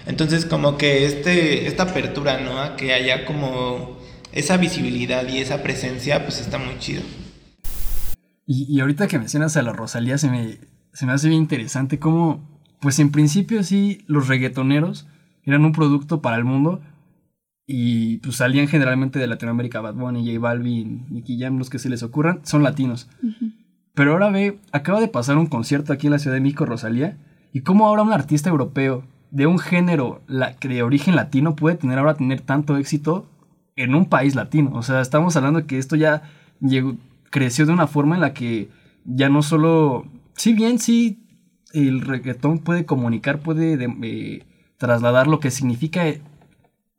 Entonces, 0.05 0.45
como 0.45 0.77
que 0.77 1.05
este, 1.05 1.67
esta 1.67 1.83
apertura, 1.83 2.39
¿no? 2.39 2.59
A 2.59 2.75
que 2.75 2.93
haya 2.93 3.25
como 3.25 3.97
esa 4.31 4.57
visibilidad 4.57 5.27
y 5.27 5.37
esa 5.39 5.61
presencia, 5.63 6.23
pues 6.23 6.39
está 6.39 6.57
muy 6.57 6.77
chido. 6.79 7.01
Y, 8.45 8.79
ahorita 8.81 9.07
que 9.07 9.17
mencionas 9.17 9.55
a 9.55 9.61
la 9.61 9.71
Rosalía, 9.71 10.17
se 10.17 10.29
me, 10.29 10.57
se 10.93 11.05
me 11.05 11.13
hace 11.13 11.29
bien 11.29 11.41
interesante 11.41 11.99
cómo, 11.99 12.59
pues 12.81 12.99
en 12.99 13.11
principio 13.11 13.63
sí, 13.63 14.03
los 14.07 14.27
reggaetoneros 14.27 15.07
eran 15.45 15.63
un 15.63 15.71
producto 15.71 16.21
para 16.21 16.35
el 16.35 16.43
mundo, 16.43 16.81
y 17.67 18.17
pues 18.17 18.37
salían 18.37 18.67
generalmente 18.67 19.19
de 19.19 19.27
Latinoamérica, 19.27 19.81
Bad 19.81 19.95
Bunny, 19.95 20.25
J 20.25 20.39
Balvin, 20.39 21.05
Nicky 21.09 21.39
Jam, 21.39 21.57
los 21.57 21.69
que 21.69 21.79
se 21.79 21.89
les 21.89 22.03
ocurran, 22.03 22.39
son 22.43 22.63
latinos. 22.63 23.09
Pero 23.93 24.13
ahora 24.13 24.29
ve, 24.29 24.59
acaba 24.71 24.99
de 24.99 25.07
pasar 25.07 25.37
un 25.37 25.47
concierto 25.47 25.93
aquí 25.93 26.07
en 26.07 26.11
la 26.11 26.19
Ciudad 26.19 26.35
de 26.35 26.41
México, 26.41 26.65
Rosalía, 26.65 27.17
y 27.53 27.61
cómo 27.61 27.87
ahora 27.87 28.03
un 28.03 28.13
artista 28.13 28.49
europeo 28.49 29.03
de 29.31 29.47
un 29.47 29.59
género 29.59 30.21
la, 30.27 30.55
de 30.59 30.83
origen 30.83 31.15
latino 31.15 31.55
puede 31.55 31.77
tener 31.77 31.97
ahora 31.97 32.15
tener 32.15 32.41
tanto 32.41 32.77
éxito 32.77 33.27
en 33.75 33.95
un 33.95 34.05
país 34.05 34.35
latino. 34.35 34.71
O 34.73 34.83
sea, 34.83 35.01
estamos 35.01 35.35
hablando 35.35 35.61
de 35.61 35.65
que 35.65 35.77
esto 35.77 35.95
ya 35.95 36.23
llegó, 36.59 36.95
creció 37.29 37.65
de 37.65 37.73
una 37.73 37.87
forma 37.87 38.15
en 38.15 38.21
la 38.21 38.33
que 38.33 38.69
ya 39.05 39.29
no 39.29 39.41
solo, 39.41 40.05
si 40.35 40.53
bien 40.53 40.79
sí, 40.79 41.25
el 41.73 42.01
reggaetón 42.01 42.59
puede 42.59 42.85
comunicar, 42.85 43.39
puede 43.39 43.77
eh, 44.03 44.45
trasladar 44.77 45.27
lo 45.27 45.39
que 45.39 45.51
significa 45.51 46.03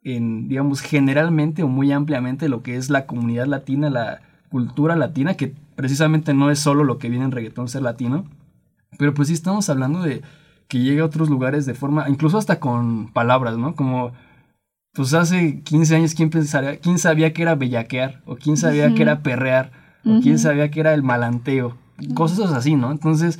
en, 0.03 0.47
digamos, 0.47 0.81
generalmente 0.81 1.63
o 1.63 1.67
muy 1.67 1.91
ampliamente 1.91 2.49
lo 2.49 2.61
que 2.61 2.75
es 2.75 2.89
la 2.89 3.05
comunidad 3.05 3.47
latina, 3.47 3.89
la 3.89 4.21
cultura 4.49 4.95
latina, 4.95 5.35
que 5.35 5.53
precisamente 5.75 6.33
no 6.33 6.51
es 6.51 6.59
solo 6.59 6.83
lo 6.83 6.97
que 6.97 7.09
viene 7.09 7.25
en 7.25 7.31
reggaetón 7.31 7.67
ser 7.67 7.81
latino, 7.81 8.25
pero 8.97 9.13
pues 9.13 9.29
sí 9.29 9.33
estamos 9.33 9.69
hablando 9.69 10.01
de 10.01 10.21
que 10.67 10.79
llegue 10.79 11.01
a 11.01 11.05
otros 11.05 11.29
lugares 11.29 11.65
de 11.65 11.73
forma, 11.73 12.09
incluso 12.09 12.37
hasta 12.37 12.59
con 12.59 13.11
palabras, 13.11 13.57
¿no? 13.57 13.75
Como, 13.75 14.11
pues 14.93 15.13
hace 15.13 15.61
15 15.61 15.95
años, 15.95 16.13
¿quién 16.13 16.29
pensaría, 16.29 16.77
quién 16.77 16.99
sabía 16.99 17.33
que 17.33 17.41
era 17.41 17.55
bellaquear? 17.55 18.21
O 18.25 18.35
quién 18.35 18.57
sabía 18.57 18.93
que 18.93 19.01
era 19.01 19.23
perrear? 19.23 19.71
O 20.05 20.19
quién 20.21 20.37
sabía 20.37 20.69
que 20.69 20.79
era 20.79 20.93
el 20.93 21.03
malanteo? 21.03 21.77
Cosas 22.13 22.51
así, 22.51 22.75
¿no? 22.75 22.91
Entonces, 22.91 23.39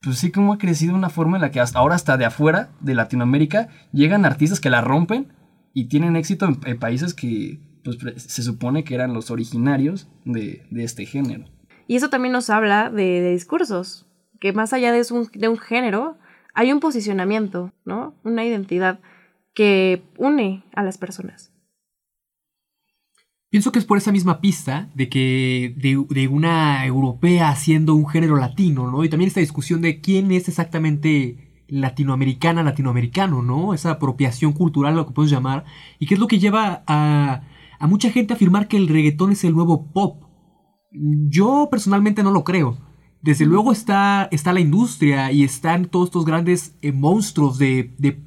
pues 0.00 0.18
sí 0.18 0.30
como 0.30 0.52
ha 0.52 0.58
crecido 0.58 0.94
una 0.94 1.08
forma 1.08 1.36
en 1.36 1.42
la 1.42 1.50
que 1.50 1.60
hasta 1.60 1.78
ahora 1.78 1.94
hasta 1.94 2.16
de 2.16 2.24
afuera 2.24 2.70
de 2.80 2.94
Latinoamérica 2.94 3.68
llegan 3.92 4.24
artistas 4.24 4.60
que 4.60 4.70
la 4.70 4.80
rompen 4.80 5.28
y 5.76 5.88
tienen 5.88 6.16
éxito 6.16 6.48
en, 6.64 6.78
países 6.78 7.12
que 7.12 7.60
pues, 7.84 7.98
se 8.16 8.42
supone 8.42 8.82
que 8.82 8.94
eran 8.94 9.12
los 9.12 9.30
originarios 9.30 10.08
de, 10.24 10.64
este 10.70 11.04
género. 11.04 11.44
Y 11.86 11.96
eso 11.96 12.08
también 12.08 12.32
nos 12.32 12.48
habla 12.48 12.88
de, 12.88 13.30
discursos, 13.30 14.06
que 14.40 14.54
más 14.54 14.72
allá 14.72 14.90
de 14.90 15.04
un, 15.12 15.28
de 15.34 15.48
un 15.48 15.58
género, 15.58 16.16
hay 16.54 16.72
un 16.72 16.80
posicionamiento, 16.80 17.74
¿no? 17.84 18.14
Una 18.24 18.46
identidad 18.46 19.00
que 19.52 20.02
une 20.16 20.64
a 20.74 20.82
las 20.82 20.96
personas. 20.96 21.52
Pienso 23.50 23.70
que 23.70 23.78
es 23.78 23.84
por 23.84 23.98
esa 23.98 24.12
misma 24.12 24.40
pista 24.40 24.88
de 24.94 25.10
que 25.10 25.74
de, 25.76 26.02
de, 26.08 26.28
una 26.28 26.86
europea 26.86 27.50
haciendo 27.50 27.94
un 27.94 28.08
género 28.08 28.36
latino, 28.36 28.90
¿no? 28.90 29.04
Y 29.04 29.10
también 29.10 29.28
esta 29.28 29.40
discusión 29.40 29.82
de 29.82 30.00
quién 30.00 30.32
es 30.32 30.48
exactamente 30.48 31.45
latinoamericana, 31.68 32.62
latinoamericano, 32.62 33.42
¿no? 33.42 33.74
Esa 33.74 33.92
apropiación 33.92 34.52
cultural, 34.52 34.96
lo 34.96 35.06
que 35.06 35.12
podemos 35.12 35.30
llamar, 35.30 35.64
y 35.98 36.06
que 36.06 36.14
es 36.14 36.20
lo 36.20 36.28
que 36.28 36.38
lleva 36.38 36.84
a, 36.86 37.42
a 37.78 37.86
mucha 37.86 38.10
gente 38.10 38.32
a 38.32 38.36
afirmar 38.36 38.68
que 38.68 38.76
el 38.76 38.88
reggaetón 38.88 39.32
es 39.32 39.44
el 39.44 39.54
nuevo 39.54 39.90
pop. 39.92 40.24
Yo 40.90 41.68
personalmente 41.70 42.22
no 42.22 42.30
lo 42.30 42.44
creo. 42.44 42.78
Desde 43.22 43.44
luego 43.44 43.72
está, 43.72 44.28
está 44.30 44.52
la 44.52 44.60
industria 44.60 45.32
y 45.32 45.42
están 45.42 45.86
todos 45.86 46.08
estos 46.08 46.24
grandes 46.24 46.76
eh, 46.80 46.92
monstruos 46.92 47.58
de, 47.58 47.94
de, 47.98 48.22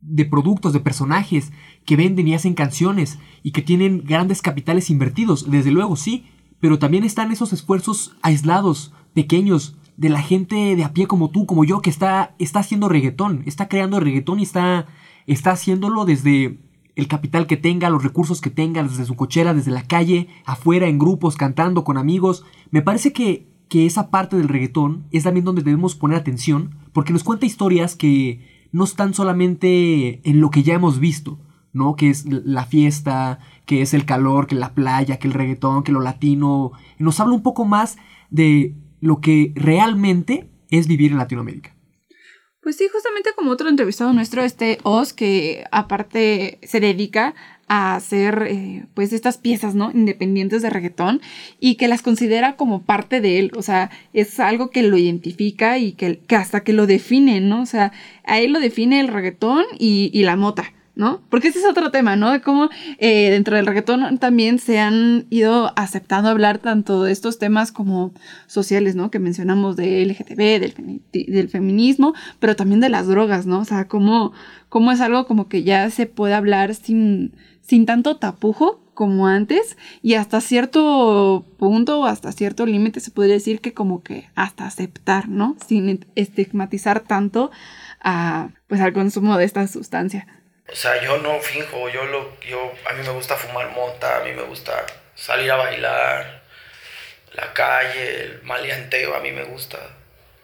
de 0.00 0.24
productos, 0.24 0.72
de 0.72 0.80
personajes 0.80 1.52
que 1.84 1.96
venden 1.96 2.28
y 2.28 2.34
hacen 2.34 2.54
canciones 2.54 3.18
y 3.42 3.50
que 3.50 3.62
tienen 3.62 4.04
grandes 4.04 4.42
capitales 4.42 4.90
invertidos. 4.90 5.50
Desde 5.50 5.72
luego 5.72 5.96
sí, 5.96 6.26
pero 6.60 6.78
también 6.78 7.04
están 7.04 7.32
esos 7.32 7.52
esfuerzos 7.52 8.16
aislados, 8.22 8.94
pequeños, 9.12 9.76
de 9.96 10.08
la 10.08 10.22
gente 10.22 10.76
de 10.76 10.84
a 10.84 10.92
pie 10.92 11.06
como 11.06 11.30
tú, 11.30 11.46
como 11.46 11.64
yo, 11.64 11.80
que 11.80 11.90
está, 11.90 12.34
está 12.38 12.60
haciendo 12.60 12.88
reggaetón, 12.88 13.42
está 13.46 13.68
creando 13.68 14.00
reggaetón 14.00 14.40
y 14.40 14.42
está, 14.42 14.86
está 15.26 15.52
haciéndolo 15.52 16.04
desde 16.04 16.58
el 16.96 17.08
capital 17.08 17.46
que 17.46 17.56
tenga, 17.56 17.90
los 17.90 18.02
recursos 18.02 18.40
que 18.40 18.50
tenga, 18.50 18.82
desde 18.82 19.04
su 19.04 19.16
cochera, 19.16 19.54
desde 19.54 19.70
la 19.70 19.82
calle, 19.82 20.28
afuera, 20.44 20.86
en 20.86 20.98
grupos, 20.98 21.36
cantando 21.36 21.84
con 21.84 21.98
amigos. 21.98 22.44
Me 22.70 22.82
parece 22.82 23.12
que, 23.12 23.48
que 23.68 23.86
esa 23.86 24.10
parte 24.10 24.36
del 24.36 24.48
reggaetón 24.48 25.04
es 25.10 25.24
también 25.24 25.44
donde 25.44 25.62
debemos 25.62 25.94
poner 25.94 26.18
atención, 26.18 26.76
porque 26.92 27.12
nos 27.12 27.24
cuenta 27.24 27.46
historias 27.46 27.96
que 27.96 28.68
no 28.72 28.84
están 28.84 29.14
solamente 29.14 30.20
en 30.28 30.40
lo 30.40 30.50
que 30.50 30.62
ya 30.62 30.74
hemos 30.74 30.98
visto, 30.98 31.38
¿no? 31.72 31.96
Que 31.96 32.10
es 32.10 32.26
la 32.26 32.64
fiesta, 32.64 33.40
que 33.66 33.82
es 33.82 33.94
el 33.94 34.04
calor, 34.04 34.46
que 34.46 34.54
la 34.54 34.74
playa, 34.74 35.18
que 35.18 35.28
el 35.28 35.34
reggaetón, 35.34 35.82
que 35.82 35.92
lo 35.92 36.00
latino. 36.00 36.72
Nos 36.98 37.18
habla 37.20 37.34
un 37.34 37.42
poco 37.42 37.64
más 37.64 37.96
de 38.30 38.74
lo 39.04 39.20
que 39.20 39.52
realmente 39.54 40.48
es 40.70 40.88
vivir 40.88 41.12
en 41.12 41.18
Latinoamérica. 41.18 41.76
Pues 42.62 42.78
sí, 42.78 42.88
justamente 42.90 43.32
como 43.36 43.50
otro 43.50 43.68
entrevistado 43.68 44.14
nuestro, 44.14 44.42
este 44.42 44.78
Oz, 44.82 45.12
que 45.12 45.64
aparte 45.70 46.58
se 46.62 46.80
dedica 46.80 47.34
a 47.68 47.96
hacer 47.96 48.46
eh, 48.48 48.86
pues 48.94 49.12
estas 49.12 49.36
piezas, 49.36 49.74
¿no? 49.74 49.90
Independientes 49.92 50.62
de 50.62 50.70
reggaetón 50.70 51.20
y 51.60 51.74
que 51.74 51.86
las 51.86 52.00
considera 52.00 52.56
como 52.56 52.82
parte 52.82 53.20
de 53.20 53.40
él, 53.40 53.52
o 53.54 53.60
sea, 53.60 53.90
es 54.14 54.40
algo 54.40 54.70
que 54.70 54.82
lo 54.82 54.96
identifica 54.96 55.76
y 55.76 55.92
que, 55.92 56.22
hasta 56.34 56.60
que 56.60 56.72
lo 56.72 56.86
define, 56.86 57.42
¿no? 57.42 57.60
O 57.60 57.66
sea, 57.66 57.92
a 58.24 58.40
él 58.40 58.54
lo 58.54 58.60
define 58.60 59.00
el 59.00 59.08
reggaetón 59.08 59.66
y, 59.78 60.10
y 60.14 60.22
la 60.22 60.36
mota, 60.36 60.72
¿no? 60.96 61.20
Porque 61.28 61.48
ese 61.48 61.58
es 61.58 61.64
otro 61.64 61.90
tema, 61.90 62.14
¿no? 62.16 62.30
De 62.30 62.40
cómo 62.40 62.68
eh, 62.98 63.30
dentro 63.30 63.56
del 63.56 63.66
reggaetón 63.66 64.18
también 64.18 64.58
se 64.58 64.78
han 64.78 65.26
ido 65.30 65.72
aceptando 65.76 66.28
hablar 66.28 66.58
tanto 66.58 67.02
de 67.02 67.12
estos 67.12 67.38
temas 67.38 67.72
como 67.72 68.12
sociales, 68.46 68.94
¿no? 68.94 69.10
Que 69.10 69.18
mencionamos 69.18 69.76
de 69.76 70.02
LGTB, 70.04 70.60
del, 70.60 70.74
femi- 70.74 71.00
del 71.26 71.48
feminismo, 71.48 72.14
pero 72.38 72.54
también 72.56 72.80
de 72.80 72.88
las 72.90 73.06
drogas, 73.08 73.44
¿no? 73.46 73.60
O 73.60 73.64
sea, 73.64 73.88
cómo, 73.88 74.32
cómo 74.68 74.92
es 74.92 75.00
algo 75.00 75.26
como 75.26 75.48
que 75.48 75.64
ya 75.64 75.90
se 75.90 76.06
puede 76.06 76.34
hablar 76.34 76.74
sin, 76.74 77.32
sin 77.60 77.86
tanto 77.86 78.16
tapujo 78.16 78.80
como 78.94 79.26
antes 79.26 79.76
y 80.02 80.14
hasta 80.14 80.40
cierto 80.40 81.44
punto 81.58 81.98
o 82.02 82.04
hasta 82.06 82.30
cierto 82.30 82.64
límite 82.64 83.00
se 83.00 83.10
podría 83.10 83.34
decir 83.34 83.60
que 83.60 83.72
como 83.74 84.04
que 84.04 84.28
hasta 84.36 84.66
aceptar, 84.66 85.28
¿no? 85.28 85.56
Sin 85.66 86.06
estigmatizar 86.14 87.00
tanto 87.00 87.50
a, 88.00 88.50
pues 88.68 88.80
al 88.80 88.92
consumo 88.92 89.36
de 89.36 89.44
esta 89.46 89.66
sustancia. 89.66 90.28
O 90.68 90.74
sea, 90.76 91.02
yo 91.02 91.18
no 91.18 91.40
finjo, 91.40 91.88
yo 91.88 92.04
lo, 92.06 92.40
yo, 92.40 92.72
a 92.86 92.92
mí 92.94 93.02
me 93.02 93.12
gusta 93.12 93.36
fumar 93.36 93.68
mota, 93.70 94.18
a 94.18 94.24
mí 94.24 94.32
me 94.32 94.42
gusta 94.42 94.86
salir 95.14 95.50
a 95.50 95.56
bailar, 95.56 96.42
la 97.32 97.52
calle, 97.52 98.22
el 98.22 98.42
maleanteo, 98.42 99.14
a 99.14 99.20
mí 99.20 99.30
me 99.32 99.44
gusta. 99.44 99.78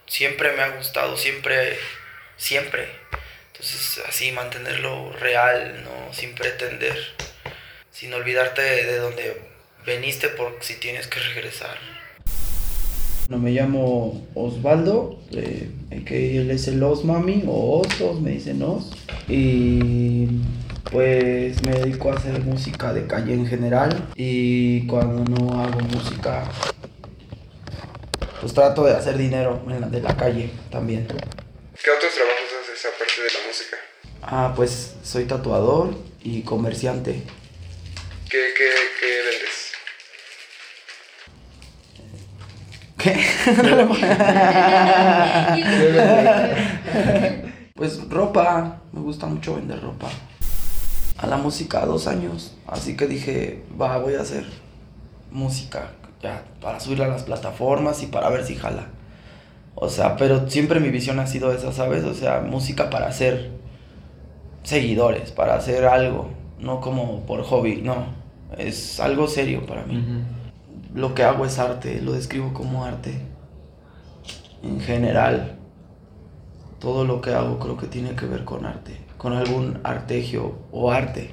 Siempre 0.07 0.53
me 0.53 0.63
ha 0.63 0.69
gustado, 0.71 1.17
siempre, 1.17 1.79
siempre. 2.37 2.89
Entonces, 3.53 4.03
así 4.07 4.33
mantenerlo 4.33 5.13
real, 5.15 5.85
¿no? 5.85 6.13
Sin 6.13 6.35
pretender, 6.35 7.15
sin 7.91 8.13
olvidarte 8.13 8.63
de, 8.63 8.85
de 8.85 8.97
donde 8.99 9.41
veniste 9.87 10.29
por 10.29 10.59
si 10.61 10.77
tienes 10.77 11.07
que 11.07 11.21
regresar. 11.21 11.79
Bueno, 13.31 13.45
me 13.45 13.53
llamo 13.53 14.27
Osvaldo, 14.35 15.21
eh, 15.31 15.71
que 16.05 16.39
él 16.39 16.51
es 16.51 16.67
el 16.67 16.83
Os 16.83 17.05
Mami, 17.05 17.45
o 17.47 17.79
Os, 17.79 17.89
todos 17.97 18.21
me 18.21 18.33
dicen 18.33 18.61
Os. 18.61 18.91
Y 19.29 20.27
pues 20.91 21.63
me 21.63 21.71
dedico 21.71 22.11
a 22.11 22.17
hacer 22.17 22.41
música 22.41 22.93
de 22.93 23.07
calle 23.07 23.35
en 23.35 23.47
general. 23.47 24.09
Y 24.17 24.85
cuando 24.89 25.23
no 25.23 25.63
hago 25.63 25.79
música, 25.79 26.43
pues 28.41 28.53
trato 28.53 28.83
de 28.85 28.95
hacer 28.97 29.17
dinero 29.17 29.63
en 29.69 29.81
la- 29.81 29.89
de 29.89 30.01
la 30.03 30.17
calle 30.17 30.51
también. 30.73 31.07
¿Qué 31.07 31.91
otros 31.93 32.13
trabajos 32.13 32.49
haces 32.65 32.85
aparte 32.93 33.23
de 33.23 33.29
la 33.29 33.47
música? 33.47 33.77
Ah, 34.23 34.53
pues 34.57 34.97
soy 35.05 35.27
tatuador 35.27 35.95
y 36.25 36.43
comerciante. 36.43 37.23
¿Qué, 38.29 38.39
qué, 38.59 38.71
qué 38.99 39.07
vendes? 39.23 39.70
pues 47.75 48.09
ropa, 48.09 48.83
me 48.93 49.01
gusta 49.01 49.27
mucho 49.27 49.57
vender 49.57 49.83
ropa. 49.83 50.09
A 51.19 51.27
la 51.27 51.37
música 51.37 51.85
dos 51.87 52.07
años, 52.07 52.57
así 52.67 52.97
que 52.97 53.07
dije, 53.07 53.63
va, 53.81 53.99
voy 53.99 54.15
a 54.15 54.23
hacer 54.23 54.47
música 55.31 55.91
ya 56.23 56.45
para 56.61 56.81
subirla 56.81 57.07
a 57.07 57.09
las 57.09 57.25
plataformas 57.25 58.03
y 58.03 58.07
para 58.07 58.31
ver 58.31 58.45
si 58.45 58.55
jala. 58.55 58.87
O 59.75 59.89
sea, 59.89 60.17
pero 60.17 60.49
siempre 60.49 60.81
mi 60.81 60.91
visión 60.91 61.19
ha 61.21 61.27
sido 61.27 61.53
esa, 61.53 61.73
¿sabes? 61.73 62.05
O 62.05 62.15
sea, 62.15 62.41
música 62.41 62.91
para 62.91 63.09
hacer 63.09 63.51
seguidores, 64.63 65.33
para 65.33 65.55
hacer 65.55 65.87
algo, 65.87 66.31
no 66.59 66.81
como 66.81 67.25
por 67.27 67.43
hobby, 67.45 67.81
no. 67.83 68.19
Es 68.59 69.01
algo 69.01 69.29
serio 69.29 69.65
para 69.65 69.85
mí. 69.85 70.25
Lo 70.95 71.15
que 71.15 71.23
hago 71.23 71.47
es 71.47 71.59
arte, 71.59 72.01
lo 72.01 72.13
describo 72.13 72.53
como 72.53 72.85
arte. 72.85 73.21
En 74.63 74.81
general, 74.81 75.59
todo 76.81 77.05
lo 77.05 77.21
que 77.21 77.33
hago 77.33 77.59
creo 77.59 77.77
que 77.77 77.87
tiene 77.87 78.17
que 78.17 78.27
ver 78.27 78.45
con 78.45 78.67
arte, 78.67 79.01
con 79.17 79.33
algún 79.35 79.81
artegio 79.85 80.59
o 80.73 80.91
arte. 80.91 81.31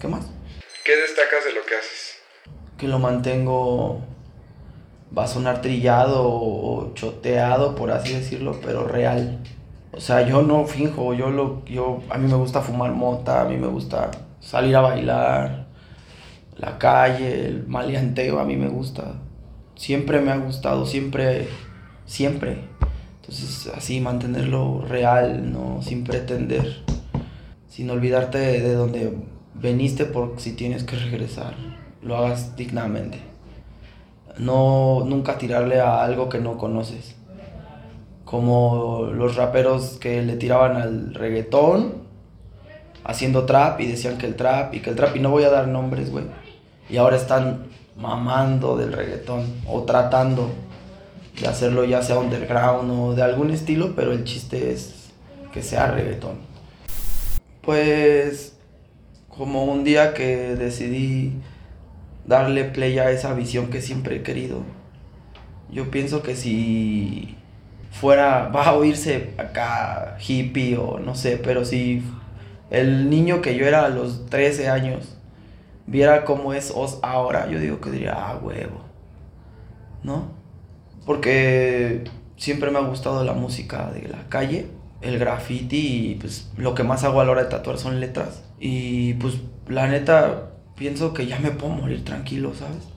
¿Qué 0.00 0.08
más? 0.08 0.26
¿Qué 0.84 0.96
destacas 0.96 1.44
de 1.44 1.52
lo 1.52 1.64
que 1.64 1.76
haces? 1.76 2.18
Que 2.76 2.88
lo 2.88 2.98
mantengo, 2.98 4.00
va 5.16 5.24
a 5.24 5.28
sonar 5.28 5.62
trillado 5.62 6.24
o 6.24 6.92
choteado, 6.94 7.74
por 7.74 7.90
así 7.90 8.12
decirlo, 8.12 8.58
pero 8.60 8.86
real. 8.86 9.38
O 9.92 10.00
sea, 10.00 10.26
yo 10.26 10.42
no 10.42 10.66
finjo, 10.66 11.14
yo 11.14 11.30
lo, 11.30 11.64
yo, 11.64 12.02
a 12.10 12.18
mí 12.18 12.28
me 12.28 12.36
gusta 12.36 12.60
fumar 12.60 12.92
mota, 12.92 13.42
a 13.42 13.44
mí 13.44 13.56
me 13.56 13.68
gusta 13.68 14.10
salir 14.40 14.74
a 14.74 14.80
bailar, 14.80 15.61
la 16.56 16.78
calle, 16.78 17.46
el 17.46 17.66
maleanteo, 17.66 18.38
a 18.38 18.44
mí 18.44 18.56
me 18.56 18.68
gusta. 18.68 19.14
Siempre 19.74 20.20
me 20.20 20.30
ha 20.30 20.36
gustado, 20.36 20.86
siempre, 20.86 21.48
siempre. 22.06 22.64
Entonces, 23.20 23.70
así, 23.74 24.00
mantenerlo 24.00 24.84
real, 24.86 25.52
¿no? 25.52 25.80
Sin 25.82 26.04
pretender, 26.04 26.82
sin 27.68 27.90
olvidarte 27.90 28.38
de, 28.38 28.60
de 28.60 28.74
donde 28.74 29.16
veniste 29.54 30.04
por 30.04 30.34
si 30.38 30.52
tienes 30.52 30.84
que 30.84 30.96
regresar, 30.96 31.54
lo 32.02 32.16
hagas 32.16 32.56
dignamente. 32.56 33.20
No, 34.38 35.04
nunca 35.06 35.38
tirarle 35.38 35.80
a 35.80 36.02
algo 36.02 36.28
que 36.28 36.38
no 36.38 36.58
conoces. 36.58 37.16
Como 38.24 39.10
los 39.12 39.36
raperos 39.36 39.98
que 39.98 40.22
le 40.22 40.36
tiraban 40.36 40.76
al 40.76 41.14
reggaetón, 41.14 42.02
haciendo 43.04 43.44
trap 43.46 43.80
y 43.80 43.86
decían 43.86 44.18
que 44.18 44.26
el 44.26 44.36
trap 44.36 44.74
y 44.74 44.80
que 44.80 44.90
el 44.90 44.96
trap, 44.96 45.16
y 45.16 45.20
no 45.20 45.30
voy 45.30 45.44
a 45.44 45.50
dar 45.50 45.68
nombres, 45.68 46.10
güey. 46.10 46.24
Y 46.92 46.98
ahora 46.98 47.16
están 47.16 47.68
mamando 47.96 48.76
del 48.76 48.92
reggaetón 48.92 49.46
o 49.66 49.84
tratando 49.84 50.50
de 51.40 51.48
hacerlo 51.48 51.86
ya 51.86 52.02
sea 52.02 52.18
underground 52.18 52.90
o 52.90 53.14
de 53.14 53.22
algún 53.22 53.50
estilo, 53.50 53.94
pero 53.96 54.12
el 54.12 54.24
chiste 54.24 54.72
es 54.72 55.10
que 55.54 55.62
sea 55.62 55.86
reggaetón. 55.90 56.36
Pues 57.62 58.58
como 59.28 59.64
un 59.64 59.84
día 59.84 60.12
que 60.12 60.54
decidí 60.54 61.32
darle 62.26 62.64
play 62.64 62.98
a 62.98 63.10
esa 63.10 63.32
visión 63.32 63.68
que 63.68 63.80
siempre 63.80 64.16
he 64.16 64.22
querido. 64.22 64.62
Yo 65.70 65.90
pienso 65.90 66.22
que 66.22 66.36
si 66.36 67.38
fuera, 67.90 68.48
va 68.48 68.66
a 68.66 68.74
oírse 68.74 69.30
acá 69.38 70.18
hippie 70.20 70.76
o 70.76 70.98
no 70.98 71.14
sé, 71.14 71.38
pero 71.42 71.64
si 71.64 72.02
el 72.68 73.08
niño 73.08 73.40
que 73.40 73.56
yo 73.56 73.64
era 73.64 73.86
a 73.86 73.88
los 73.88 74.26
13 74.26 74.68
años 74.68 75.11
viera 75.86 76.24
cómo 76.24 76.54
es 76.54 76.72
Oz 76.74 76.98
ahora, 77.02 77.48
yo 77.48 77.58
digo 77.58 77.80
que 77.80 77.90
diría, 77.90 78.14
ah, 78.16 78.38
huevo. 78.40 78.82
¿No? 80.02 80.30
Porque 81.06 82.04
siempre 82.36 82.70
me 82.70 82.78
ha 82.78 82.82
gustado 82.82 83.24
la 83.24 83.32
música 83.32 83.90
de 83.90 84.08
la 84.08 84.28
calle, 84.28 84.66
el 85.00 85.18
graffiti 85.18 86.10
y 86.10 86.14
pues 86.16 86.50
lo 86.56 86.74
que 86.74 86.84
más 86.84 87.04
hago 87.04 87.20
a 87.20 87.24
la 87.24 87.32
hora 87.32 87.44
de 87.44 87.50
tatuar 87.50 87.78
son 87.78 88.00
letras. 88.00 88.42
Y 88.58 89.14
pues 89.14 89.38
la 89.68 89.86
neta 89.88 90.50
pienso 90.76 91.12
que 91.12 91.26
ya 91.26 91.38
me 91.38 91.50
puedo 91.50 91.74
morir 91.74 92.04
tranquilo, 92.04 92.52
¿sabes? 92.54 92.88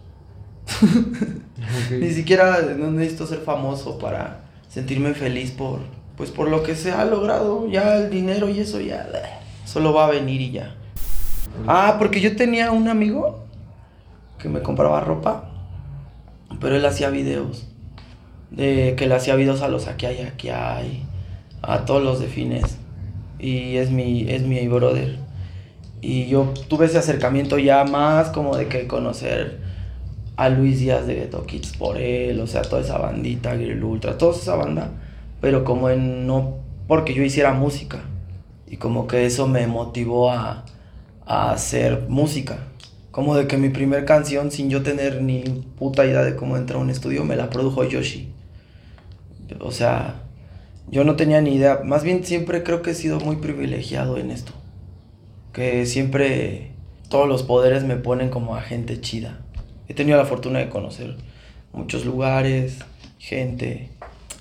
Ni 1.92 2.12
siquiera 2.12 2.62
no 2.78 2.92
necesito 2.92 3.28
ser 3.28 3.40
famoso 3.40 4.00
para 4.00 4.46
sentirme 4.68 5.14
feliz 5.14 5.52
por 5.52 5.80
pues 6.18 6.32
por 6.32 6.50
lo 6.50 6.64
que 6.64 6.76
se 6.76 6.92
ha 6.92 7.06
logrado, 7.06 7.68
ya 7.70 7.98
el 7.98 8.10
dinero 8.10 8.50
y 8.50 8.60
eso 8.60 8.80
ya 8.80 9.08
solo 9.66 9.94
va 9.94 10.06
a 10.06 10.12
venir 10.12 10.42
y 10.42 10.52
ya. 10.52 10.76
Ah, 11.68 11.96
porque 11.98 12.22
yo 12.22 12.36
tenía 12.36 12.72
un 12.72 12.88
amigo 12.88 13.46
que 14.38 14.50
me 14.50 14.62
compraba 14.62 15.00
ropa, 15.00 15.50
pero 16.60 16.76
él 16.76 16.86
hacía 16.86 17.10
videos. 17.10 17.68
De 18.52 18.96
que 18.96 19.08
le 19.08 19.16
hacía 19.16 19.36
videos 19.36 19.62
a 19.62 19.68
los 19.68 19.88
aquí 19.88 20.06
hay, 20.06 20.20
aquí 20.22 20.50
hay, 20.50 21.04
a 21.62 21.86
todos 21.86 22.04
los 22.04 22.20
de 22.20 22.28
fines. 22.28 22.78
Y 23.40 23.78
es 23.78 23.92
mi, 23.92 24.30
es 24.30 24.44
mi 24.44 24.68
brother. 24.68 25.18
Y 26.02 26.28
yo 26.28 26.54
tuve 26.68 26.86
ese 26.86 27.00
acercamiento 27.00 27.58
ya 27.58 27.84
más 27.84 28.30
como 28.30 28.56
de 28.56 28.68
que 28.68 28.88
conocer 28.88 29.60
a 30.38 30.50
Luis 30.50 30.80
Díaz 30.80 31.08
de 31.08 31.16
Ghetto 31.16 31.46
Kids 31.46 31.78
por 31.78 31.98
él, 31.98 32.40
o 32.40 32.48
sea, 32.48 32.62
toda 32.62 32.82
esa 32.82 32.98
bandita, 32.98 33.56
Grill 33.56 33.84
Ultra, 33.84 34.18
toda 34.18 34.36
esa 34.36 34.56
banda, 34.56 34.92
pero 35.42 35.64
como 35.64 35.90
en 35.90 36.28
no 36.28 36.66
porque 36.88 37.14
yo 37.14 37.24
hiciera 37.24 37.54
música. 37.54 38.02
Y 38.68 38.78
como 38.78 39.08
que 39.08 39.26
eso 39.26 39.48
me 39.48 39.68
motivó 39.68 40.32
a, 40.32 40.66
a 41.26 41.52
hacer 41.52 42.06
música. 42.08 42.68
Como 43.12 43.36
de 43.36 43.48
que 43.48 43.58
mi 43.58 43.70
primer 43.70 44.06
canción, 44.06 44.52
sin 44.52 44.70
yo 44.70 44.84
tener 44.84 45.22
ni 45.22 45.44
puta 45.78 46.06
idea 46.06 46.24
de 46.24 46.36
cómo 46.36 46.58
entrar 46.58 46.80
a 46.80 46.84
un 46.84 46.90
estudio, 46.90 47.24
me 47.24 47.36
la 47.36 47.50
produjo 47.50 47.84
Yoshi. 47.84 48.32
O 49.60 49.72
sea, 49.72 50.24
yo 50.90 51.04
no 51.04 51.16
tenía 51.16 51.42
ni 51.42 51.56
idea. 51.56 51.82
Más 51.84 52.04
bien 52.04 52.24
siempre 52.26 52.64
creo 52.64 52.82
que 52.82 52.92
he 52.92 52.96
sido 52.96 53.20
muy 53.20 53.38
privilegiado 53.38 54.18
en 54.18 54.32
esto. 54.32 54.52
Que 55.54 55.86
siempre 55.86 56.72
todos 57.10 57.28
los 57.28 57.44
poderes 57.44 57.84
me 57.84 57.96
ponen 57.96 58.30
como 58.30 58.56
a 58.56 58.62
gente 58.62 59.00
chida. 59.00 59.40
He 59.88 59.94
tenido 59.94 60.18
la 60.18 60.26
fortuna 60.26 60.60
de 60.60 60.70
conocer 60.70 61.16
muchos 61.72 62.06
lugares, 62.06 62.80
gente. 63.18 63.90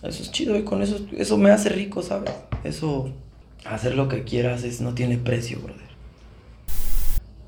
Eso 0.03 0.23
es 0.23 0.31
chido 0.33 0.57
y 0.57 0.65
con 0.65 0.83
eso, 0.83 0.99
eso 1.17 1.39
me 1.39 1.51
hace 1.51 1.69
rico, 1.69 2.03
¿sabes? 2.03 2.31
Eso, 2.65 3.13
hacer 3.65 3.95
lo 3.95 4.09
que 4.09 4.25
quieras, 4.25 4.65
es, 4.65 4.81
no 4.81 4.95
tiene 4.95 5.17
precio, 5.17 5.59
brother. 5.61 5.94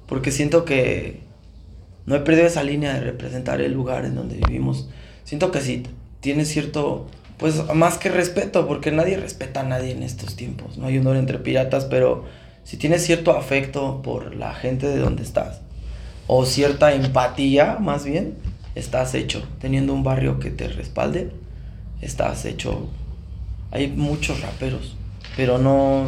Porque 0.06 0.30
siento 0.30 0.64
que 0.64 1.20
no 2.06 2.14
he 2.14 2.20
perdido 2.20 2.46
esa 2.46 2.62
línea 2.62 2.94
de 2.94 3.00
representar 3.00 3.60
el 3.60 3.72
lugar 3.72 4.04
en 4.04 4.14
donde 4.14 4.36
vivimos. 4.36 4.88
Siento 5.24 5.50
que 5.50 5.60
sí, 5.60 5.82
tiene 6.20 6.44
cierto, 6.44 7.08
pues 7.36 7.62
más 7.74 7.98
que 7.98 8.08
respeto, 8.08 8.66
porque 8.66 8.92
nadie 8.92 9.16
respeta 9.16 9.60
a 9.60 9.64
nadie 9.64 9.92
en 9.92 10.04
estos 10.04 10.36
tiempos. 10.36 10.78
No 10.78 10.86
hay 10.86 10.98
honor 10.98 11.16
entre 11.16 11.38
piratas, 11.38 11.84
pero 11.86 12.24
si 12.62 12.76
tienes 12.76 13.04
cierto 13.04 13.36
afecto 13.36 14.02
por 14.02 14.36
la 14.36 14.54
gente 14.54 14.86
de 14.86 14.98
donde 14.98 15.24
estás, 15.24 15.60
o 16.28 16.46
cierta 16.46 16.94
empatía 16.94 17.78
más 17.80 18.04
bien, 18.04 18.34
estás 18.76 19.14
hecho. 19.14 19.46
Teniendo 19.60 19.92
un 19.92 20.04
barrio 20.04 20.38
que 20.38 20.50
te 20.50 20.68
respalde, 20.68 21.30
estás 22.00 22.44
hecho. 22.44 22.88
Hay 23.72 23.88
muchos 23.88 24.40
raperos, 24.40 24.96
pero 25.36 25.58
no, 25.58 26.06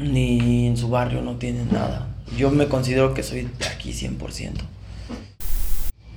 ni 0.00 0.66
en 0.66 0.76
su 0.76 0.90
barrio 0.90 1.22
no 1.22 1.36
tienen 1.36 1.72
nada. 1.72 2.13
Yo 2.36 2.50
me 2.50 2.68
considero 2.68 3.14
que 3.14 3.22
soy 3.22 3.42
de 3.58 3.66
aquí 3.66 3.92
100%. 3.92 4.52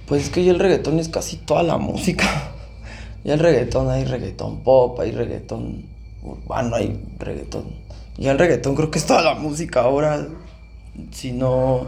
Pues 0.07 0.23
es 0.23 0.29
que 0.29 0.43
ya 0.43 0.51
el 0.51 0.59
reggaetón 0.59 0.99
es 0.99 1.09
casi 1.09 1.37
toda 1.37 1.63
la 1.63 1.77
música. 1.77 2.53
Ya 3.23 3.33
el 3.33 3.39
reggaetón 3.41 3.89
hay 3.89 4.05
reggaetón 4.05 4.63
pop, 4.63 4.97
hay 5.01 5.11
reggaetón 5.11 5.83
urbano, 6.23 6.77
hay 6.77 6.97
reggaetón. 7.19 7.65
Ya 8.17 8.31
el 8.31 8.39
reggaetón 8.39 8.73
creo 8.73 8.89
que 8.89 8.99
es 8.99 9.05
toda 9.05 9.21
la 9.21 9.33
música 9.33 9.81
ahora. 9.81 10.27
Si 11.11 11.33
no. 11.33 11.87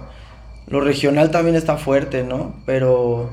Lo 0.67 0.81
regional 0.81 1.31
también 1.31 1.55
está 1.55 1.77
fuerte, 1.77 2.23
¿no? 2.23 2.55
Pero. 2.65 3.29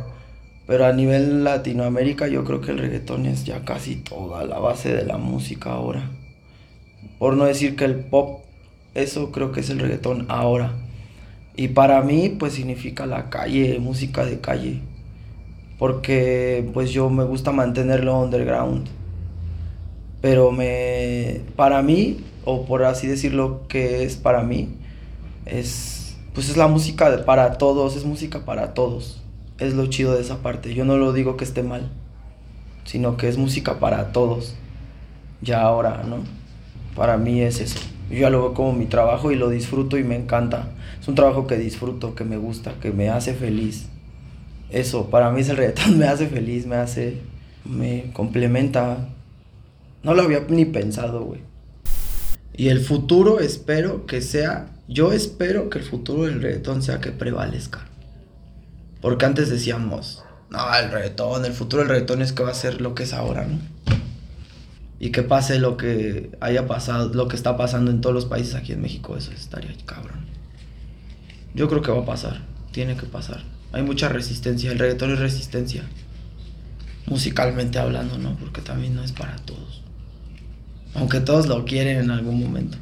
Pero 0.69 0.87
a 0.87 0.93
nivel 0.93 1.43
Latinoamérica 1.43 2.29
yo 2.29 2.45
creo 2.45 2.61
que 2.61 2.71
el 2.71 2.79
reggaetón 2.79 3.27
es 3.27 3.45
ya 3.45 3.65
casi 3.65 3.97
toda 3.97 4.45
la 4.45 4.61
base 4.61 4.95
de 4.95 5.05
la 5.05 5.17
música 5.17 5.73
ahora. 5.73 6.11
Por 7.19 7.37
no 7.37 7.45
decir 7.45 7.75
que 7.75 7.85
el 7.87 7.97
pop, 7.97 8.45
eso 8.97 9.31
creo 9.33 9.53
que 9.53 9.61
es 9.61 9.71
el 9.71 9.79
reggaetón 9.79 10.27
ahora. 10.29 10.75
Y 11.57 11.69
para 11.69 12.03
mí 12.03 12.29
pues 12.39 12.55
significa 12.55 13.07
la 13.07 13.31
calle, 13.31 13.79
música 13.79 14.25
de 14.25 14.41
calle 14.41 14.83
porque 15.79 16.69
pues 16.73 16.91
yo 16.91 17.11
me 17.11 17.25
gusta 17.25 17.53
mantenerlo 17.53 18.19
underground. 18.19 18.89
Pero 20.21 20.51
me 20.51 21.43
para 21.57 21.83
mí 21.83 22.25
o 22.45 22.65
por 22.65 22.85
así 22.85 23.07
decirlo 23.07 23.63
que 23.69 24.05
es 24.05 24.17
para 24.17 24.43
mí 24.43 24.71
es 25.45 26.17
pues 26.35 26.49
es 26.49 26.57
la 26.57 26.69
música 26.69 27.25
para 27.25 27.59
todos, 27.59 27.97
es 27.97 28.05
música 28.05 28.45
para 28.45 28.75
todos. 28.75 29.23
Es 29.59 29.75
lo 29.75 29.87
chido 29.87 30.15
de 30.15 30.21
esa 30.21 30.43
parte. 30.43 30.75
Yo 30.75 30.85
no 30.85 30.99
lo 30.99 31.15
digo 31.15 31.37
que 31.37 31.45
esté 31.45 31.63
mal, 31.63 31.91
sino 32.85 33.17
que 33.17 33.29
es 33.29 33.39
música 33.39 33.79
para 33.79 34.13
todos. 34.13 34.55
Ya 35.41 35.63
ahora, 35.63 36.03
¿no? 36.07 36.19
Para 36.95 37.17
mí 37.17 37.41
es 37.41 37.61
eso. 37.61 37.79
Yo 38.11 38.19
ya 38.19 38.31
lo 38.31 38.41
veo 38.41 38.55
como 38.55 38.73
mi 38.73 38.87
trabajo 38.87 39.33
y 39.33 39.37
lo 39.37 39.49
disfruto 39.49 39.99
y 39.99 40.05
me 40.05 40.17
encanta. 40.17 40.69
Es 41.01 41.09
un 41.09 41.15
trabajo 41.15 41.47
que 41.47 41.57
disfruto, 41.57 42.15
que 42.15 42.25
me 42.25 42.37
gusta, 42.37 42.75
que 42.81 42.93
me 42.93 43.09
hace 43.09 43.35
feliz 43.35 43.89
eso, 44.71 45.11
para 45.11 45.31
mí 45.31 45.41
es 45.41 45.49
el 45.49 45.57
reggaetón, 45.57 45.99
me 45.99 46.07
hace 46.07 46.27
feliz, 46.27 46.67
me 46.67 46.77
hace, 46.77 47.21
me 47.65 48.11
complementa. 48.13 49.09
No 50.03 50.15
lo 50.15 50.23
había 50.23 50.41
ni 50.49 50.65
pensado, 50.65 51.23
güey. 51.23 51.41
Y 52.55 52.69
el 52.69 52.81
futuro 52.81 53.41
espero 53.41 54.07
que 54.07 54.23
sea, 54.23 54.69
yo 54.89 55.13
espero 55.13 55.69
que 55.69 55.79
el 55.79 55.85
futuro 55.85 56.25
del 56.25 56.41
reggaetón 56.41 56.83
sea 56.83 57.01
que 57.01 57.13
prevalezca. 57.13 57.87
Porque 59.03 59.27
antes 59.27 59.51
decíamos, 59.51 60.25
no, 60.51 60.75
el 60.75 60.91
reggaetón, 60.91 61.45
el 61.45 61.53
futuro 61.53 61.83
del 61.83 61.91
reggaetón 61.91 62.23
es 62.23 62.33
que 62.33 62.43
va 62.43 62.51
a 62.51 62.55
ser 62.55 62.81
lo 62.81 62.95
que 62.95 63.03
es 63.03 63.13
ahora, 63.13 63.47
¿no? 63.47 63.59
Y 64.99 65.11
que 65.11 65.23
pase 65.23 65.59
lo 65.59 65.77
que 65.77 66.31
haya 66.41 66.67
pasado, 66.67 67.13
lo 67.13 67.29
que 67.29 67.37
está 67.37 67.57
pasando 67.57 67.91
en 67.91 68.01
todos 68.01 68.15
los 68.15 68.25
países 68.25 68.55
aquí 68.55 68.73
en 68.73 68.81
México, 68.81 69.17
eso 69.17 69.33
estaría 69.33 69.75
cabrón. 69.85 70.27
Yo 71.55 71.69
creo 71.69 71.83
que 71.83 71.93
va 71.93 72.01
a 72.01 72.07
pasar, 72.07 72.43
tiene 72.73 72.97
que 72.97 73.07
pasar 73.07 73.43
hay 73.77 73.83
mucha 73.83 74.09
resistencia. 74.09 74.73
El 74.73 74.79
reggaetón 74.79 75.13
es 75.13 75.19
resistencia. 75.19 75.85
Musicalmente 77.07 77.79
hablando, 77.79 78.19
¿no? 78.19 78.35
Porque 78.37 78.63
también 78.63 78.95
no 78.95 79.03
es 79.03 79.13
para 79.13 79.37
todos. 79.37 79.83
Aunque 80.95 81.21
todos 81.21 81.47
lo 81.47 81.65
quieren 81.65 81.99
en 81.99 82.11
algún 82.11 82.41
momento. 82.41 82.79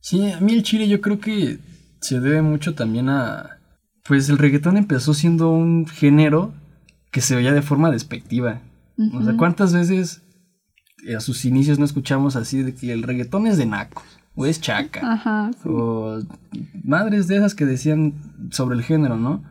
Sí, 0.00 0.30
a 0.30 0.40
mí 0.40 0.52
el 0.52 0.62
chile 0.62 0.88
yo 0.88 1.00
creo 1.00 1.20
que 1.20 1.58
se 2.00 2.20
debe 2.20 2.42
mucho 2.42 2.74
también 2.74 3.08
a... 3.08 3.58
Pues 4.04 4.28
el 4.28 4.38
reggaetón 4.38 4.76
empezó 4.76 5.14
siendo 5.14 5.50
un 5.50 5.86
género 5.86 6.52
que 7.10 7.20
se 7.20 7.34
veía 7.34 7.52
de 7.52 7.62
forma 7.62 7.90
despectiva. 7.90 8.60
O 9.14 9.22
sea, 9.22 9.36
¿cuántas 9.36 9.72
veces 9.72 10.22
a 11.16 11.20
sus 11.20 11.44
inicios 11.44 11.78
no 11.78 11.84
escuchamos 11.84 12.34
así 12.36 12.62
de 12.62 12.74
que 12.74 12.92
el 12.92 13.02
reggaetón 13.02 13.46
es 13.46 13.56
de 13.56 13.66
nacos? 13.66 14.18
o 14.38 14.46
es 14.46 14.60
chaca. 14.60 15.00
Ajá. 15.02 15.50
O 15.64 16.20
madres 16.84 17.26
de 17.26 17.38
esas 17.38 17.56
que 17.56 17.66
decían 17.66 18.14
sobre 18.52 18.76
el 18.76 18.84
género, 18.84 19.16
¿no? 19.16 19.42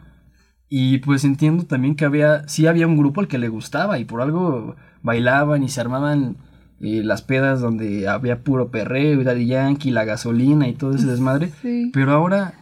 Y 0.70 1.00
pues 1.00 1.26
entiendo 1.26 1.66
también 1.66 1.96
que 1.96 2.06
había, 2.06 2.48
sí 2.48 2.68
había 2.68 2.88
un 2.88 2.98
grupo 2.98 3.20
al 3.20 3.28
que 3.28 3.38
le 3.38 3.50
gustaba 3.50 4.00
y 4.00 4.06
por 4.06 4.22
algo 4.22 4.78
bailaban 5.04 5.62
y 5.62 5.68
se 5.68 5.82
armaban 5.82 6.38
eh, 6.80 7.04
las 7.04 7.22
pedas 7.22 7.60
donde 7.60 8.08
había 8.08 8.44
puro 8.44 8.72
perreo 8.72 9.20
y 9.20 9.26
Daddy 9.26 9.48
Yankee, 9.48 9.92
la 9.92 10.06
gasolina 10.06 10.70
y 10.70 10.74
todo 10.74 10.96
ese 10.96 11.06
desmadre. 11.06 11.52
Sí. 11.62 11.92
Pero 11.94 12.14
ahora, 12.14 12.54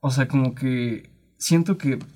o 0.00 0.10
sea, 0.10 0.26
como 0.26 0.56
que 0.56 1.10
siento 1.36 1.78
que 1.78 1.98
pues, 1.98 2.10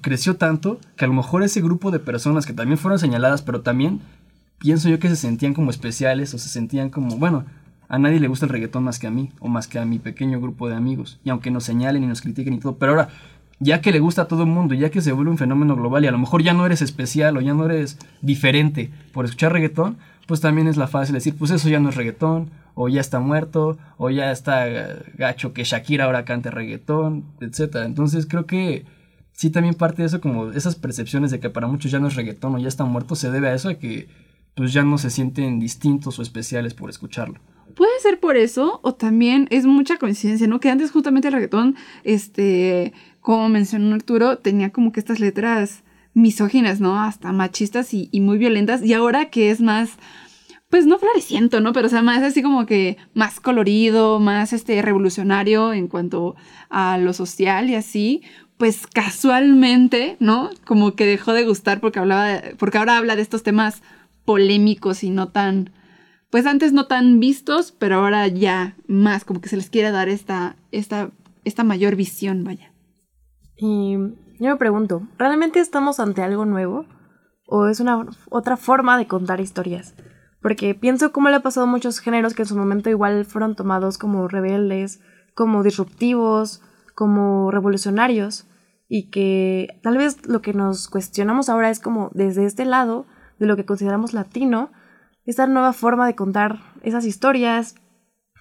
creció 0.00 0.36
tanto 0.36 0.78
que 0.96 1.04
a 1.04 1.08
lo 1.08 1.14
mejor 1.14 1.42
ese 1.42 1.60
grupo 1.60 1.90
de 1.90 1.98
personas 1.98 2.46
que 2.46 2.52
también 2.52 2.78
fueron 2.78 2.98
señaladas, 2.98 3.42
pero 3.42 3.62
también 3.62 4.00
pienso 4.58 4.88
yo 4.88 4.98
que 4.98 5.08
se 5.08 5.16
sentían 5.16 5.54
como 5.54 5.70
especiales 5.70 6.32
o 6.34 6.38
se 6.38 6.48
sentían 6.48 6.90
como, 6.90 7.16
bueno, 7.16 7.44
a 7.88 7.98
nadie 7.98 8.20
le 8.20 8.28
gusta 8.28 8.46
el 8.46 8.52
reggaetón 8.52 8.84
más 8.84 9.00
que 9.00 9.08
a 9.08 9.10
mí 9.10 9.30
o 9.40 9.48
más 9.48 9.66
que 9.66 9.80
a 9.80 9.84
mi 9.84 9.98
pequeño 9.98 10.40
grupo 10.40 10.68
de 10.68 10.76
amigos. 10.76 11.18
Y 11.24 11.30
aunque 11.30 11.50
nos 11.50 11.64
señalen 11.64 12.04
y 12.04 12.06
nos 12.06 12.20
critiquen 12.20 12.54
y 12.54 12.60
todo, 12.60 12.76
pero 12.76 12.92
ahora, 12.92 13.08
ya 13.58 13.80
que 13.80 13.90
le 13.90 13.98
gusta 13.98 14.22
a 14.22 14.28
todo 14.28 14.42
el 14.42 14.48
mundo, 14.48 14.74
ya 14.74 14.90
que 14.90 15.00
se 15.00 15.10
vuelve 15.10 15.32
un 15.32 15.38
fenómeno 15.38 15.74
global 15.74 16.04
y 16.04 16.06
a 16.06 16.12
lo 16.12 16.18
mejor 16.18 16.42
ya 16.42 16.52
no 16.52 16.64
eres 16.64 16.82
especial 16.82 17.36
o 17.36 17.40
ya 17.40 17.52
no 17.52 17.64
eres 17.64 17.98
diferente 18.22 18.90
por 19.12 19.24
escuchar 19.24 19.52
reggaetón, 19.52 19.96
pues 20.28 20.40
también 20.40 20.68
es 20.68 20.76
la 20.76 20.86
fácil 20.86 21.14
decir, 21.14 21.34
pues 21.36 21.50
eso 21.50 21.68
ya 21.68 21.80
no 21.80 21.88
es 21.88 21.96
reggaetón, 21.96 22.50
o 22.74 22.88
ya 22.88 23.00
está 23.00 23.18
muerto, 23.18 23.76
o 23.98 24.10
ya 24.10 24.30
está 24.30 24.66
gacho 25.18 25.52
que 25.52 25.64
Shakira 25.64 26.04
ahora 26.04 26.24
cante 26.24 26.50
reggaetón, 26.50 27.24
etc. 27.40 27.78
Entonces 27.84 28.26
creo 28.26 28.46
que 28.46 28.84
sí 29.40 29.48
también 29.48 29.74
parte 29.74 30.02
de 30.02 30.06
eso, 30.06 30.20
como 30.20 30.50
esas 30.50 30.76
percepciones 30.76 31.30
de 31.30 31.40
que 31.40 31.48
para 31.48 31.66
muchos 31.66 31.90
ya 31.90 31.98
no 31.98 32.08
es 32.08 32.14
reggaetón 32.14 32.54
o 32.54 32.58
ya 32.58 32.68
está 32.68 32.84
muerto, 32.84 33.16
se 33.16 33.30
debe 33.30 33.48
a 33.48 33.54
eso, 33.54 33.68
de 33.68 33.78
que 33.78 34.06
pues 34.54 34.74
ya 34.74 34.82
no 34.82 34.98
se 34.98 35.08
sienten 35.08 35.58
distintos 35.58 36.18
o 36.18 36.22
especiales 36.22 36.74
por 36.74 36.90
escucharlo. 36.90 37.40
Puede 37.74 37.98
ser 38.02 38.20
por 38.20 38.36
eso, 38.36 38.80
o 38.82 38.92
también 38.92 39.48
es 39.50 39.64
mucha 39.64 39.96
coincidencia, 39.96 40.46
¿no? 40.46 40.60
Que 40.60 40.68
antes 40.68 40.90
justamente 40.90 41.28
el 41.28 41.32
reggaetón, 41.32 41.76
este, 42.04 42.92
como 43.20 43.48
mencionó 43.48 43.94
Arturo, 43.94 44.36
tenía 44.36 44.72
como 44.72 44.92
que 44.92 45.00
estas 45.00 45.20
letras 45.20 45.84
misóginas, 46.12 46.78
¿no? 46.78 47.00
Hasta 47.00 47.32
machistas 47.32 47.94
y, 47.94 48.10
muy 48.20 48.36
violentas. 48.36 48.82
Y 48.82 48.92
ahora 48.92 49.30
que 49.30 49.50
es 49.50 49.62
más, 49.62 49.92
pues 50.68 50.84
no 50.84 50.98
floreciento, 50.98 51.62
¿no? 51.62 51.72
Pero 51.72 51.86
o 51.86 51.90
sea, 51.90 52.02
más 52.02 52.22
así 52.22 52.42
como 52.42 52.66
que 52.66 52.98
más 53.14 53.40
colorido, 53.40 54.20
más 54.20 54.52
este 54.52 54.82
revolucionario 54.82 55.72
en 55.72 55.88
cuanto 55.88 56.36
a 56.68 56.98
lo 56.98 57.14
social 57.14 57.70
y 57.70 57.74
así, 57.74 58.22
pues 58.60 58.86
casualmente, 58.86 60.18
¿no? 60.20 60.50
Como 60.66 60.94
que 60.94 61.06
dejó 61.06 61.32
de 61.32 61.46
gustar 61.46 61.80
porque 61.80 61.98
hablaba, 61.98 62.42
porque 62.58 62.76
ahora 62.76 62.98
habla 62.98 63.16
de 63.16 63.22
estos 63.22 63.42
temas 63.42 63.82
polémicos 64.26 65.02
y 65.02 65.08
no 65.08 65.28
tan 65.28 65.72
pues 66.30 66.44
antes 66.46 66.74
no 66.74 66.86
tan 66.86 67.20
vistos, 67.20 67.72
pero 67.72 67.96
ahora 67.96 68.28
ya 68.28 68.76
más, 68.86 69.24
como 69.24 69.40
que 69.40 69.48
se 69.48 69.56
les 69.56 69.70
quiere 69.70 69.90
dar 69.90 70.10
esta, 70.10 70.56
esta, 70.70 71.10
esta 71.44 71.64
mayor 71.64 71.96
visión, 71.96 72.44
vaya. 72.44 72.72
Y 73.56 73.94
yo 74.38 74.50
me 74.50 74.56
pregunto, 74.56 75.08
¿realmente 75.18 75.58
estamos 75.58 75.98
ante 75.98 76.22
algo 76.22 76.44
nuevo? 76.44 76.84
¿O 77.46 77.66
es 77.66 77.80
una 77.80 78.06
otra 78.28 78.58
forma 78.58 78.96
de 78.96 79.06
contar 79.06 79.40
historias? 79.40 79.94
Porque 80.42 80.74
pienso 80.74 81.12
cómo 81.12 81.30
le 81.30 81.36
ha 81.36 81.42
pasado 81.42 81.66
a 81.66 81.70
muchos 81.70 81.98
géneros 81.98 82.34
que 82.34 82.42
en 82.42 82.48
su 82.48 82.56
momento 82.56 82.90
igual 82.90 83.24
fueron 83.24 83.56
tomados 83.56 83.96
como 83.98 84.28
rebeldes, 84.28 85.00
como 85.34 85.62
disruptivos, 85.62 86.62
como 86.94 87.50
revolucionarios, 87.50 88.46
y 88.92 89.08
que 89.10 89.78
tal 89.84 89.96
vez 89.96 90.26
lo 90.26 90.42
que 90.42 90.52
nos 90.52 90.88
cuestionamos 90.88 91.48
ahora 91.48 91.70
es 91.70 91.78
como 91.78 92.10
desde 92.12 92.44
este 92.44 92.64
lado 92.64 93.06
de 93.38 93.46
lo 93.46 93.54
que 93.56 93.64
consideramos 93.64 94.12
latino, 94.12 94.72
esta 95.24 95.46
nueva 95.46 95.72
forma 95.72 96.08
de 96.08 96.16
contar 96.16 96.58
esas 96.82 97.06
historias, 97.06 97.76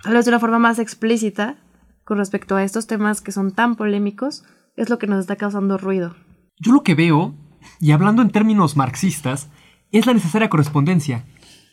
tal 0.02 0.16
vez 0.16 0.26
de 0.26 0.32
una 0.32 0.40
forma 0.40 0.58
más 0.58 0.80
explícita 0.80 1.58
con 2.04 2.18
respecto 2.18 2.56
a 2.56 2.64
estos 2.64 2.88
temas 2.88 3.22
que 3.22 3.32
son 3.32 3.52
tan 3.52 3.76
polémicos, 3.76 4.44
es 4.76 4.90
lo 4.90 4.98
que 4.98 5.06
nos 5.06 5.20
está 5.20 5.36
causando 5.36 5.78
ruido. 5.78 6.16
Yo 6.60 6.74
lo 6.74 6.82
que 6.82 6.96
veo, 6.96 7.36
y 7.80 7.92
hablando 7.92 8.24
en 8.24 8.32
términos 8.32 8.76
marxistas, 8.76 9.50
es 9.92 10.08
la 10.08 10.14
necesaria 10.14 10.50
correspondencia, 10.50 11.26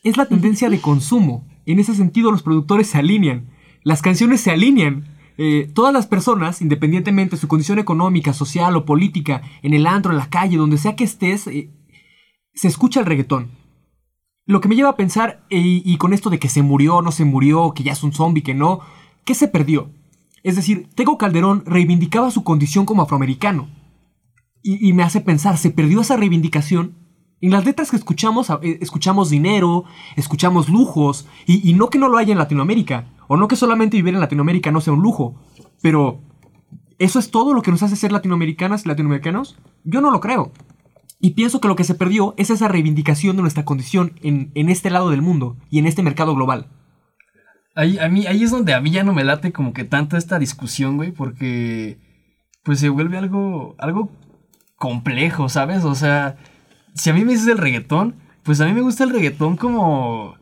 es 0.05 0.19
la 0.19 0.27
tendencia 0.27 0.69
de 0.69 0.83
consumo. 0.83 1.49
En 1.65 1.81
ese 1.81 1.95
sentido 1.95 2.31
los 2.31 2.43
productores 2.43 2.89
se 2.89 2.99
alinean, 2.99 3.49
las 3.85 4.03
canciones 4.03 4.43
se 4.43 4.51
alinean. 4.51 5.16
Eh, 5.39 5.71
todas 5.75 5.93
las 5.93 6.07
personas, 6.07 6.63
independientemente 6.63 7.37
de 7.37 7.41
su 7.41 7.49
condición 7.49 7.79
económica, 7.79 8.33
social 8.33 8.75
o 8.77 8.85
política, 8.85 9.43
en 9.63 9.75
el 9.75 9.87
antro, 9.87 10.13
en 10.13 10.19
la 10.19 10.31
calle, 10.31 10.57
donde 10.57 10.79
sea 10.79 10.97
que 10.97 11.05
estés, 11.05 11.47
eh, 11.47 11.71
se 12.55 12.69
escucha 12.69 13.01
el 13.01 13.07
reggaetón. 13.07 13.51
Lo 14.47 14.61
que 14.61 14.69
me 14.69 14.77
lleva 14.77 14.91
a 14.91 14.97
pensar, 14.97 15.45
y, 15.51 15.97
con 15.99 16.13
esto 16.13 16.31
de 16.31 16.39
que 16.39 16.49
se 16.49 16.63
murió, 16.63 17.03
no 17.03 17.11
se 17.11 17.25
murió, 17.25 17.75
que 17.75 17.83
ya 17.83 17.93
es 17.93 18.05
un 18.05 18.13
zombie, 18.13 18.45
que 18.45 18.55
no, 18.55 18.81
¿qué 19.25 19.35
se 19.35 19.49
perdió? 19.49 19.91
Es 20.45 20.55
decir, 20.55 20.89
Tego 20.95 21.19
Calderón 21.19 21.65
reivindicaba 21.67 22.31
su 22.31 22.45
condición 22.45 22.87
como 22.87 23.03
afroamericano. 23.03 23.69
Y, 24.63 24.93
me 24.93 25.03
hace 25.03 25.21
pensar, 25.21 25.59
¿se 25.59 25.71
perdió 25.71 26.01
esa 26.01 26.17
reivindicación? 26.17 26.95
En 27.41 27.51
las 27.51 27.65
letras 27.65 27.91
que 27.91 27.97
escuchamos, 27.97 28.51
eh, 28.51 28.79
escuchamos 28.81 29.31
dinero, 29.31 29.85
escuchamos 30.15 30.69
lujos, 30.69 31.27
y, 31.47 31.73
no 31.75 31.91
que 31.91 31.99
no 31.99 32.09
lo 32.09 32.17
haya 32.17 32.33
en 32.33 32.39
Latinoamérica. 32.39 33.09
O 33.29 33.37
no 33.37 33.49
que 33.49 33.57
solamente 33.57 33.97
vivir 33.97 34.15
en 34.15 34.21
Latinoamérica 34.21 34.71
no 34.71 34.81
sea 34.81 34.93
un 34.93 35.03
lujo, 35.03 35.35
pero 35.83 36.21
¿eso 36.99 37.19
es 37.19 37.31
todo 37.31 37.55
lo 37.55 37.63
que 37.63 37.71
nos 37.71 37.83
hace 37.83 37.97
ser 37.97 38.13
latinoamericanas 38.13 38.85
y 38.85 38.89
latinoamericanos? 38.89 39.59
Yo 39.85 40.01
no 40.01 40.11
lo 40.11 40.21
creo. 40.21 40.53
Y 41.21 41.31
pienso 41.31 41.61
que 41.61 41.69
lo 41.69 41.77
que 41.77 41.85
se 41.85 41.95
perdió 41.95 42.35
es 42.37 42.51
esa 42.51 42.69
reivindicación 42.69 43.37
de 43.37 43.43
nuestra 43.43 43.65
condición 43.65 44.13
en, 44.23 44.51
en 44.55 44.69
este 44.69 44.91
lado 44.91 45.11
del 45.11 45.23
mundo 45.23 45.57
y 45.71 45.79
en 45.79 45.87
este 45.87 46.03
mercado 46.03 46.35
global. 46.35 46.69
Ahí, 47.75 47.99
a 47.99 48.09
mí, 48.09 48.27
ahí 48.27 48.43
es 48.43 48.51
donde 48.51 48.75
a 48.75 48.81
mí 48.81 48.91
ya 48.91 49.05
no 49.05 49.13
me 49.13 49.25
late 49.25 49.53
como 49.53 49.73
que 49.73 49.85
tanto 49.85 50.17
esta 50.17 50.39
discusión, 50.39 50.97
güey, 50.97 51.13
porque 51.13 51.99
pues 52.63 52.81
se 52.81 52.89
vuelve 52.89 53.17
algo, 53.17 53.75
algo 53.79 54.11
complejo, 54.77 55.49
¿sabes? 55.49 55.85
O 55.85 55.95
sea, 55.95 56.37
si 56.95 57.11
a 57.11 57.15
mí 57.15 57.25
me 57.25 57.33
dices 57.33 57.49
el 57.49 57.59
reggaetón, 57.59 58.17
pues 58.43 58.61
a 58.61 58.67
mí 58.67 58.73
me 58.73 58.81
gusta 58.81 59.05
el 59.05 59.11
reggaetón 59.11 59.57
como 59.57 60.37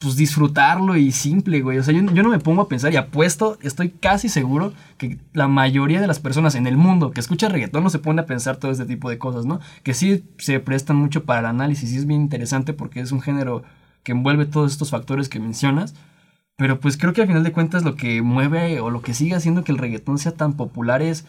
pues 0.00 0.16
disfrutarlo 0.16 0.96
y 0.96 1.12
simple, 1.12 1.60
güey. 1.60 1.78
O 1.78 1.82
sea, 1.82 1.92
yo, 1.92 2.00
yo, 2.14 2.22
no 2.22 2.30
me 2.30 2.38
pongo 2.38 2.62
a 2.62 2.68
pensar 2.68 2.90
y 2.92 2.96
apuesto, 2.96 3.58
estoy 3.60 3.90
casi 3.90 4.30
seguro 4.30 4.72
que 4.96 5.18
la 5.34 5.46
mayoría 5.46 6.00
de 6.00 6.06
las 6.06 6.18
personas 6.18 6.54
en 6.54 6.66
el 6.66 6.78
mundo 6.78 7.10
que 7.10 7.20
escucha 7.20 7.50
reggaetón 7.50 7.84
no 7.84 7.90
se 7.90 7.98
pone 7.98 8.22
a 8.22 8.26
pensar 8.26 8.56
todo 8.56 8.70
este 8.70 8.86
tipo 8.86 9.10
de 9.10 9.18
cosas, 9.18 9.44
¿no? 9.44 9.60
Que 9.82 9.92
sí 9.92 10.24
se 10.38 10.58
prestan 10.58 10.96
mucho 10.96 11.24
para 11.24 11.40
el 11.40 11.46
análisis 11.46 11.92
y 11.92 11.98
es 11.98 12.06
bien 12.06 12.22
interesante 12.22 12.72
porque 12.72 13.00
es 13.00 13.12
un 13.12 13.20
género 13.20 13.62
que 14.02 14.12
envuelve 14.12 14.46
todos 14.46 14.72
estos 14.72 14.88
factores 14.90 15.28
que 15.28 15.38
mencionas. 15.38 15.94
Pero 16.56 16.80
pues 16.80 16.96
creo 16.96 17.12
que 17.12 17.20
al 17.20 17.28
final 17.28 17.44
de 17.44 17.52
cuentas 17.52 17.84
lo 17.84 17.94
que 17.96 18.22
mueve 18.22 18.80
o 18.80 18.88
lo 18.88 19.02
que 19.02 19.12
sigue 19.12 19.34
haciendo 19.34 19.64
que 19.64 19.72
el 19.72 19.78
reggaetón 19.78 20.16
sea 20.16 20.32
tan 20.32 20.54
popular 20.54 21.02
es 21.02 21.26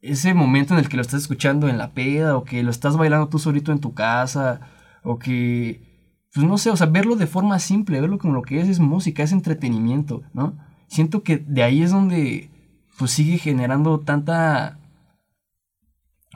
ese 0.00 0.32
momento 0.32 0.74
en 0.74 0.80
el 0.80 0.88
que 0.88 0.96
lo 0.96 1.02
estás 1.02 1.22
escuchando 1.22 1.68
en 1.68 1.78
la 1.78 1.90
peda 1.92 2.36
o 2.36 2.44
que 2.44 2.62
lo 2.62 2.70
estás 2.70 2.96
bailando 2.96 3.28
tú 3.28 3.40
solito 3.40 3.72
en 3.72 3.80
tu 3.80 3.94
casa 3.94 4.60
o 5.02 5.18
que 5.18 5.95
pues 6.36 6.46
no 6.46 6.58
sé, 6.58 6.68
o 6.68 6.76
sea, 6.76 6.86
verlo 6.86 7.16
de 7.16 7.26
forma 7.26 7.58
simple, 7.58 7.98
verlo 7.98 8.18
como 8.18 8.34
lo 8.34 8.42
que 8.42 8.60
es, 8.60 8.68
es 8.68 8.78
música, 8.78 9.22
es 9.22 9.32
entretenimiento, 9.32 10.22
¿no? 10.34 10.52
Siento 10.86 11.22
que 11.22 11.38
de 11.38 11.62
ahí 11.62 11.82
es 11.82 11.92
donde, 11.92 12.50
pues 12.98 13.12
sigue 13.12 13.38
generando 13.38 14.00
tanta, 14.00 14.78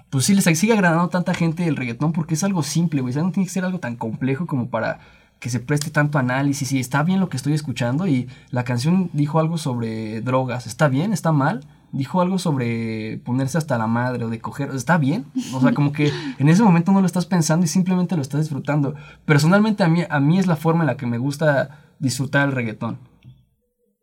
pues 0.08 0.24
sí, 0.24 0.34
les 0.34 0.44
sigue 0.58 0.72
agradando 0.72 1.10
tanta 1.10 1.34
gente 1.34 1.66
el 1.66 1.76
reggaetón 1.76 2.14
porque 2.14 2.32
es 2.32 2.42
algo 2.44 2.62
simple, 2.62 3.02
güey, 3.02 3.10
o 3.10 3.14
sea, 3.14 3.22
no 3.22 3.30
tiene 3.30 3.46
que 3.46 3.52
ser 3.52 3.66
algo 3.66 3.78
tan 3.78 3.96
complejo 3.96 4.46
como 4.46 4.70
para 4.70 5.00
que 5.38 5.50
se 5.50 5.60
preste 5.60 5.90
tanto 5.90 6.18
análisis 6.18 6.72
y 6.72 6.80
está 6.80 7.02
bien 7.02 7.20
lo 7.20 7.28
que 7.28 7.36
estoy 7.36 7.52
escuchando 7.52 8.06
y 8.06 8.26
la 8.50 8.64
canción 8.64 9.10
dijo 9.12 9.38
algo 9.38 9.58
sobre 9.58 10.22
drogas, 10.22 10.66
¿está 10.66 10.88
bien? 10.88 11.12
¿Está 11.12 11.30
mal? 11.32 11.60
Dijo 11.92 12.20
algo 12.20 12.38
sobre 12.38 13.18
ponerse 13.24 13.58
hasta 13.58 13.78
la 13.78 13.86
madre 13.86 14.24
o 14.24 14.30
de 14.30 14.40
coger. 14.40 14.70
Está 14.74 14.98
bien. 14.98 15.26
O 15.52 15.60
sea, 15.60 15.72
como 15.72 15.92
que 15.92 16.12
en 16.38 16.48
ese 16.48 16.62
momento 16.62 16.92
no 16.92 17.00
lo 17.00 17.06
estás 17.06 17.26
pensando 17.26 17.64
y 17.64 17.68
simplemente 17.68 18.16
lo 18.16 18.22
estás 18.22 18.40
disfrutando. 18.40 18.94
Personalmente 19.24 19.82
a 19.82 19.88
mí, 19.88 20.02
a 20.08 20.20
mí 20.20 20.38
es 20.38 20.46
la 20.46 20.56
forma 20.56 20.82
en 20.82 20.86
la 20.88 20.96
que 20.96 21.06
me 21.06 21.18
gusta 21.18 21.84
disfrutar 21.98 22.48
el 22.48 22.54
reggaetón. 22.54 22.98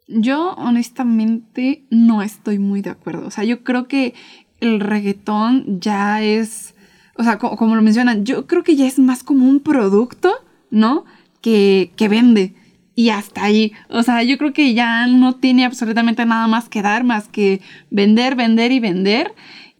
Yo 0.07 0.53
honestamente 0.53 1.85
no 1.89 2.21
estoy 2.21 2.59
muy 2.59 2.81
de 2.81 2.91
acuerdo. 2.91 3.27
O 3.27 3.31
sea, 3.31 3.43
yo 3.43 3.63
creo 3.63 3.87
que 3.87 4.13
el 4.59 4.79
reggaetón 4.79 5.79
ya 5.79 6.21
es, 6.21 6.75
o 7.17 7.23
sea, 7.23 7.37
como, 7.37 7.57
como 7.57 7.75
lo 7.75 7.81
mencionan, 7.81 8.25
yo 8.25 8.47
creo 8.47 8.63
que 8.63 8.75
ya 8.75 8.87
es 8.87 8.99
más 8.99 9.23
como 9.23 9.47
un 9.47 9.59
producto, 9.59 10.33
¿no? 10.71 11.05
Que, 11.41 11.91
que 11.95 12.07
vende 12.07 12.55
y 12.97 13.11
hasta 13.11 13.43
ahí. 13.43 13.73
O 13.89 14.01
sea, 14.01 14.23
yo 14.23 14.39
creo 14.39 14.53
que 14.53 14.73
ya 14.73 15.05
no 15.05 15.35
tiene 15.35 15.65
absolutamente 15.65 16.25
nada 16.25 16.47
más 16.47 16.67
que 16.67 16.81
dar, 16.81 17.03
más 17.03 17.27
que 17.27 17.61
vender, 17.91 18.35
vender 18.35 18.71
y 18.71 18.79
vender. 18.79 19.35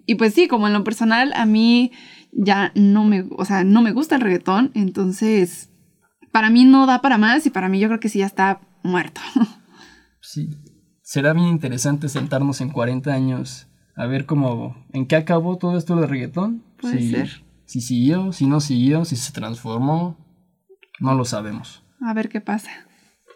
Y 0.05 0.15
pues 0.15 0.35
sí, 0.35 0.47
como 0.47 0.67
en 0.67 0.73
lo 0.73 0.83
personal, 0.83 1.33
a 1.35 1.47
mí 1.47 1.91
ya 2.31 2.71
no 2.75 3.05
me, 3.05 3.25
o 3.35 3.43
sea, 3.43 3.63
no 3.63 3.81
me 3.81 3.91
gusta 3.91 4.15
el 4.15 4.21
reggaetón, 4.21 4.69
entonces 4.75 5.71
para 6.31 6.51
mí 6.51 6.63
no 6.63 6.85
da 6.85 7.01
para 7.01 7.17
más 7.17 7.43
y 7.47 7.49
para 7.49 7.69
mí 7.69 7.79
yo 7.79 7.87
creo 7.87 7.99
que 7.99 8.09
sí 8.09 8.19
ya 8.19 8.27
está 8.27 8.61
muerto. 8.83 9.19
Sí, 10.19 10.49
será 11.01 11.31
bien 11.31 11.47
interesante 11.47 12.09
sentarnos 12.09 12.59
en 12.59 12.69
40 12.69 13.13
años 13.13 13.69
a 13.95 14.07
ver 14.07 14.25
cómo, 14.25 14.75
en 14.91 15.07
qué 15.07 15.15
acabó 15.15 15.57
todo 15.57 15.77
esto 15.77 15.95
del 15.95 16.09
reggaetón. 16.09 16.65
Puede 16.81 16.99
si, 16.99 17.11
ser. 17.11 17.45
Si 17.63 17.79
siguió, 17.79 18.33
si 18.33 18.45
no 18.45 18.59
siguió, 18.59 19.05
si 19.05 19.15
se 19.15 19.31
transformó, 19.31 20.17
no 20.99 21.15
lo 21.15 21.23
sabemos. 21.23 21.85
A 22.01 22.13
ver 22.13 22.27
qué 22.27 22.41
pasa. 22.41 22.86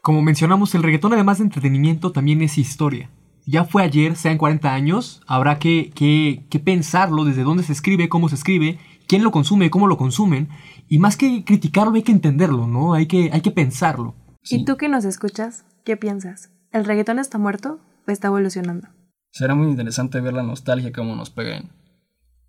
Como 0.01 0.23
mencionamos, 0.23 0.73
el 0.73 0.81
reggaetón 0.81 1.13
además 1.13 1.37
de 1.37 1.43
entretenimiento 1.43 2.11
también 2.11 2.41
es 2.41 2.57
historia. 2.57 3.11
Ya 3.45 3.65
fue 3.65 3.83
ayer, 3.83 4.15
sean 4.15 4.39
40 4.39 4.73
años, 4.73 5.21
habrá 5.27 5.59
que, 5.59 5.91
que, 5.93 6.45
que, 6.49 6.59
pensarlo, 6.59 7.23
desde 7.23 7.43
dónde 7.43 7.63
se 7.63 7.73
escribe, 7.73 8.09
cómo 8.09 8.27
se 8.27 8.35
escribe, 8.35 8.79
quién 9.07 9.23
lo 9.23 9.31
consume, 9.31 9.69
cómo 9.69 9.87
lo 9.87 9.97
consumen. 9.97 10.49
Y 10.87 10.97
más 10.97 11.17
que 11.17 11.43
criticarlo, 11.43 11.93
hay 11.93 12.01
que 12.01 12.11
entenderlo, 12.11 12.65
¿no? 12.65 12.93
Hay 12.93 13.05
que, 13.05 13.29
hay 13.31 13.41
que 13.41 13.51
pensarlo. 13.51 14.15
Sí. 14.41 14.57
¿Y 14.57 14.65
tú 14.65 14.75
que 14.75 14.89
nos 14.89 15.05
escuchas, 15.05 15.65
qué 15.85 15.97
piensas? 15.97 16.49
¿El 16.71 16.85
reggaetón 16.85 17.19
está 17.19 17.37
muerto 17.37 17.79
o 18.07 18.11
está 18.11 18.27
evolucionando? 18.27 18.87
Será 19.29 19.53
muy 19.53 19.67
interesante 19.67 20.19
ver 20.19 20.33
la 20.33 20.43
nostalgia 20.43 20.91
cómo 20.91 21.15
nos 21.15 21.29
pega 21.29 21.57
en 21.57 21.69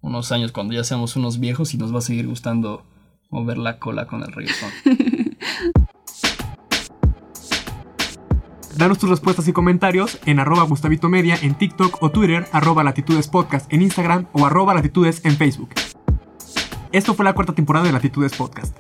unos 0.01 0.33
años 0.33 0.53
cuando 0.53 0.73
ya 0.73 0.85
seamos 0.85 1.17
unos 1.17 1.39
viejos 1.39 1.75
y 1.75 1.79
nos 1.79 1.95
va 1.95 1.99
a 1.99 2.03
seguir 2.03 2.27
gustando 2.27 2.85
mover 3.31 3.59
la 3.59 3.79
cola 3.79 4.07
con 4.07 4.23
el 4.23 4.33
reggaetón. 4.33 4.71
Danos 8.77 8.99
tus 8.99 9.11
respuestas 9.11 9.47
y 9.49 9.53
comentarios 9.53 10.19
en 10.25 10.41
arroba 10.41 10.63
Gustavito 10.63 11.09
Media 11.09 11.39
en 11.43 11.55
TikTok 11.55 12.03
o 12.03 12.11
Twitter, 12.11 12.47
arroba 12.53 12.83
Latitudes 12.83 13.29
Podcast 13.29 13.71
en 13.73 13.83
Instagram 13.83 14.27
o 14.33 14.47
arroba 14.47 14.75
Latitudes 14.75 15.25
en 15.25 15.37
Facebook. 15.37 15.71
Esto 16.91 17.15
fue 17.15 17.25
la 17.25 17.35
cuarta 17.35 17.55
temporada 17.55 17.87
de 17.87 17.93
Latitudes 17.93 18.35
Podcast. 18.35 18.77